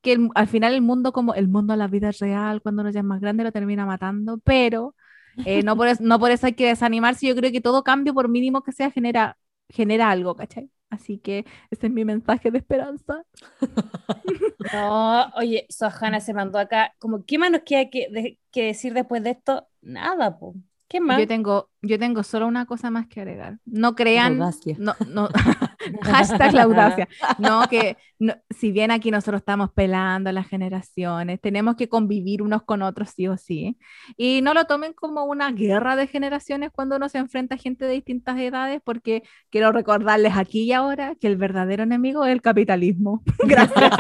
que 0.05 0.13
el- 0.13 0.29
al 0.35 0.47
final 0.47 0.73
el 0.75 0.83
mundo 0.83 1.13
como 1.13 1.35
el 1.35 1.49
mundo 1.49 1.73
de 1.73 1.79
la 1.79 1.87
vida 1.89 2.11
real, 2.19 2.61
cuando 2.63 2.83
uno 2.83 2.91
ya 2.91 3.01
es 3.01 3.05
más 3.07 3.21
grande, 3.21 3.43
lo 3.45 3.51
termina 3.53 3.85
matando, 3.87 4.39
pero 4.39 4.95
eh, 5.43 5.63
no, 5.63 5.77
por 5.77 5.87
eso, 5.89 6.03
no 6.03 6.19
por 6.19 6.31
eso 6.31 6.47
hay 6.47 6.53
que 6.55 6.67
desanimarse. 6.67 7.27
Yo 7.27 7.35
creo 7.35 7.51
que 7.51 7.61
todo 7.61 7.83
cambio, 7.83 8.13
por 8.15 8.29
mínimo 8.29 8.63
que 8.63 8.71
sea, 8.73 8.91
genera, 8.91 9.37
genera 9.69 10.11
algo, 10.11 10.35
¿cachai? 10.35 10.71
Así 10.91 11.19
que 11.19 11.45
ese 11.71 11.87
es 11.87 11.93
mi 11.93 12.05
mensaje 12.05 12.51
de 12.51 12.59
esperanza. 12.59 13.23
No, 14.71 15.31
oye, 15.35 15.65
Sohana 15.69 16.19
se 16.19 16.33
mandó 16.33 16.59
acá, 16.59 16.93
como, 16.99 17.25
¿qué 17.25 17.37
más 17.37 17.51
nos 17.51 17.61
queda 17.63 17.89
que, 17.89 18.07
de- 18.11 18.39
que 18.51 18.63
decir 18.65 18.93
después 18.93 19.23
de 19.23 19.31
esto? 19.31 19.67
Nada, 19.81 20.37
po. 20.39 20.55
¿Qué 20.87 20.99
más? 20.99 21.23
Yo 21.23 21.27
tengo, 21.27 21.69
Yo 21.87 21.99
tengo 21.99 22.23
solo 22.23 22.47
una 22.47 22.65
cosa 22.65 22.89
más 22.91 23.07
que 23.07 23.21
agregar. 23.21 23.57
No 23.65 23.95
crean. 23.95 24.33
Audacia. 24.33 24.75
No, 24.79 24.93
no, 25.07 25.29
hashtag 26.01 26.53
la 26.53 26.63
audacia. 26.63 27.07
No, 27.37 27.63
que 27.69 27.97
no- 28.19 28.35
si 28.49 28.71
bien 28.71 28.91
aquí 28.91 29.11
nosotros 29.11 29.39
estamos 29.41 29.71
pelando 29.71 30.29
a 30.29 30.33
las 30.33 30.47
generaciones, 30.47 31.39
tenemos 31.41 31.75
que 31.75 31.89
convivir 31.89 32.41
unos 32.41 32.63
con 32.63 32.81
otros 32.81 33.09
sí 33.15 33.27
o 33.27 33.37
sí. 33.37 33.77
Y 34.17 34.41
no 34.41 34.53
lo 34.53 34.65
tomen 34.65 34.93
como 34.93 35.25
una 35.25 35.51
guerra 35.51 35.95
de 35.95 36.07
generaciones 36.07 36.71
cuando 36.73 36.95
uno 36.95 37.09
se 37.09 37.17
enfrenta 37.19 37.55
a 37.55 37.57
gente 37.57 37.85
de 37.85 37.93
distintas 37.93 38.37
edades, 38.39 38.81
porque 38.83 39.23
quiero 39.49 39.71
recordarles 39.71 40.35
aquí 40.35 40.63
y 40.63 40.73
ahora 40.73 41.15
que 41.19 41.27
el 41.27 41.37
verdadero 41.37 41.83
enemigo 41.83 42.25
es 42.25 42.31
el 42.31 42.41
capitalismo. 42.41 43.23
Gracias. 43.39 43.91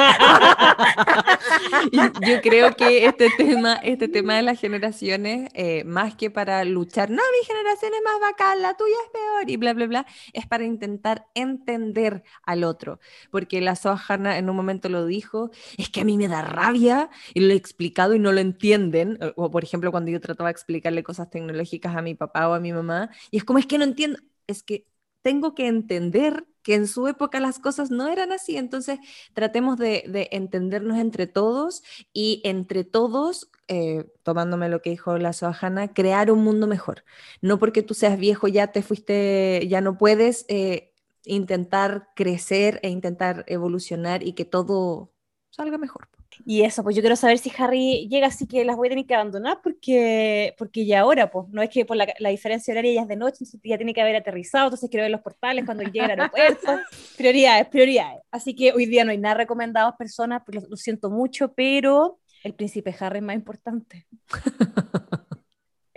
Yo 1.91 2.41
creo 2.41 2.75
que 2.75 3.05
este 3.05 3.29
tema, 3.37 3.75
este 3.75 4.07
tema 4.07 4.35
de 4.35 4.41
las 4.41 4.59
generaciones, 4.59 5.49
eh, 5.53 5.83
más 5.85 6.15
que 6.15 6.29
para 6.29 6.63
luchar, 6.63 7.09
no, 7.09 7.17
mi 7.17 7.45
generación 7.45 7.74
es 7.83 7.91
más 8.03 8.19
bacán, 8.21 8.61
la 8.61 8.75
tuya 8.75 8.95
es 9.05 9.11
peor 9.11 9.49
y 9.49 9.57
bla, 9.57 9.73
bla, 9.73 9.87
bla, 9.87 10.05
es 10.33 10.47
para 10.47 10.63
intentar 10.65 11.27
entender 11.35 12.23
al 12.43 12.63
otro. 12.63 12.99
Porque 13.31 13.61
la 13.61 13.75
Soa 13.75 14.01
Hanna 14.07 14.37
en 14.37 14.49
un 14.49 14.55
momento 14.55 14.89
lo 14.89 15.05
dijo, 15.05 15.51
es 15.77 15.89
que 15.89 16.01
a 16.01 16.03
mí 16.05 16.17
me 16.17 16.27
da 16.27 16.41
rabia 16.41 17.09
y 17.33 17.41
lo 17.41 17.53
he 17.53 17.55
explicado 17.55 18.13
y 18.15 18.19
no 18.19 18.31
lo 18.31 18.39
entienden. 18.39 19.19
O, 19.35 19.51
por 19.51 19.63
ejemplo, 19.63 19.91
cuando 19.91 20.11
yo 20.11 20.19
trataba 20.21 20.49
de 20.49 20.51
explicarle 20.53 21.03
cosas 21.03 21.29
tecnológicas 21.29 21.95
a 21.95 22.01
mi 22.01 22.15
papá 22.15 22.49
o 22.49 22.53
a 22.53 22.59
mi 22.59 22.73
mamá, 22.73 23.09
y 23.31 23.37
es 23.37 23.43
como, 23.43 23.59
es 23.59 23.65
que 23.67 23.77
no 23.77 23.83
entiendo, 23.83 24.19
es 24.47 24.63
que 24.63 24.85
tengo 25.21 25.55
que 25.55 25.67
entender 25.67 26.45
que 26.65 26.73
en 26.73 26.87
su 26.87 27.07
época 27.07 27.39
las 27.39 27.59
cosas 27.59 27.91
no 27.91 28.07
eran 28.07 28.31
así, 28.31 28.57
entonces 28.57 28.97
tratemos 29.33 29.77
de, 29.77 30.03
de 30.07 30.29
entendernos 30.31 30.97
entre 30.97 31.27
todos 31.27 31.83
y 32.11 32.41
entre 32.43 32.83
todos, 32.83 33.51
eh, 33.67 34.05
tomándome 34.23 34.67
lo 34.67 34.81
que 34.81 34.89
dijo 34.89 35.19
la 35.19 35.31
Soajana, 35.31 35.93
crear 35.93 36.31
un 36.31 36.43
mundo 36.43 36.65
mejor. 36.65 37.03
No 37.39 37.59
porque 37.59 37.83
tú 37.83 37.93
seas 37.93 38.17
viejo 38.17 38.47
ya 38.47 38.71
te 38.71 38.81
fuiste, 38.81 39.67
ya 39.69 39.79
no 39.79 39.99
puedes 39.99 40.45
eh, 40.47 40.91
intentar 41.23 42.09
crecer 42.15 42.79
e 42.81 42.89
intentar 42.89 43.45
evolucionar 43.47 44.23
y 44.23 44.33
que 44.33 44.45
todo 44.45 45.11
salga 45.55 45.77
mejor. 45.77 46.07
Y 46.45 46.63
eso, 46.63 46.83
pues 46.83 46.95
yo 46.95 47.01
quiero 47.01 47.15
saber 47.15 47.37
si 47.37 47.51
Harry 47.57 48.07
llega, 48.09 48.27
así 48.27 48.45
que 48.45 48.65
las 48.65 48.75
voy 48.75 48.87
a 48.87 48.89
tener 48.89 49.05
que 49.05 49.15
abandonar 49.15 49.59
porque, 49.63 50.53
porque 50.57 50.85
ya 50.85 51.01
ahora, 51.01 51.31
pues, 51.31 51.47
no 51.49 51.61
es 51.61 51.69
que 51.69 51.85
por 51.85 51.95
la, 51.95 52.07
la 52.19 52.29
diferencia 52.29 52.73
horaria 52.73 52.93
ya 52.93 53.01
es 53.03 53.07
de 53.07 53.15
noche, 53.15 53.37
entonces 53.41 53.61
ya 53.63 53.77
tiene 53.77 53.93
que 53.93 54.01
haber 54.01 54.17
aterrizado, 54.17 54.65
entonces 54.65 54.89
quiero 54.89 55.03
ver 55.03 55.11
los 55.11 55.21
portales 55.21 55.65
cuando 55.65 55.83
llegue 55.83 56.01
al 56.01 56.11
aeropuerto. 56.11 56.79
prioridades, 57.17 57.67
prioridades. 57.67 58.21
Así 58.31 58.53
que 58.53 58.73
hoy 58.73 58.85
día 58.85 59.05
no 59.05 59.11
hay 59.11 59.17
nada 59.17 59.35
recomendado 59.35 59.95
personas, 59.97 60.41
pues 60.45 60.61
lo, 60.61 60.69
lo 60.69 60.75
siento 60.75 61.09
mucho, 61.09 61.53
pero 61.53 62.19
el 62.43 62.53
príncipe 62.53 62.95
Harry 62.99 63.19
es 63.19 63.23
más 63.23 63.35
importante. 63.35 64.07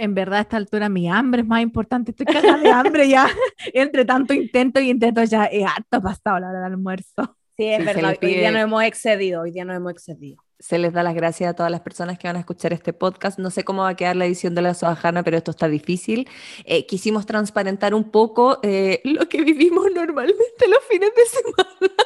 En 0.01 0.15
verdad, 0.15 0.39
a 0.39 0.43
esta 0.43 0.57
altura 0.57 0.89
mi 0.89 1.11
hambre 1.11 1.41
es 1.43 1.47
más 1.47 1.61
importante. 1.61 2.13
Estoy 2.13 2.27
cagada 2.27 2.59
de 2.59 2.71
hambre 2.71 3.09
ya. 3.09 3.27
Entre 3.75 4.05
tanto 4.05 4.33
intento 4.33 4.79
y 4.79 4.91
intento 4.91 5.25
ya 5.25 5.47
es 5.47 5.67
harto 5.67 6.01
pasado 6.01 6.39
la 6.39 6.51
hora 6.51 6.61
del 6.61 6.73
almuerzo. 6.73 7.38
Sí, 7.59 7.67
es 7.67 7.85
verdad, 7.85 8.17
hoy 8.23 8.35
día 8.35 8.53
nos 8.53 8.63
hemos 8.63 8.85
excedido, 8.85 9.41
hoy 9.41 9.51
día 9.51 9.65
nos 9.65 9.75
hemos 9.75 9.91
excedido. 9.91 10.45
Se 10.61 10.79
les 10.79 10.93
da 10.93 11.03
las 11.03 11.17
gracias 11.17 11.51
a 11.51 11.55
todas 11.55 11.73
las 11.73 11.81
personas 11.81 12.17
que 12.17 12.29
van 12.29 12.37
a 12.37 12.39
escuchar 12.39 12.73
este 12.73 12.93
podcast. 12.93 13.41
No 13.41 13.51
sé 13.51 13.65
cómo 13.65 13.83
va 13.83 13.89
a 13.89 13.97
quedar 13.97 14.15
la 14.15 14.27
edición 14.27 14.55
de 14.55 14.63
la 14.63 14.75
Soajana, 14.75 15.25
pero 15.25 15.37
esto 15.37 15.51
está 15.51 15.67
difícil. 15.67 16.29
Eh, 16.65 16.87
quisimos 16.87 17.27
transparentar 17.27 17.95
un 17.95 18.13
poco 18.13 18.61
eh, 18.63 19.01
lo 19.03 19.29
que 19.29 19.43
vivimos 19.43 19.87
normalmente 19.95 20.69
los 20.69 20.85
fines 20.89 21.11
de 21.17 21.27
semana. 21.27 21.95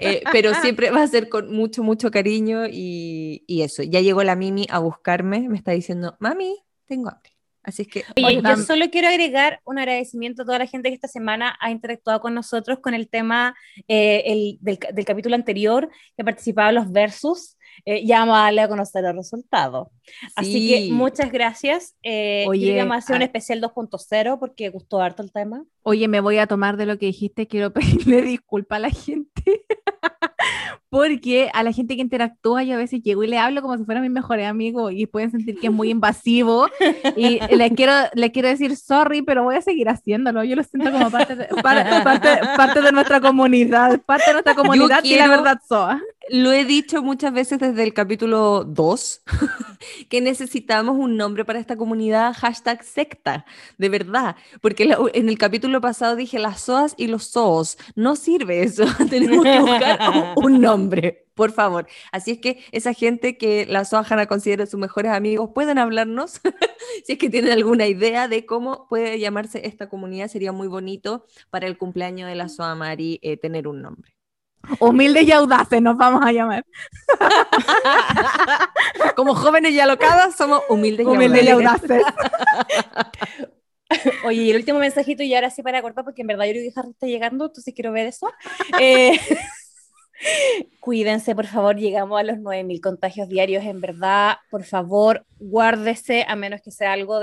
Eh, 0.00 0.22
pero 0.32 0.52
siempre 0.54 0.90
va 0.90 1.02
a 1.02 1.06
ser 1.06 1.28
con 1.28 1.54
mucho, 1.54 1.84
mucho 1.84 2.10
cariño 2.10 2.66
y, 2.66 3.44
y 3.46 3.62
eso. 3.62 3.84
Ya 3.84 4.00
llegó 4.00 4.24
la 4.24 4.34
Mimi 4.34 4.66
a 4.68 4.80
buscarme, 4.80 5.48
me 5.48 5.56
está 5.56 5.70
diciendo, 5.70 6.16
mami, 6.18 6.56
tengo 6.86 7.08
hambre. 7.08 7.37
Así 7.62 7.82
es 7.82 7.88
que 7.88 8.04
Oye, 8.24 8.40
yo 8.42 8.56
solo 8.56 8.88
quiero 8.90 9.08
agregar 9.08 9.60
un 9.64 9.78
agradecimiento 9.78 10.42
a 10.42 10.44
toda 10.46 10.58
la 10.60 10.66
gente 10.66 10.88
que 10.88 10.94
esta 10.94 11.08
semana 11.08 11.56
ha 11.60 11.70
interactuado 11.70 12.20
con 12.20 12.32
nosotros 12.34 12.78
con 12.80 12.94
el 12.94 13.08
tema 13.08 13.54
eh, 13.88 14.22
el- 14.26 14.58
del, 14.60 14.78
del 14.94 15.04
capítulo 15.04 15.34
anterior 15.34 15.90
que 16.16 16.24
participaba 16.24 16.70
en 16.70 16.76
los 16.76 16.90
versus. 16.92 17.56
Eh, 17.84 18.04
ya 18.04 18.20
vamos 18.20 18.36
a 18.38 18.42
darle 18.42 18.60
a 18.62 18.68
conocer 18.68 19.02
los 19.04 19.14
resultados. 19.14 19.88
Así 20.34 20.68
que 20.68 20.76
Sí. 20.84 20.92
muchas 20.92 21.30
gracias. 21.30 21.94
Eh, 22.02 22.44
Oye, 22.48 22.70
Oye, 22.72 22.78
vamos 22.78 22.94
a 22.96 22.98
hacer 22.98 23.16
un 23.16 23.22
ah. 23.22 23.26
especial 23.26 23.60
2.0 23.60 24.38
porque 24.40 24.68
gustó 24.70 25.00
harto 25.00 25.22
el 25.22 25.30
tema. 25.30 25.64
Oye, 25.82 26.08
me 26.08 26.20
voy 26.20 26.38
a 26.38 26.46
tomar 26.48 26.76
de 26.76 26.86
lo 26.86 26.98
que 26.98 27.06
dijiste. 27.06 27.46
Quiero 27.46 27.72
pedirle 28.12 28.22
disculpa 28.22 28.76
a 28.76 28.80
la 28.80 28.90
gente. 28.90 29.64
Porque 30.90 31.50
a 31.52 31.62
la 31.62 31.72
gente 31.72 31.96
que 31.96 32.00
interactúa, 32.02 32.62
yo 32.62 32.74
a 32.74 32.78
veces 32.78 33.02
llego 33.02 33.22
y 33.22 33.26
le 33.26 33.36
hablo 33.38 33.60
como 33.60 33.76
si 33.76 33.84
fuera 33.84 34.00
mi 34.00 34.08
mejor 34.08 34.40
amigo 34.40 34.90
y 34.90 35.04
pueden 35.06 35.30
sentir 35.30 35.58
que 35.60 35.66
es 35.66 35.72
muy 35.72 35.90
invasivo. 35.90 36.66
Y 37.16 37.40
le 37.54 37.70
quiero, 37.72 37.92
le 38.14 38.32
quiero 38.32 38.48
decir 38.48 38.74
sorry, 38.76 39.20
pero 39.22 39.42
voy 39.44 39.56
a 39.56 39.60
seguir 39.62 39.88
haciéndolo. 39.90 40.44
Yo 40.44 40.56
lo 40.56 40.62
siento 40.64 40.90
como 40.90 41.10
parte 41.10 41.36
de, 41.36 41.44
par- 41.62 42.02
parte, 42.04 42.28
parte 42.56 42.80
de 42.80 42.92
nuestra 42.92 43.20
comunidad, 43.20 44.00
parte 44.02 44.24
de 44.28 44.32
nuestra 44.34 44.54
comunidad 44.54 45.04
y 45.04 45.16
la 45.16 45.24
quiero- 45.26 45.30
verdad 45.42 45.60
soa. 45.68 46.00
Lo 46.30 46.52
he 46.52 46.66
dicho 46.66 47.02
muchas 47.02 47.32
veces 47.32 47.58
desde 47.58 47.82
el 47.82 47.94
capítulo 47.94 48.62
2, 48.64 49.22
que 50.10 50.20
necesitamos 50.20 50.96
un 50.98 51.16
nombre 51.16 51.44
para 51.46 51.58
esta 51.58 51.74
comunidad, 51.76 52.34
hashtag 52.34 52.84
secta, 52.84 53.46
de 53.78 53.88
verdad, 53.88 54.36
porque 54.60 54.84
la- 54.84 54.98
en 55.14 55.28
el 55.30 55.38
capítulo 55.38 55.80
pasado 55.80 56.16
dije 56.16 56.38
las 56.38 56.60
SOAS 56.60 56.94
y 56.98 57.06
los 57.06 57.24
SOOS, 57.28 57.78
no 57.94 58.14
sirve 58.14 58.62
eso, 58.62 58.84
tenemos 59.10 59.42
que 59.42 59.58
buscar 59.58 59.98
un, 60.10 60.27
un 60.36 60.60
nombre, 60.60 61.26
por 61.34 61.52
favor. 61.52 61.86
Así 62.12 62.32
es 62.32 62.38
que 62.38 62.64
esa 62.72 62.92
gente 62.92 63.36
que 63.38 63.66
la 63.66 63.84
SOA 63.84 64.04
Hanna 64.08 64.26
considera 64.26 64.66
sus 64.66 64.80
mejores 64.80 65.12
amigos, 65.12 65.50
pueden 65.54 65.78
hablarnos, 65.78 66.40
si 67.04 67.12
es 67.12 67.18
que 67.18 67.30
tienen 67.30 67.52
alguna 67.52 67.86
idea 67.86 68.28
de 68.28 68.46
cómo 68.46 68.86
puede 68.88 69.18
llamarse 69.18 69.66
esta 69.66 69.88
comunidad, 69.88 70.28
sería 70.28 70.52
muy 70.52 70.68
bonito 70.68 71.24
para 71.50 71.66
el 71.66 71.78
cumpleaños 71.78 72.28
de 72.28 72.34
la 72.34 72.48
SOA 72.48 72.74
Mari 72.74 73.18
eh, 73.22 73.36
tener 73.36 73.68
un 73.68 73.82
nombre. 73.82 74.14
Humildes 74.80 75.26
y 75.26 75.32
audaces 75.32 75.80
nos 75.80 75.96
vamos 75.96 76.20
a 76.24 76.32
llamar. 76.32 76.64
Como 79.16 79.34
jóvenes 79.34 79.72
y 79.72 79.80
alocadas, 79.80 80.36
somos 80.36 80.62
humildes 80.68 81.06
y 81.06 81.08
Humildes 81.08 81.44
y 81.44 81.48
audaces. 81.48 81.90
audaces. 81.90 82.14
Oye, 84.24 84.42
y 84.42 84.50
el 84.50 84.56
último 84.56 84.78
mensajito 84.78 85.22
y 85.22 85.34
ahora 85.34 85.50
sí 85.50 85.62
para 85.62 85.80
cortar 85.80 86.04
porque 86.04 86.22
en 86.22 86.28
verdad 86.28 86.44
yo 86.44 86.52
creo 86.52 86.64
que 86.64 86.80
Harry 86.80 86.90
está 86.90 87.06
llegando, 87.06 87.46
entonces 87.46 87.72
quiero 87.74 87.92
ver 87.92 88.06
eso. 88.06 88.30
Eh, 88.78 89.18
cuídense, 90.80 91.34
por 91.34 91.46
favor, 91.46 91.76
llegamos 91.76 92.18
a 92.18 92.22
los 92.22 92.38
9.000 92.38 92.80
contagios 92.80 93.28
diarios, 93.28 93.64
en 93.64 93.80
verdad, 93.80 94.36
por 94.50 94.64
favor, 94.64 95.26
guárdese, 95.38 96.24
a 96.28 96.36
menos 96.36 96.60
que 96.62 96.70
sea 96.70 96.92
algo 96.92 97.20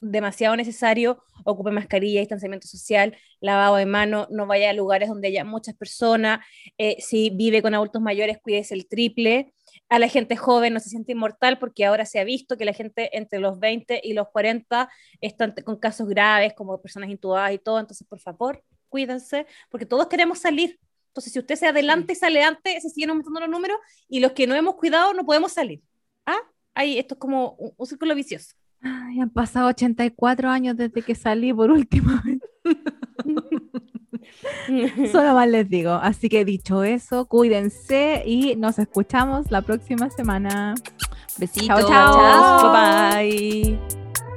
demasiado 0.00 0.56
necesario, 0.56 1.22
ocupe 1.44 1.70
mascarilla, 1.70 2.20
distanciamiento 2.20 2.66
social, 2.66 3.16
lavado 3.40 3.76
de 3.76 3.86
mano, 3.86 4.26
no 4.30 4.46
vaya 4.46 4.70
a 4.70 4.72
lugares 4.72 5.08
donde 5.08 5.28
haya 5.28 5.44
muchas 5.44 5.74
personas, 5.74 6.40
eh, 6.78 6.96
si 7.00 7.30
vive 7.30 7.62
con 7.62 7.74
adultos 7.74 8.02
mayores, 8.02 8.38
cuídese 8.38 8.74
el 8.74 8.88
triple, 8.88 9.52
a 9.88 9.98
la 9.98 10.08
gente 10.08 10.36
joven 10.36 10.74
no 10.74 10.80
se 10.80 10.90
siente 10.90 11.12
inmortal 11.12 11.58
porque 11.58 11.84
ahora 11.84 12.04
se 12.04 12.20
ha 12.20 12.24
visto 12.24 12.56
que 12.56 12.64
la 12.64 12.72
gente 12.72 13.16
entre 13.16 13.38
los 13.38 13.58
20 13.58 14.00
y 14.02 14.12
los 14.12 14.28
40 14.28 14.88
están 15.20 15.54
con 15.64 15.76
casos 15.76 16.08
graves 16.08 16.52
como 16.54 16.80
personas 16.80 17.10
intubadas 17.10 17.52
y 17.52 17.58
todo, 17.58 17.78
entonces 17.80 18.06
por 18.06 18.20
favor, 18.20 18.62
cuídense, 18.88 19.46
porque 19.70 19.86
todos 19.86 20.06
queremos 20.08 20.40
salir. 20.40 20.78
Entonces, 21.08 21.32
si 21.32 21.38
usted 21.38 21.56
se 21.56 21.66
adelanta 21.66 22.12
y 22.12 22.16
sale 22.16 22.42
antes, 22.42 22.82
se 22.82 22.90
siguen 22.90 23.10
aumentando 23.10 23.40
los 23.40 23.50
números 23.50 23.78
y 24.08 24.20
los 24.20 24.32
que 24.32 24.46
no 24.46 24.54
hemos 24.54 24.76
cuidado 24.76 25.14
no 25.14 25.24
podemos 25.24 25.52
salir. 25.52 25.82
¿Ah? 26.26 26.38
Ahí, 26.74 26.98
esto 26.98 27.14
es 27.14 27.20
como 27.20 27.52
un, 27.52 27.72
un 27.76 27.86
círculo 27.86 28.14
vicioso. 28.14 28.54
Ay, 28.80 29.20
han 29.20 29.30
pasado 29.30 29.68
84 29.68 30.48
años 30.48 30.76
desde 30.76 31.02
que 31.02 31.14
salí 31.14 31.52
por 31.52 31.70
última 31.70 32.22
vez. 32.24 32.38
Solo 35.12 35.34
más 35.34 35.48
les 35.48 35.68
digo. 35.68 35.92
Así 35.92 36.28
que 36.28 36.44
dicho 36.44 36.84
eso, 36.84 37.26
cuídense 37.26 38.22
y 38.26 38.56
nos 38.56 38.78
escuchamos 38.78 39.50
la 39.50 39.62
próxima 39.62 40.10
semana. 40.10 40.74
Besitos. 41.38 41.66
Chao, 41.66 41.88
chao. 41.88 42.72
Bye 42.72 43.78
bye. 43.78 44.27